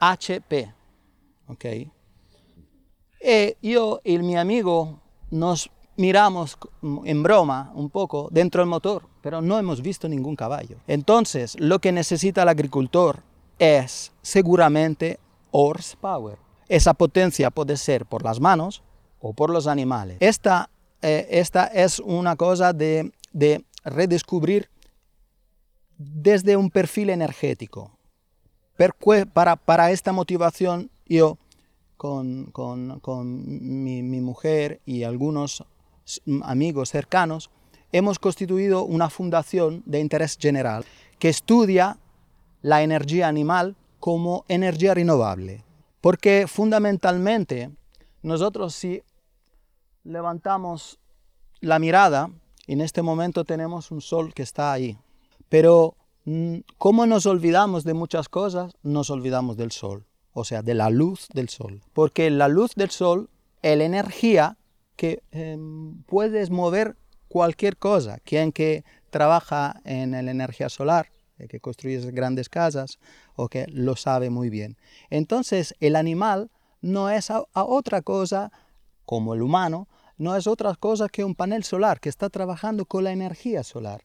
HP. 0.00 0.74
¿ok? 1.46 1.64
Y 3.20 3.72
yo 3.72 4.00
y 4.04 4.18
mi 4.18 4.36
amigo 4.36 5.00
nos 5.30 5.70
miramos 5.96 6.56
en 7.04 7.22
broma 7.22 7.70
un 7.74 7.90
poco 7.90 8.28
dentro 8.30 8.62
del 8.62 8.68
motor, 8.68 9.06
pero 9.20 9.42
no 9.42 9.58
hemos 9.58 9.82
visto 9.82 10.08
ningún 10.08 10.34
caballo. 10.34 10.78
Entonces, 10.86 11.58
lo 11.60 11.78
que 11.78 11.92
necesita 11.92 12.42
el 12.42 12.48
agricultor 12.48 13.22
es 13.58 14.12
seguramente 14.22 15.20
horsepower. 15.50 16.38
Esa 16.68 16.94
potencia 16.94 17.50
puede 17.50 17.76
ser 17.76 18.06
por 18.06 18.24
las 18.24 18.40
manos 18.40 18.82
o 19.20 19.34
por 19.34 19.50
los 19.50 19.66
animales. 19.66 20.16
Esta, 20.20 20.70
eh, 21.02 21.26
esta 21.30 21.66
es 21.66 21.98
una 21.98 22.36
cosa 22.36 22.72
de, 22.72 23.12
de 23.32 23.64
redescubrir 23.84 24.70
desde 25.98 26.56
un 26.56 26.70
perfil 26.70 27.10
energético. 27.10 27.92
Para, 29.34 29.56
para 29.56 29.90
esta 29.90 30.12
motivación 30.12 30.90
yo 31.06 31.36
con, 32.00 32.46
con, 32.46 32.98
con 33.00 33.44
mi, 33.84 34.02
mi, 34.02 34.22
mujer 34.22 34.80
y 34.86 35.02
algunos 35.02 35.66
amigos 36.44 36.88
cercanos 36.88 37.50
hemos 37.92 38.18
constituido 38.18 38.84
una 38.84 39.10
fundación 39.10 39.82
de 39.84 40.00
interés 40.00 40.38
general 40.40 40.86
que 41.18 41.28
estudia 41.28 41.98
la 42.62 42.82
energía 42.82 43.28
animal 43.28 43.76
como 43.98 44.46
energía 44.48 44.94
renovable. 44.94 45.62
Porque 46.00 46.46
fundamentalmente 46.48 47.68
nosotros 48.22 48.74
si 48.74 49.02
levantamos 50.02 50.98
la 51.60 51.78
mirada, 51.78 52.30
en 52.66 52.80
este 52.80 53.02
momento 53.02 53.44
tenemos 53.44 53.90
un 53.90 54.00
sol 54.00 54.32
que 54.32 54.42
está 54.42 54.72
ahí, 54.72 54.96
pero 55.50 55.96
Mm, 56.24 56.58
¿Cómo 56.76 57.06
nos 57.06 57.26
olvidamos 57.26 57.84
de 57.84 57.94
muchas 57.94 58.28
cosas? 58.28 58.76
Nos 58.82 59.10
olvidamos 59.10 59.56
del 59.56 59.72
sol, 59.72 60.04
o 60.32 60.44
sea, 60.44 60.62
de 60.62 60.74
la 60.74 60.90
luz 60.90 61.28
del 61.32 61.48
sol. 61.48 61.82
Porque 61.92 62.30
la 62.30 62.48
luz 62.48 62.74
del 62.74 62.90
sol 62.90 63.30
es 63.62 63.76
la 63.76 63.84
energía 63.84 64.56
que 64.96 65.22
em, 65.32 66.02
puedes 66.04 66.50
mover 66.50 66.96
cualquier 67.28 67.76
cosa. 67.76 68.18
Quien 68.24 68.52
que 68.52 68.84
trabaja 69.10 69.80
en 69.84 70.12
la 70.12 70.30
energía 70.30 70.68
solar, 70.68 71.10
eh, 71.38 71.48
que 71.48 71.60
construye 71.60 71.98
grandes 72.10 72.48
casas, 72.48 72.98
o 73.34 73.48
que 73.48 73.66
lo 73.68 73.96
sabe 73.96 74.30
muy 74.30 74.50
bien. 74.50 74.76
Entonces, 75.10 75.74
el 75.80 75.96
animal 75.96 76.50
no 76.80 77.10
es 77.10 77.30
otra 77.52 78.02
cosa, 78.02 78.52
como 79.04 79.34
el 79.34 79.42
humano, 79.42 79.88
no 80.16 80.36
es 80.36 80.46
otra 80.46 80.74
cosa 80.74 81.08
que 81.08 81.24
un 81.24 81.34
panel 81.34 81.64
solar 81.64 81.98
que 81.98 82.08
está 82.08 82.28
trabajando 82.28 82.84
con 82.84 83.04
la 83.04 83.12
energía 83.12 83.62
solar. 83.64 84.04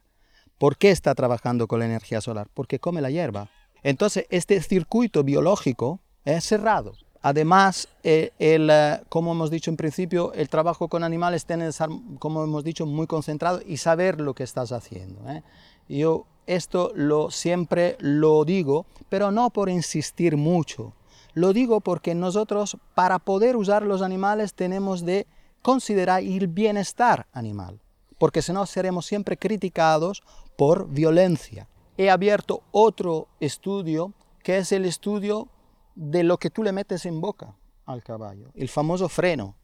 ¿Por 0.57 0.77
qué 0.77 0.91
está 0.91 1.13
trabajando 1.13 1.67
con 1.67 1.79
la 1.79 1.85
energía 1.85 2.21
solar? 2.21 2.47
Porque 2.53 2.79
come 2.79 3.01
la 3.01 3.11
hierba. 3.11 3.49
Entonces, 3.83 4.25
este 4.29 4.61
circuito 4.61 5.23
biológico 5.23 5.99
es 6.25 6.43
cerrado. 6.43 6.93
Además, 7.21 7.87
eh, 8.03 8.31
el, 8.37 8.69
eh, 8.69 9.01
como 9.09 9.31
hemos 9.31 9.49
dicho 9.49 9.71
en 9.71 9.77
principio, 9.77 10.33
el 10.33 10.49
trabajo 10.49 10.87
con 10.87 11.03
animales 11.03 11.45
tiene 11.45 11.63
que 11.63 11.69
estar, 11.69 11.89
como 12.19 12.43
hemos 12.43 12.63
dicho, 12.63 12.85
muy 12.85 13.07
concentrado 13.07 13.61
y 13.65 13.77
saber 13.77 14.21
lo 14.21 14.33
que 14.35 14.43
estás 14.43 14.71
haciendo. 14.71 15.27
¿eh? 15.29 15.41
Yo 15.89 16.25
esto 16.45 16.91
lo, 16.93 17.31
siempre 17.31 17.97
lo 17.99 18.45
digo, 18.45 18.85
pero 19.09 19.31
no 19.31 19.49
por 19.49 19.69
insistir 19.69 20.37
mucho. 20.37 20.93
Lo 21.33 21.51
digo 21.53 21.81
porque 21.81 22.13
nosotros, 22.13 22.77
para 22.93 23.19
poder 23.19 23.55
usar 23.55 23.83
los 23.83 24.01
animales, 24.01 24.53
tenemos 24.53 25.03
de 25.03 25.25
considerar 25.61 26.21
el 26.21 26.47
bienestar 26.47 27.25
animal 27.31 27.79
porque 28.17 28.41
si 28.41 28.53
no 28.53 28.65
seremos 28.65 29.05
siempre 29.05 29.37
criticados 29.37 30.23
por 30.57 30.89
violencia. 30.89 31.67
He 31.97 32.09
abierto 32.09 32.63
otro 32.71 33.27
estudio 33.39 34.13
que 34.43 34.57
es 34.57 34.71
el 34.71 34.85
estudio 34.85 35.47
de 35.95 36.23
lo 36.23 36.37
que 36.37 36.49
tú 36.49 36.63
le 36.63 36.71
metes 36.71 37.05
en 37.05 37.21
boca 37.21 37.55
al 37.85 38.03
caballo, 38.03 38.51
el 38.53 38.69
famoso 38.69 39.09
freno. 39.09 39.55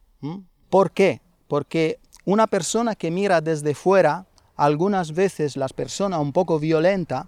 ¿Por 0.70 0.90
qué? 0.92 1.20
Porque 1.48 1.98
una 2.24 2.46
persona 2.46 2.94
que 2.94 3.10
mira 3.10 3.40
desde 3.40 3.74
fuera, 3.74 4.26
algunas 4.56 5.12
veces 5.12 5.56
las 5.56 5.72
personas 5.72 6.20
un 6.20 6.32
poco 6.32 6.58
violentas, 6.58 7.26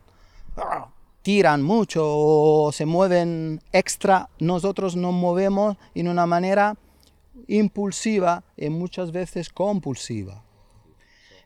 tiran 1.22 1.62
mucho 1.62 2.02
o 2.05 2.70
se 2.72 2.86
mueven 2.86 3.61
extra, 3.72 4.28
nosotros 4.38 4.94
nos 4.94 5.12
movemos 5.12 5.76
en 5.94 6.09
una 6.09 6.26
manera 6.26 6.76
impulsiva 7.48 8.44
y 8.57 8.68
muchas 8.68 9.11
veces 9.11 9.48
compulsiva. 9.48 10.44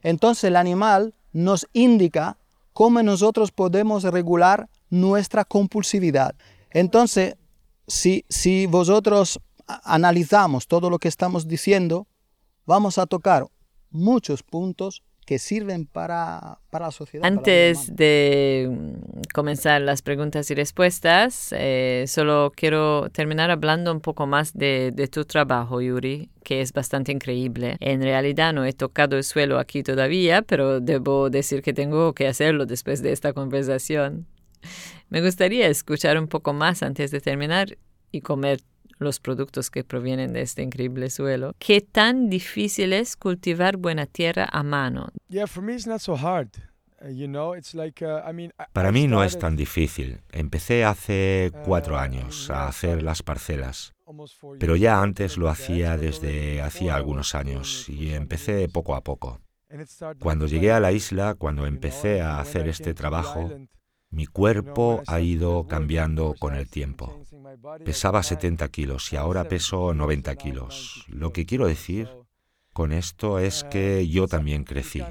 Entonces 0.02 0.44
el 0.44 0.56
animal 0.56 1.14
nos 1.32 1.66
indica 1.72 2.36
cómo 2.72 3.02
nosotros 3.02 3.50
podemos 3.50 4.02
regular 4.04 4.68
nuestra 4.90 5.44
compulsividad. 5.44 6.34
Entonces, 6.70 7.36
si, 7.88 8.24
si 8.28 8.66
vosotros 8.66 9.40
analizamos 9.66 10.68
todo 10.68 10.90
lo 10.90 10.98
que 10.98 11.08
estamos 11.08 11.48
diciendo, 11.48 12.06
vamos 12.64 12.98
a 12.98 13.06
tocar 13.06 13.46
muchos 13.90 14.42
puntos 14.42 15.02
que 15.28 15.38
sirven 15.38 15.84
para, 15.84 16.58
la 16.72 16.90
sociedad. 16.90 17.26
Antes 17.26 17.94
de 17.94 18.66
mm, 18.70 19.20
comenzar 19.34 19.82
las 19.82 20.00
preguntas 20.00 20.50
y 20.50 20.54
respuestas, 20.54 21.52
eh, 21.52 22.04
solo 22.06 22.50
quiero 22.56 23.10
terminar 23.10 23.50
hablando 23.50 23.92
un 23.92 24.00
poco 24.00 24.26
más 24.26 24.54
de, 24.54 24.90
de, 24.90 25.06
tu 25.06 25.26
trabajo, 25.26 25.82
Yuri, 25.82 26.30
que 26.42 26.62
es 26.62 26.72
bastante 26.72 27.12
increíble. 27.12 27.76
En 27.80 28.00
realidad 28.00 28.54
no 28.54 28.64
he 28.64 28.72
tocado 28.72 29.18
el 29.18 29.24
suelo 29.24 29.58
aquí 29.58 29.82
todavía, 29.82 30.40
pero 30.40 30.80
debo 30.80 31.28
decir 31.28 31.60
que 31.60 31.74
tengo 31.74 32.14
que 32.14 32.26
hacerlo 32.26 32.64
después 32.64 33.02
de 33.02 33.12
esta 33.12 33.34
conversación. 33.34 34.26
Me 35.08 35.22
gustaría 35.22 35.68
escuchar 35.68 36.18
un 36.18 36.28
poco 36.28 36.52
más 36.52 36.82
antes 36.82 37.10
de 37.10 37.20
terminar 37.20 37.78
y 38.10 38.20
comer 38.20 38.60
los 38.98 39.20
productos 39.20 39.70
que 39.70 39.84
provienen 39.84 40.32
de 40.32 40.42
este 40.42 40.62
increíble 40.62 41.10
suelo. 41.10 41.54
¿Qué 41.58 41.80
tan 41.80 42.28
difícil 42.28 42.92
es 42.92 43.16
cultivar 43.16 43.76
buena 43.76 44.06
tierra 44.06 44.48
a 44.50 44.62
mano? 44.62 45.10
Para 48.72 48.92
mí 48.92 49.06
no 49.06 49.22
es 49.22 49.38
tan 49.38 49.56
difícil. 49.56 50.20
Empecé 50.32 50.84
hace 50.84 51.52
cuatro 51.64 51.94
uh, 51.94 51.98
años 51.98 52.50
a 52.50 52.66
hacer 52.66 53.02
las 53.02 53.22
parcelas, 53.22 53.92
pero 54.58 54.74
ya 54.74 55.00
antes 55.00 55.36
lo 55.36 55.48
hacía 55.48 55.96
desde 55.96 56.60
hacía 56.60 56.96
algunos 56.96 57.34
años 57.36 57.88
y 57.88 58.12
empecé 58.14 58.68
poco 58.68 58.96
a 58.96 59.02
poco. 59.02 59.40
Cuando 60.18 60.46
llegué 60.46 60.72
a 60.72 60.80
la 60.80 60.92
isla, 60.92 61.34
cuando 61.34 61.66
empecé 61.66 62.20
a 62.20 62.40
hacer 62.40 62.68
este 62.68 62.94
trabajo, 62.94 63.50
Mi 64.10 64.26
cuerpo 64.26 65.02
ha 65.06 65.20
ido 65.20 65.66
cambiando 65.66 66.34
con 66.38 66.54
el 66.54 66.68
tiempo. 66.68 67.20
Pesaba 67.84 68.22
70 68.22 68.68
kilos 68.68 69.12
y 69.12 69.16
ahora 69.16 69.44
peso 69.44 69.92
90 69.94 70.34
kilos. 70.36 71.04
Lo 71.08 71.32
que 71.32 71.46
quiero 71.46 71.66
decir 71.66 72.08
con 72.72 72.92
esto 72.92 73.38
es 73.38 73.64
que 73.64 74.08
yo 74.08 74.28
también 74.28 74.64
crecí. 74.64 75.02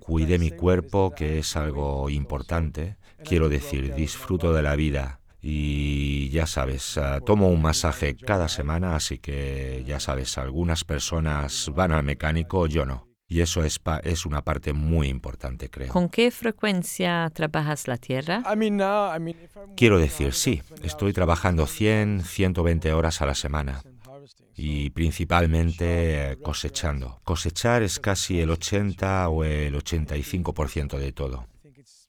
Cuidé 0.00 0.38
mi 0.38 0.50
cuerpo, 0.50 1.14
que 1.16 1.38
es 1.38 1.56
algo 1.56 2.10
importante. 2.10 2.98
Quiero 3.24 3.48
decir, 3.48 3.94
disfruto 3.94 4.52
de 4.52 4.62
la 4.62 4.76
vida. 4.76 5.20
Y 5.40 6.28
ya 6.30 6.46
sabes, 6.46 6.98
ah, 6.98 7.20
tomo 7.24 7.48
un 7.48 7.62
masaje 7.62 8.16
cada 8.16 8.48
semana, 8.48 8.94
así 8.94 9.18
que 9.18 9.84
ya 9.86 10.00
sabes, 10.00 10.36
algunas 10.36 10.84
personas 10.84 11.70
van 11.74 11.92
al 11.92 12.02
mecánico, 12.02 12.66
yo 12.66 12.84
no. 12.84 13.07
Y 13.30 13.42
eso 13.42 13.62
es, 13.62 13.78
es 14.04 14.24
una 14.24 14.42
parte 14.42 14.72
muy 14.72 15.08
importante, 15.08 15.68
creo. 15.68 15.92
¿Con 15.92 16.08
qué 16.08 16.30
frecuencia 16.30 17.30
trabajas 17.34 17.86
la 17.86 17.98
tierra? 17.98 18.42
Quiero 19.76 19.98
decir, 19.98 20.32
sí, 20.32 20.62
estoy 20.82 21.12
trabajando 21.12 21.66
100, 21.66 22.24
120 22.24 22.92
horas 22.94 23.20
a 23.20 23.26
la 23.26 23.34
semana 23.34 23.82
y 24.56 24.90
principalmente 24.90 26.38
cosechando. 26.42 27.20
Cosechar 27.22 27.82
es 27.82 28.00
casi 28.00 28.40
el 28.40 28.50
80 28.50 29.28
o 29.28 29.44
el 29.44 29.74
85% 29.74 30.98
de 30.98 31.12
todo. 31.12 31.46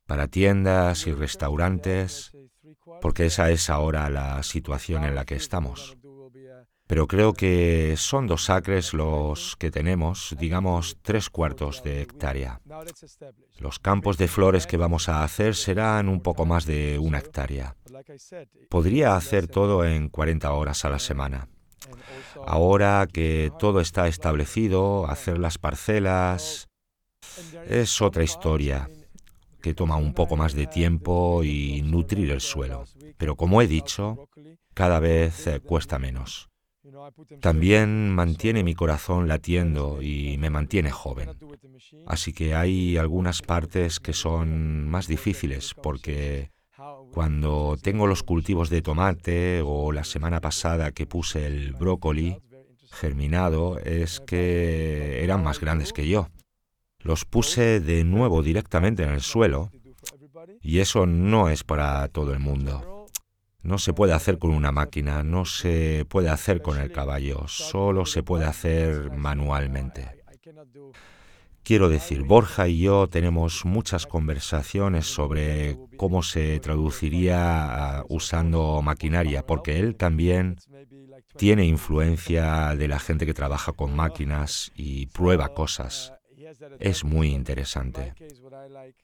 Para 0.08 0.28
tiendas 0.28 1.06
y 1.06 1.12
restaurantes, 1.12 2.32
porque 3.02 3.26
esa 3.28 3.52
es 3.52 3.70
ahora 3.70 4.10
la 4.10 4.42
situación 4.42 5.04
en 5.04 5.16
la 5.16 5.26
que 5.26 5.36
estamos. 5.36 5.98
Pero 6.90 7.06
creo 7.06 7.34
que 7.34 7.94
son 7.98 8.26
dos 8.26 8.50
acres 8.50 8.96
los 8.96 9.56
que 9.58 9.70
tenemos, 9.70 10.36
digamos 10.40 10.98
tres 11.04 11.30
cuartos 11.30 11.84
de 11.84 12.02
hectárea. 12.02 12.62
Los 13.60 13.78
campos 13.78 14.18
de 14.18 14.28
flores 14.28 14.66
que 14.66 14.76
vamos 14.76 15.08
a 15.08 15.24
hacer 15.24 15.54
serán 15.54 16.10
un 16.10 16.20
poco 16.20 16.48
más 16.48 16.66
de 16.66 16.98
una 16.98 17.20
hectárea. 17.20 17.76
Podría 18.72 19.16
hacer 19.16 19.48
todo 19.48 19.86
en 19.86 20.10
40 20.10 20.52
horas 20.52 20.84
a 20.84 20.90
la 20.90 20.98
semana. 20.98 21.48
Ahora 22.48 23.06
que 23.06 23.52
todo 23.60 23.82
está 23.82 24.08
establecido, 24.08 25.06
hacer 25.08 25.38
las 25.38 25.60
parcelas 25.60 26.70
es 27.68 28.02
otra 28.02 28.24
historia 28.24 28.90
que 29.62 29.76
toma 29.76 29.98
un 29.98 30.16
poco 30.16 30.38
más 30.38 30.56
de 30.56 30.66
tiempo 30.66 31.44
y 31.44 31.84
nutrir 31.84 32.32
el 32.32 32.42
suelo. 32.42 32.86
Pero 33.20 33.36
como 33.36 33.62
he 33.62 33.68
dicho, 33.68 34.28
cada 34.74 35.00
vez 35.00 35.48
cuesta 35.64 36.00
menos. 36.00 36.49
También 37.42 38.10
mantiene 38.10 38.64
mi 38.64 38.76
corazón 38.76 39.28
latiendo 39.28 40.02
y 40.02 40.38
me 40.38 40.50
mantiene 40.50 40.92
joven. 40.92 41.30
Así 42.08 42.34
que 42.34 42.56
hay 42.56 42.98
algunas 42.98 43.42
partes 43.42 44.00
que 44.00 44.14
son 44.14 44.88
más 44.90 45.08
difíciles 45.08 45.74
porque 45.82 46.52
cuando 47.12 47.78
tengo 47.82 48.08
los 48.08 48.24
cultivos 48.24 48.70
de 48.70 48.82
tomate 48.82 49.62
o 49.64 49.92
la 49.92 50.04
semana 50.04 50.40
pasada 50.42 50.92
que 50.92 51.06
puse 51.06 51.46
el 51.46 51.74
brócoli 51.74 52.38
germinado 52.92 53.80
es 53.80 54.20
que 54.20 55.24
eran 55.24 55.44
más 55.44 55.60
grandes 55.60 55.94
que 55.94 56.08
yo. 56.08 56.30
Los 57.00 57.26
puse 57.26 57.80
de 57.80 58.04
nuevo 58.04 58.42
directamente 58.42 59.04
en 59.04 59.10
el 59.10 59.22
suelo 59.22 59.72
y 60.62 60.80
eso 60.80 61.06
no 61.06 61.50
es 61.50 61.64
para 61.64 62.08
todo 62.10 62.34
el 62.34 62.40
mundo. 62.40 62.99
No 63.62 63.78
se 63.78 63.94
puede 63.94 64.14
hacer 64.14 64.40
con 64.40 64.52
una 64.52 64.72
máquina, 64.72 65.24
no 65.24 65.46
se 65.46 66.06
puede 66.08 66.30
hacer 66.30 66.62
con 66.62 66.80
el 66.80 66.92
caballo, 66.92 67.48
solo 67.48 68.06
se 68.06 68.24
puede 68.24 68.46
hacer 68.46 69.12
manualmente. 69.12 70.24
Quiero 71.64 71.90
decir, 71.90 72.24
Borja 72.24 72.68
y 72.68 72.80
yo 72.80 73.08
tenemos 73.08 73.66
muchas 73.66 74.08
conversaciones 74.08 75.06
sobre 75.06 75.78
cómo 75.98 76.24
se 76.24 76.60
traduciría 76.60 78.04
usando 78.08 78.82
maquinaria, 78.82 79.46
porque 79.46 79.78
él 79.80 79.96
también 79.96 80.56
tiene 81.38 81.66
influencia 81.66 82.76
de 82.76 82.88
la 82.88 83.00
gente 83.00 83.26
que 83.26 83.34
trabaja 83.34 83.74
con 83.74 83.96
máquinas 83.96 84.72
y 84.76 85.08
prueba 85.08 85.54
cosas 85.54 86.14
es 86.80 87.04
muy 87.04 87.30
interesante. 87.30 88.14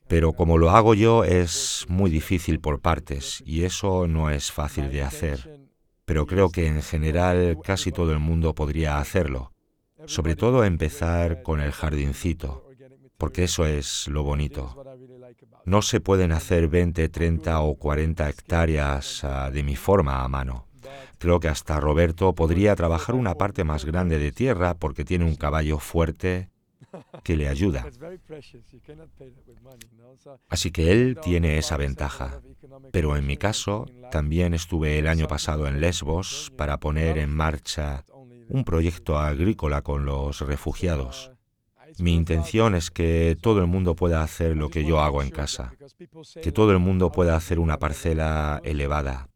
Pero 0.07 0.33
como 0.33 0.57
lo 0.57 0.71
hago 0.71 0.93
yo 0.93 1.23
es 1.23 1.85
muy 1.87 2.09
difícil 2.09 2.59
por 2.59 2.81
partes 2.81 3.43
y 3.45 3.63
eso 3.63 4.07
no 4.07 4.29
es 4.29 4.51
fácil 4.51 4.91
de 4.91 5.03
hacer. 5.03 5.67
Pero 6.05 6.25
creo 6.25 6.49
que 6.49 6.67
en 6.67 6.81
general 6.81 7.57
casi 7.63 7.91
todo 7.91 8.11
el 8.11 8.19
mundo 8.19 8.53
podría 8.53 8.99
hacerlo. 8.99 9.51
Sobre 10.05 10.35
todo 10.35 10.63
empezar 10.63 11.41
con 11.41 11.61
el 11.61 11.71
jardincito, 11.71 12.69
porque 13.17 13.45
eso 13.45 13.65
es 13.65 14.07
lo 14.07 14.23
bonito. 14.23 14.83
No 15.65 15.81
se 15.81 15.99
pueden 15.99 16.31
hacer 16.31 16.67
20, 16.67 17.09
30 17.09 17.59
o 17.61 17.75
40 17.75 18.29
hectáreas 18.29 19.23
ah, 19.23 19.49
de 19.49 19.63
mi 19.63 19.75
forma 19.75 20.23
a 20.23 20.27
mano. 20.27 20.67
Creo 21.17 21.39
que 21.39 21.47
hasta 21.47 21.79
Roberto 21.79 22.35
podría 22.35 22.75
trabajar 22.75 23.15
una 23.15 23.33
parte 23.33 23.63
más 23.63 23.83
grande 23.83 24.19
de 24.19 24.31
tierra 24.31 24.75
porque 24.75 25.03
tiene 25.03 25.25
un 25.25 25.35
caballo 25.35 25.79
fuerte 25.79 26.51
que 27.23 27.35
le 27.35 27.47
ayuda. 27.47 27.85
Así 30.49 30.71
que 30.71 30.91
él 30.91 31.17
tiene 31.21 31.57
esa 31.57 31.77
ventaja. 31.77 32.41
Pero 32.91 33.17
en 33.17 33.25
mi 33.25 33.37
caso, 33.37 33.85
también 34.11 34.53
estuve 34.53 34.99
el 34.99 35.07
año 35.07 35.27
pasado 35.27 35.67
en 35.67 35.81
Lesbos 35.81 36.51
para 36.57 36.79
poner 36.79 37.17
en 37.17 37.31
marcha 37.31 38.05
un 38.47 38.63
proyecto 38.63 39.17
agrícola 39.17 39.81
con 39.81 40.05
los 40.05 40.41
refugiados. 40.41 41.31
Mi 41.99 42.13
intención 42.13 42.75
es 42.75 42.91
que 42.91 43.37
todo 43.39 43.61
el 43.61 43.67
mundo 43.67 43.95
pueda 43.95 44.21
hacer 44.21 44.57
lo 44.57 44.69
que 44.69 44.83
yo 44.83 44.99
hago 44.99 45.21
en 45.21 45.29
casa, 45.29 45.73
que 46.41 46.51
todo 46.51 46.71
el 46.71 46.79
mundo 46.79 47.11
pueda 47.11 47.35
hacer 47.35 47.59
una 47.59 47.79
parcela 47.79 48.59
elevada, 48.63 49.29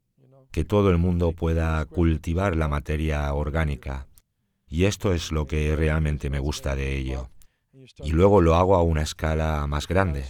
que 0.51 0.65
todo 0.65 0.89
el 0.89 0.97
mundo 0.97 1.31
pueda 1.31 1.85
cultivar 1.85 2.57
la 2.57 2.67
materia 2.67 3.33
orgánica. 3.33 4.07
Y 4.67 4.85
esto 4.85 5.13
es 5.13 5.31
lo 5.31 5.47
que 5.47 5.75
realmente 5.75 6.29
me 6.29 6.39
gusta 6.39 6.75
de 6.75 6.97
ello 6.97 7.29
y 8.03 8.11
luego 8.11 8.41
lo 8.41 8.55
hago 8.55 8.75
a 8.75 8.83
una 8.83 9.01
escala 9.01 9.65
más 9.67 9.87
grande. 9.87 10.25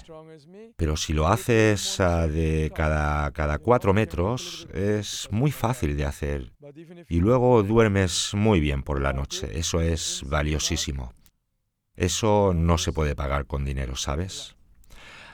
Pero 0.76 0.96
si 0.96 1.14
lo 1.14 1.28
haces 1.28 1.98
de 1.98 2.72
cada, 2.74 3.32
cada 3.32 3.58
cuatro 3.58 3.94
metros, 3.94 4.68
es 4.74 5.28
muy 5.32 5.52
fácil 5.52 5.98
de 5.98 6.06
hacer. 6.06 6.54
Y 7.10 7.20
luego 7.20 7.64
duermes 7.64 8.32
muy 8.34 8.60
bien 8.60 8.84
por 8.84 9.02
la 9.02 9.14
noche. 9.14 9.50
Eso 9.58 9.82
es 9.82 10.24
valiosísimo. 10.26 11.14
Eso 11.96 12.54
no 12.56 12.78
se 12.78 12.94
puede 12.94 13.16
pagar 13.16 13.46
con 13.46 13.66
dinero, 13.66 13.96
¿sabes? 13.98 14.56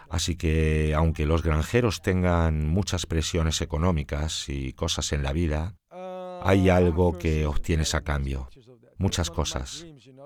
Así 0.09 0.35
que 0.35 0.93
aunque 0.95 1.25
los 1.25 1.43
granjeros 1.43 2.01
tengan 2.01 2.67
muchas 2.67 3.05
presiones 3.05 3.61
económicas 3.61 4.49
y 4.49 4.73
cosas 4.73 5.11
en 5.13 5.23
la 5.23 5.33
vida, 5.33 5.75
hay 6.41 6.69
algo 6.69 7.17
que 7.17 7.45
obtienes 7.45 7.95
a 7.95 8.01
cambio 8.01 8.49
muchas 8.97 9.29
cosas. 9.29 9.85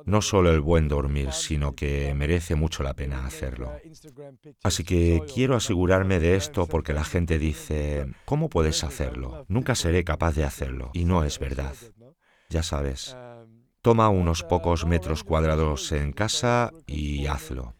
No 0.09 0.23
solo 0.23 0.51
el 0.51 0.59
buen 0.59 0.87
dormir, 0.87 1.31
sino 1.33 1.75
que 1.75 2.15
merece 2.15 2.55
mucho 2.55 2.81
la 2.81 2.95
pena 2.95 3.27
hacerlo. 3.27 3.71
Así 4.63 4.83
que 4.83 5.21
quiero 5.31 5.55
asegurarme 5.55 6.19
de 6.19 6.35
esto 6.35 6.65
porque 6.65 6.93
la 6.93 7.03
gente 7.03 7.37
dice, 7.37 8.07
¿cómo 8.25 8.49
puedes 8.49 8.83
hacerlo? 8.83 9.45
Nunca 9.49 9.75
seré 9.75 10.03
capaz 10.03 10.33
de 10.33 10.45
hacerlo. 10.45 10.89
Y 10.93 11.05
no 11.05 11.23
es 11.23 11.37
verdad. 11.37 11.75
Ya 12.49 12.63
sabes, 12.63 13.15
toma 13.83 14.09
unos 14.09 14.41
pocos 14.41 14.83
metros 14.83 15.23
cuadrados 15.23 15.91
en 15.91 16.11
casa 16.11 16.71
y 16.87 17.27
hazlo. 17.27 17.75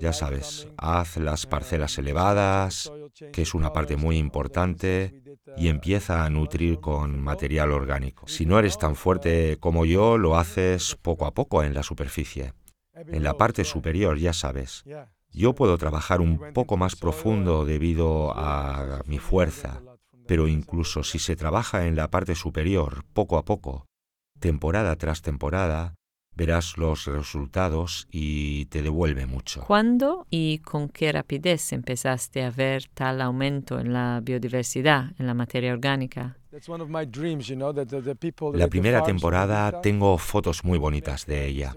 Ya 0.00 0.12
sabes, 0.14 0.66
haz 0.78 1.18
las 1.18 1.46
parcelas 1.46 1.98
elevadas, 1.98 2.90
que 3.32 3.42
es 3.42 3.54
una 3.54 3.72
parte 3.72 3.96
muy 3.96 4.16
importante, 4.16 5.22
y 5.56 5.68
empieza 5.68 6.24
a 6.24 6.30
nutrir 6.30 6.80
con 6.80 7.20
material 7.20 7.72
orgánico. 7.72 8.26
Si 8.28 8.46
no 8.46 8.58
eres 8.58 8.78
tan 8.78 8.96
fuerte 8.96 9.58
como 9.60 9.84
yo, 9.84 10.16
lo 10.16 10.38
haces 10.38 10.96
poco 11.02 11.26
a 11.26 11.32
poco 11.32 11.62
en 11.62 11.74
la 11.74 11.82
superficie. 11.82 12.54
En 12.94 13.22
la 13.22 13.34
parte 13.34 13.64
superior, 13.64 14.18
ya 14.18 14.32
sabes. 14.32 14.84
Yo 15.30 15.54
puedo 15.54 15.76
trabajar 15.76 16.20
un 16.20 16.52
poco 16.54 16.78
más 16.78 16.96
profundo 16.96 17.66
debido 17.66 18.32
a 18.34 19.02
mi 19.06 19.18
fuerza, 19.18 19.82
pero 20.26 20.48
incluso 20.48 21.04
si 21.04 21.18
se 21.18 21.36
trabaja 21.36 21.86
en 21.86 21.94
la 21.94 22.08
parte 22.10 22.34
superior 22.34 23.04
poco 23.12 23.36
a 23.36 23.44
poco, 23.44 23.86
temporada 24.40 24.96
tras 24.96 25.20
temporada, 25.20 25.94
verás 26.38 26.78
los 26.78 27.06
resultados 27.06 28.06
y 28.12 28.66
te 28.66 28.80
devuelve 28.80 29.26
mucho. 29.26 29.64
¿Cuándo 29.66 30.24
y 30.30 30.58
con 30.60 30.88
qué 30.88 31.10
rapidez 31.10 31.72
empezaste 31.72 32.44
a 32.44 32.50
ver 32.50 32.84
tal 32.94 33.20
aumento 33.20 33.80
en 33.80 33.92
la 33.92 34.20
biodiversidad, 34.22 35.10
en 35.18 35.26
la 35.26 35.34
materia 35.34 35.72
orgánica? 35.72 36.36
La 38.54 38.68
primera 38.68 39.02
temporada 39.02 39.80
tengo 39.82 40.16
fotos 40.16 40.64
muy 40.64 40.78
bonitas 40.78 41.26
de 41.26 41.46
ella. 41.46 41.76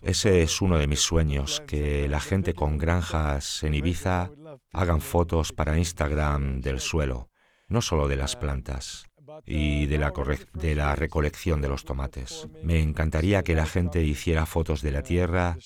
Ese 0.00 0.42
es 0.42 0.62
uno 0.62 0.78
de 0.78 0.86
mis 0.86 1.00
sueños, 1.00 1.60
que 1.66 2.08
la 2.08 2.20
gente 2.20 2.54
con 2.54 2.78
granjas 2.78 3.64
en 3.64 3.74
Ibiza 3.74 4.30
hagan 4.72 5.00
fotos 5.00 5.52
para 5.52 5.76
Instagram 5.76 6.60
del 6.60 6.78
suelo, 6.78 7.30
no 7.66 7.82
solo 7.82 8.06
de 8.06 8.16
las 8.16 8.36
plantas. 8.36 9.11
Y 9.46 9.86
de 9.86 9.98
la, 9.98 10.96
recolección 10.96 11.60
de 11.60 11.68
los 11.68 11.84
tomates. 11.84 12.48
Me 12.62 12.80
encantaría 12.80 13.42
que 13.42 13.54
la 13.54 13.66
gente 13.66 14.02
hiciera 14.02 14.46
fotos 14.46 14.82
de 14.82 14.92
la 14.92 15.02
tierra 15.02 15.56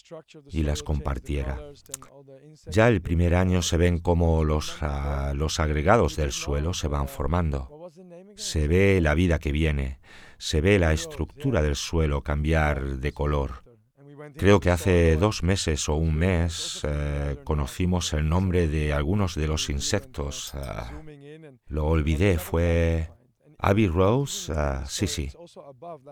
y 0.48 0.62
las 0.62 0.82
compartiera. 0.82 1.58
Ya 2.66 2.88
el 2.88 3.02
primer 3.02 3.34
año 3.34 3.62
se 3.62 3.76
ven 3.76 3.98
cómo 3.98 4.44
los, 4.44 4.78
ah, 4.80 5.32
los 5.34 5.60
agregados 5.60 6.16
del 6.16 6.32
suelo 6.32 6.74
se 6.74 6.88
van 6.88 7.08
formando. 7.08 7.90
Se 8.36 8.68
ve 8.68 9.00
la 9.00 9.14
vida 9.14 9.38
que 9.38 9.52
viene, 9.52 10.00
se 10.38 10.60
ve 10.60 10.78
la 10.78 10.92
estructura 10.92 11.62
del 11.62 11.76
suelo 11.76 12.22
cambiar 12.22 12.98
de 12.98 13.12
color. 13.12 13.66
Creo 14.36 14.60
que 14.60 14.70
hace 14.70 15.16
dos 15.16 15.42
meses 15.42 15.88
o 15.88 15.94
un 15.94 16.14
mes 16.14 16.80
eh, 16.84 17.36
conocimos 17.44 18.12
el 18.12 18.28
nombre 18.28 18.66
de 18.66 18.92
algunos 18.92 19.34
de 19.34 19.46
los 19.46 19.70
insectos. 19.70 20.52
Ah, 20.54 20.90
lo 21.68 21.86
olvidé, 21.86 22.38
fue 22.38 23.10
Abbey 23.58 23.88
Rose, 23.88 24.52
ah, 24.54 24.84
sí, 24.86 25.06
sí. 25.06 25.30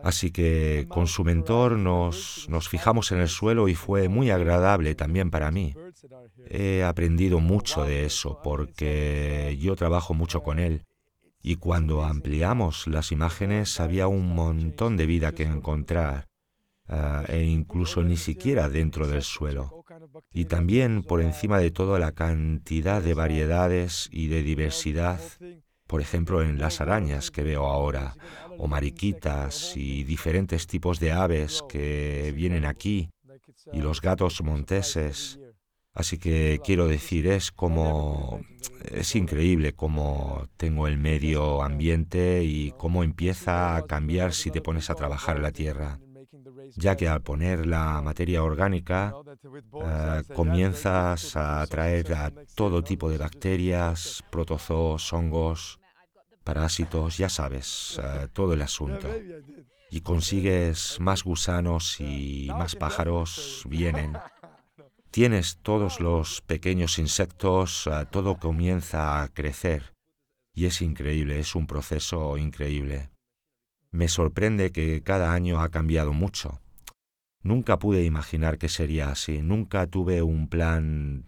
Así 0.02 0.30
que 0.30 0.86
con 0.88 1.06
su 1.06 1.24
mentor 1.24 1.72
nos, 1.72 2.46
nos 2.48 2.68
fijamos 2.68 3.12
en 3.12 3.20
el 3.20 3.28
suelo 3.28 3.68
y 3.68 3.74
fue 3.74 4.08
muy 4.08 4.30
agradable 4.30 4.94
también 4.94 5.30
para 5.30 5.50
mí. 5.50 5.74
He 6.48 6.82
aprendido 6.82 7.40
mucho 7.40 7.84
de 7.84 8.06
eso 8.06 8.40
porque 8.42 9.56
yo 9.60 9.76
trabajo 9.76 10.14
mucho 10.14 10.42
con 10.42 10.58
él. 10.58 10.84
Y 11.42 11.56
cuando 11.56 12.02
ampliamos 12.02 12.86
las 12.86 13.12
imágenes 13.12 13.78
había 13.78 14.08
un 14.08 14.34
montón 14.34 14.96
de 14.96 15.04
vida 15.04 15.32
que 15.32 15.42
encontrar, 15.42 16.26
ah, 16.88 17.24
e 17.28 17.44
incluso 17.44 18.02
ni 18.02 18.16
siquiera 18.16 18.70
dentro 18.70 19.06
del 19.06 19.22
suelo. 19.22 19.84
Y 20.32 20.46
también 20.46 21.02
por 21.02 21.20
encima 21.20 21.58
de 21.58 21.70
todo 21.70 21.98
la 21.98 22.12
cantidad 22.12 23.02
de 23.02 23.12
variedades 23.12 24.08
y 24.10 24.28
de 24.28 24.42
diversidad 24.42 25.20
por 25.86 26.00
ejemplo 26.00 26.42
en 26.42 26.58
las 26.58 26.80
arañas 26.80 27.30
que 27.30 27.42
veo 27.42 27.66
ahora, 27.66 28.16
o 28.58 28.68
mariquitas 28.68 29.76
y 29.76 30.04
diferentes 30.04 30.66
tipos 30.66 31.00
de 31.00 31.12
aves 31.12 31.62
que 31.68 32.32
vienen 32.34 32.64
aquí, 32.64 33.10
y 33.72 33.80
los 33.80 34.00
gatos 34.00 34.42
monteses. 34.42 35.38
Así 35.92 36.18
que 36.18 36.60
quiero 36.64 36.88
decir, 36.88 37.26
es 37.28 37.52
como, 37.52 38.40
es 38.90 39.14
increíble 39.14 39.74
cómo 39.74 40.48
tengo 40.56 40.88
el 40.88 40.98
medio 40.98 41.62
ambiente 41.62 42.42
y 42.42 42.72
cómo 42.78 43.04
empieza 43.04 43.76
a 43.76 43.86
cambiar 43.86 44.32
si 44.32 44.50
te 44.50 44.60
pones 44.60 44.90
a 44.90 44.94
trabajar 44.94 45.38
la 45.38 45.52
tierra 45.52 46.00
ya 46.76 46.96
que 46.96 47.08
al 47.08 47.22
poner 47.22 47.66
la 47.66 48.00
materia 48.02 48.42
orgánica 48.42 49.14
eh, 49.82 50.22
comienzas 50.34 51.36
a 51.36 51.62
atraer 51.62 52.14
a 52.14 52.32
todo 52.54 52.82
tipo 52.82 53.10
de 53.10 53.18
bacterias, 53.18 54.22
protozoos, 54.30 55.12
hongos, 55.12 55.80
parásitos, 56.44 57.16
ya 57.16 57.28
sabes, 57.28 58.00
eh, 58.02 58.28
todo 58.32 58.52
el 58.52 58.62
asunto. 58.62 59.08
Y 59.90 60.00
consigues 60.00 60.98
más 61.00 61.22
gusanos 61.22 62.00
y 62.00 62.48
más 62.56 62.76
pájaros 62.76 63.64
vienen. 63.68 64.16
Tienes 65.10 65.58
todos 65.62 66.00
los 66.00 66.40
pequeños 66.40 66.98
insectos, 66.98 67.86
eh, 67.86 68.04
todo 68.10 68.36
comienza 68.36 69.22
a 69.22 69.28
crecer. 69.28 69.94
Y 70.52 70.66
es 70.66 70.82
increíble, 70.82 71.38
es 71.38 71.54
un 71.54 71.66
proceso 71.66 72.36
increíble. 72.36 73.13
Me 73.94 74.08
sorprende 74.08 74.72
que 74.72 75.04
cada 75.04 75.32
año 75.32 75.60
ha 75.60 75.68
cambiado 75.68 76.12
mucho. 76.12 76.60
Nunca 77.44 77.78
pude 77.78 78.02
imaginar 78.02 78.58
que 78.58 78.68
sería 78.68 79.10
así, 79.10 79.40
nunca 79.40 79.86
tuve 79.86 80.20
un 80.20 80.48
plan 80.48 81.26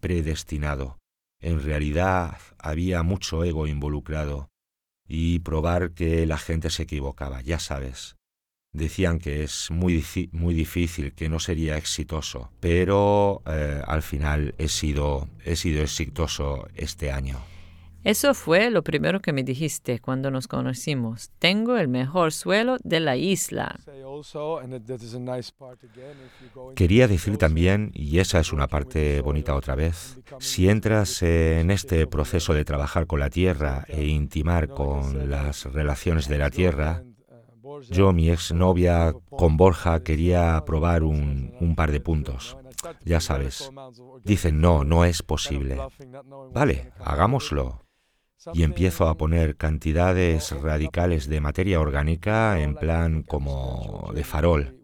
predestinado. 0.00 0.98
En 1.40 1.62
realidad 1.62 2.36
había 2.58 3.04
mucho 3.04 3.44
ego 3.44 3.68
involucrado 3.68 4.50
y 5.06 5.38
probar 5.38 5.92
que 5.92 6.26
la 6.26 6.38
gente 6.38 6.70
se 6.70 6.82
equivocaba, 6.82 7.40
ya 7.40 7.60
sabes. 7.60 8.16
Decían 8.72 9.20
que 9.20 9.44
es 9.44 9.70
muy, 9.70 10.04
muy 10.32 10.54
difícil, 10.54 11.12
que 11.12 11.28
no 11.28 11.38
sería 11.38 11.76
exitoso, 11.76 12.50
pero 12.58 13.42
eh, 13.46 13.80
al 13.86 14.02
final 14.02 14.56
he 14.58 14.66
sido, 14.66 15.28
he 15.44 15.54
sido 15.54 15.82
exitoso 15.82 16.66
este 16.74 17.12
año. 17.12 17.38
Eso 18.04 18.32
fue 18.32 18.70
lo 18.70 18.82
primero 18.82 19.20
que 19.20 19.32
me 19.32 19.42
dijiste 19.42 19.98
cuando 19.98 20.30
nos 20.30 20.46
conocimos. 20.46 21.30
Tengo 21.38 21.76
el 21.76 21.88
mejor 21.88 22.32
suelo 22.32 22.76
de 22.84 23.00
la 23.00 23.16
isla. 23.16 23.78
Quería 26.74 27.08
decir 27.08 27.36
también, 27.38 27.90
y 27.94 28.18
esa 28.18 28.40
es 28.40 28.52
una 28.52 28.68
parte 28.68 29.20
bonita 29.20 29.54
otra 29.54 29.74
vez, 29.74 30.20
si 30.38 30.68
entras 30.68 31.22
en 31.22 31.70
este 31.70 32.06
proceso 32.06 32.54
de 32.54 32.64
trabajar 32.64 33.06
con 33.06 33.20
la 33.20 33.30
tierra 33.30 33.84
e 33.88 34.06
intimar 34.06 34.68
con 34.68 35.28
las 35.28 35.64
relaciones 35.64 36.28
de 36.28 36.38
la 36.38 36.50
tierra, 36.50 37.02
yo, 37.90 38.12
mi 38.12 38.30
exnovia, 38.30 39.12
con 39.28 39.56
Borja 39.56 40.02
quería 40.02 40.62
probar 40.64 41.02
un, 41.02 41.54
un 41.60 41.76
par 41.76 41.92
de 41.92 42.00
puntos. 42.00 42.56
Ya 43.04 43.20
sabes, 43.20 43.70
dicen, 44.24 44.60
no, 44.60 44.84
no 44.84 45.04
es 45.04 45.22
posible. 45.22 45.78
Vale, 46.52 46.92
hagámoslo 47.00 47.87
y 48.52 48.62
empiezo 48.62 49.08
a 49.08 49.16
poner 49.16 49.56
cantidades 49.56 50.52
radicales 50.52 51.28
de 51.28 51.40
materia 51.40 51.80
orgánica 51.80 52.60
en 52.60 52.74
plan 52.74 53.22
como 53.22 54.10
de 54.14 54.24
farol, 54.24 54.78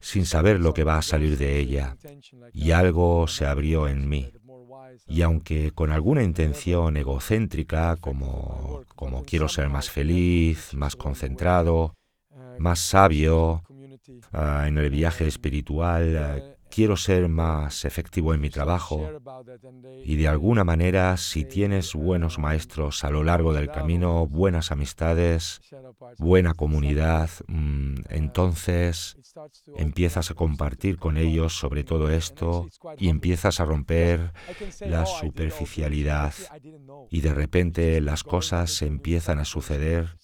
sin 0.00 0.24
saber 0.24 0.60
lo 0.60 0.72
que 0.72 0.84
va 0.84 0.98
a 0.98 1.02
salir 1.02 1.36
de 1.36 1.58
ella. 1.58 1.96
Y 2.52 2.70
algo 2.70 3.28
se 3.28 3.46
abrió 3.46 3.88
en 3.88 4.08
mí. 4.08 4.32
Y 5.06 5.22
aunque 5.22 5.72
con 5.72 5.90
alguna 5.90 6.22
intención 6.22 6.96
egocéntrica, 6.96 7.96
como, 7.96 8.82
como 8.94 9.24
quiero 9.24 9.48
ser 9.48 9.68
más 9.68 9.90
feliz, 9.90 10.74
más 10.74 10.96
concentrado, 10.96 11.94
más 12.58 12.80
sabio, 12.80 13.62
ah, 14.32 14.64
en 14.66 14.78
el 14.78 14.90
viaje 14.90 15.26
espiritual, 15.26 16.55
quiero 16.76 16.98
ser 16.98 17.26
más 17.30 17.86
efectivo 17.86 18.34
en 18.34 18.40
mi 18.42 18.50
trabajo 18.50 19.10
y 20.04 20.16
de 20.16 20.28
alguna 20.28 20.62
manera 20.62 21.16
si 21.16 21.46
tienes 21.46 21.94
buenos 21.94 22.38
maestros 22.38 23.02
a 23.02 23.08
lo 23.08 23.24
largo 23.24 23.54
del 23.54 23.70
camino, 23.70 24.26
buenas 24.26 24.70
amistades, 24.70 25.62
buena 26.18 26.52
comunidad, 26.52 27.30
mm, 27.46 27.94
entonces 28.10 29.16
empiezas 29.74 30.30
a 30.30 30.34
compartir 30.34 30.98
con 30.98 31.16
ellos 31.16 31.58
sobre 31.58 31.82
todo 31.82 32.10
esto 32.10 32.68
y 32.98 33.08
empiezas 33.08 33.58
a 33.58 33.64
romper 33.64 34.34
la 34.80 35.06
superficialidad 35.06 36.34
y 37.10 37.22
de 37.22 37.32
repente 37.32 38.02
las 38.02 38.22
cosas 38.22 38.82
empiezan 38.82 39.38
a 39.38 39.46
suceder 39.46 40.18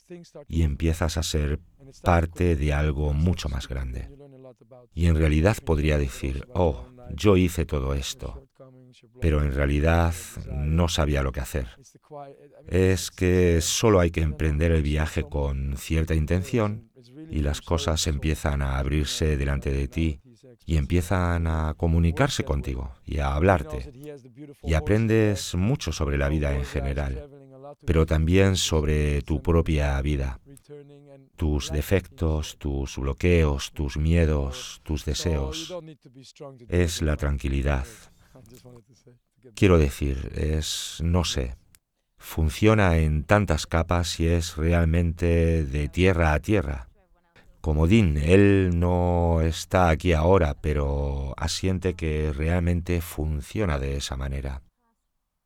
y 0.49 0.65
empiezas 0.65 1.17
a 1.17 1.23
ser 1.23 1.61
parte 2.03 2.57
de 2.57 2.75
algo 2.75 3.15
mucho 3.15 3.49
más 3.49 3.69
grande. 3.69 4.11
Y 4.95 5.07
en 5.07 5.17
realidad 5.17 5.57
podría 5.65 5.99
decir, 5.99 6.47
oh, 6.55 6.87
yo 7.15 7.37
hice 7.37 7.67
todo 7.67 7.95
esto, 7.95 8.47
pero 9.21 9.43
en 9.43 9.53
realidad 9.53 10.15
no 10.53 10.89
sabía 10.89 11.23
lo 11.23 11.33
que 11.33 11.41
hacer. 11.41 11.69
Es 12.69 13.11
que 13.11 13.61
solo 13.61 14.01
hay 14.01 14.11
que 14.11 14.21
emprender 14.21 14.73
el 14.73 14.83
viaje 14.83 15.25
con 15.25 15.77
cierta 15.77 16.15
intención 16.15 16.91
y 17.31 17.41
las 17.41 17.61
cosas 17.61 18.07
empiezan 18.07 18.63
a 18.63 18.79
abrirse 18.79 19.37
delante 19.37 19.73
de 19.73 19.89
ti 19.89 20.21
y 20.65 20.77
empiezan 20.77 21.47
a 21.47 21.75
comunicarse 21.75 22.45
contigo 22.45 22.95
y 23.05 23.19
a 23.19 23.35
hablarte. 23.35 23.93
Y 24.63 24.75
aprendes 24.75 25.55
mucho 25.55 25.93
sobre 25.93 26.19
la 26.19 26.29
vida 26.29 26.55
en 26.55 26.65
general, 26.65 27.29
pero 27.85 28.07
también 28.07 28.57
sobre 28.57 29.23
tu 29.23 29.43
propia 29.43 30.01
vida 30.01 30.39
tus 31.37 31.73
defectos, 31.73 32.57
tus 32.59 32.99
bloqueos, 32.99 33.73
tus 33.73 33.97
miedos, 33.97 34.81
tus 34.85 35.05
deseos. 35.05 35.75
Es 36.69 37.03
la 37.03 37.17
tranquilidad. 37.17 37.87
Quiero 39.55 39.79
decir, 39.79 40.31
es, 40.37 40.99
no 41.03 41.25
sé, 41.25 41.57
funciona 42.17 42.99
en 42.99 43.25
tantas 43.25 43.67
capas 43.67 44.21
y 44.21 44.29
es 44.29 44.57
realmente 44.57 45.65
de 45.65 45.89
tierra 45.89 46.33
a 46.33 46.41
tierra. 46.41 46.89
Como 47.61 47.87
Dean, 47.87 48.17
él 48.17 48.71
no 48.75 49.41
está 49.41 49.89
aquí 49.89 50.13
ahora, 50.13 50.55
pero 50.55 51.35
asiente 51.37 51.95
que 51.95 52.33
realmente 52.33 53.01
funciona 53.01 53.79
de 53.79 53.97
esa 53.97 54.17
manera. 54.17 54.63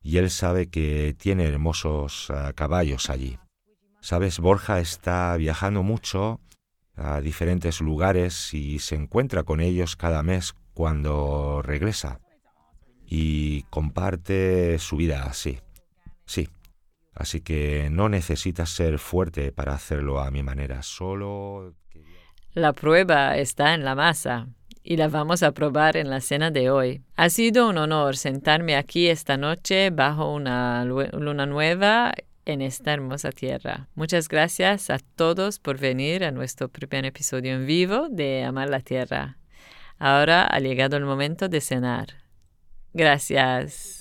Y 0.07 0.19
él 0.19 0.29
sabe 0.29 0.69
que 0.69 1.13
tiene 1.19 1.43
hermosos 1.43 2.29
ah, 2.29 2.53
caballos 2.53 3.09
allí. 3.09 3.37
Sabes, 3.99 4.39
Borja 4.39 4.79
está 4.79 5.35
viajando 5.35 5.83
mucho 5.83 6.39
a 6.95 7.19
diferentes 7.19 7.81
lugares 7.81 8.53
y 8.53 8.79
se 8.79 8.95
encuentra 8.95 9.43
con 9.43 9.59
ellos 9.59 9.97
cada 9.97 10.23
mes 10.23 10.55
cuando 10.73 11.61
regresa. 11.61 12.21
Y 13.05 13.63
comparte 13.63 14.79
su 14.79 14.95
vida 14.95 15.23
así. 15.23 15.59
Sí. 16.25 16.47
Así 17.13 17.41
que 17.41 17.89
no 17.91 18.07
necesitas 18.07 18.69
ser 18.69 18.99
fuerte 18.99 19.51
para 19.51 19.73
hacerlo 19.73 20.21
a 20.21 20.31
mi 20.31 20.41
manera, 20.41 20.83
solo... 20.83 21.75
La 22.53 22.71
prueba 22.71 23.35
está 23.35 23.73
en 23.73 23.83
la 23.83 23.93
masa 23.93 24.47
y 24.89 24.95
la 24.95 25.09
vamos 25.09 25.43
a 25.43 25.51
probar 25.51 25.97
en 25.97 26.09
la 26.09 26.21
cena 26.21 26.49
de 26.49 26.69
hoy. 26.69 27.01
Ha 27.17 27.29
sido 27.29 27.67
un 27.67 27.77
honor 27.77 28.15
sentarme 28.15 28.77
aquí 28.77 29.09
esta 29.09 29.35
noche 29.35 29.89
bajo 29.89 30.33
una 30.33 30.85
luna 30.85 31.45
nueva 31.45 32.13
en 32.45 32.61
esta 32.61 32.93
hermosa 32.93 33.33
tierra. 33.33 33.89
Muchas 33.95 34.29
gracias 34.29 34.89
a 34.89 34.99
todos 35.17 35.59
por 35.59 35.77
venir 35.77 36.23
a 36.23 36.31
nuestro 36.31 36.69
primer 36.69 37.03
episodio 37.03 37.53
en 37.53 37.65
vivo 37.65 38.07
de 38.09 38.45
Amar 38.45 38.69
la 38.69 38.79
Tierra. 38.79 39.37
Ahora 39.99 40.45
ha 40.45 40.59
llegado 40.61 40.95
el 40.95 41.03
momento 41.03 41.49
de 41.49 41.59
cenar. 41.59 42.07
Gracias. 42.93 43.96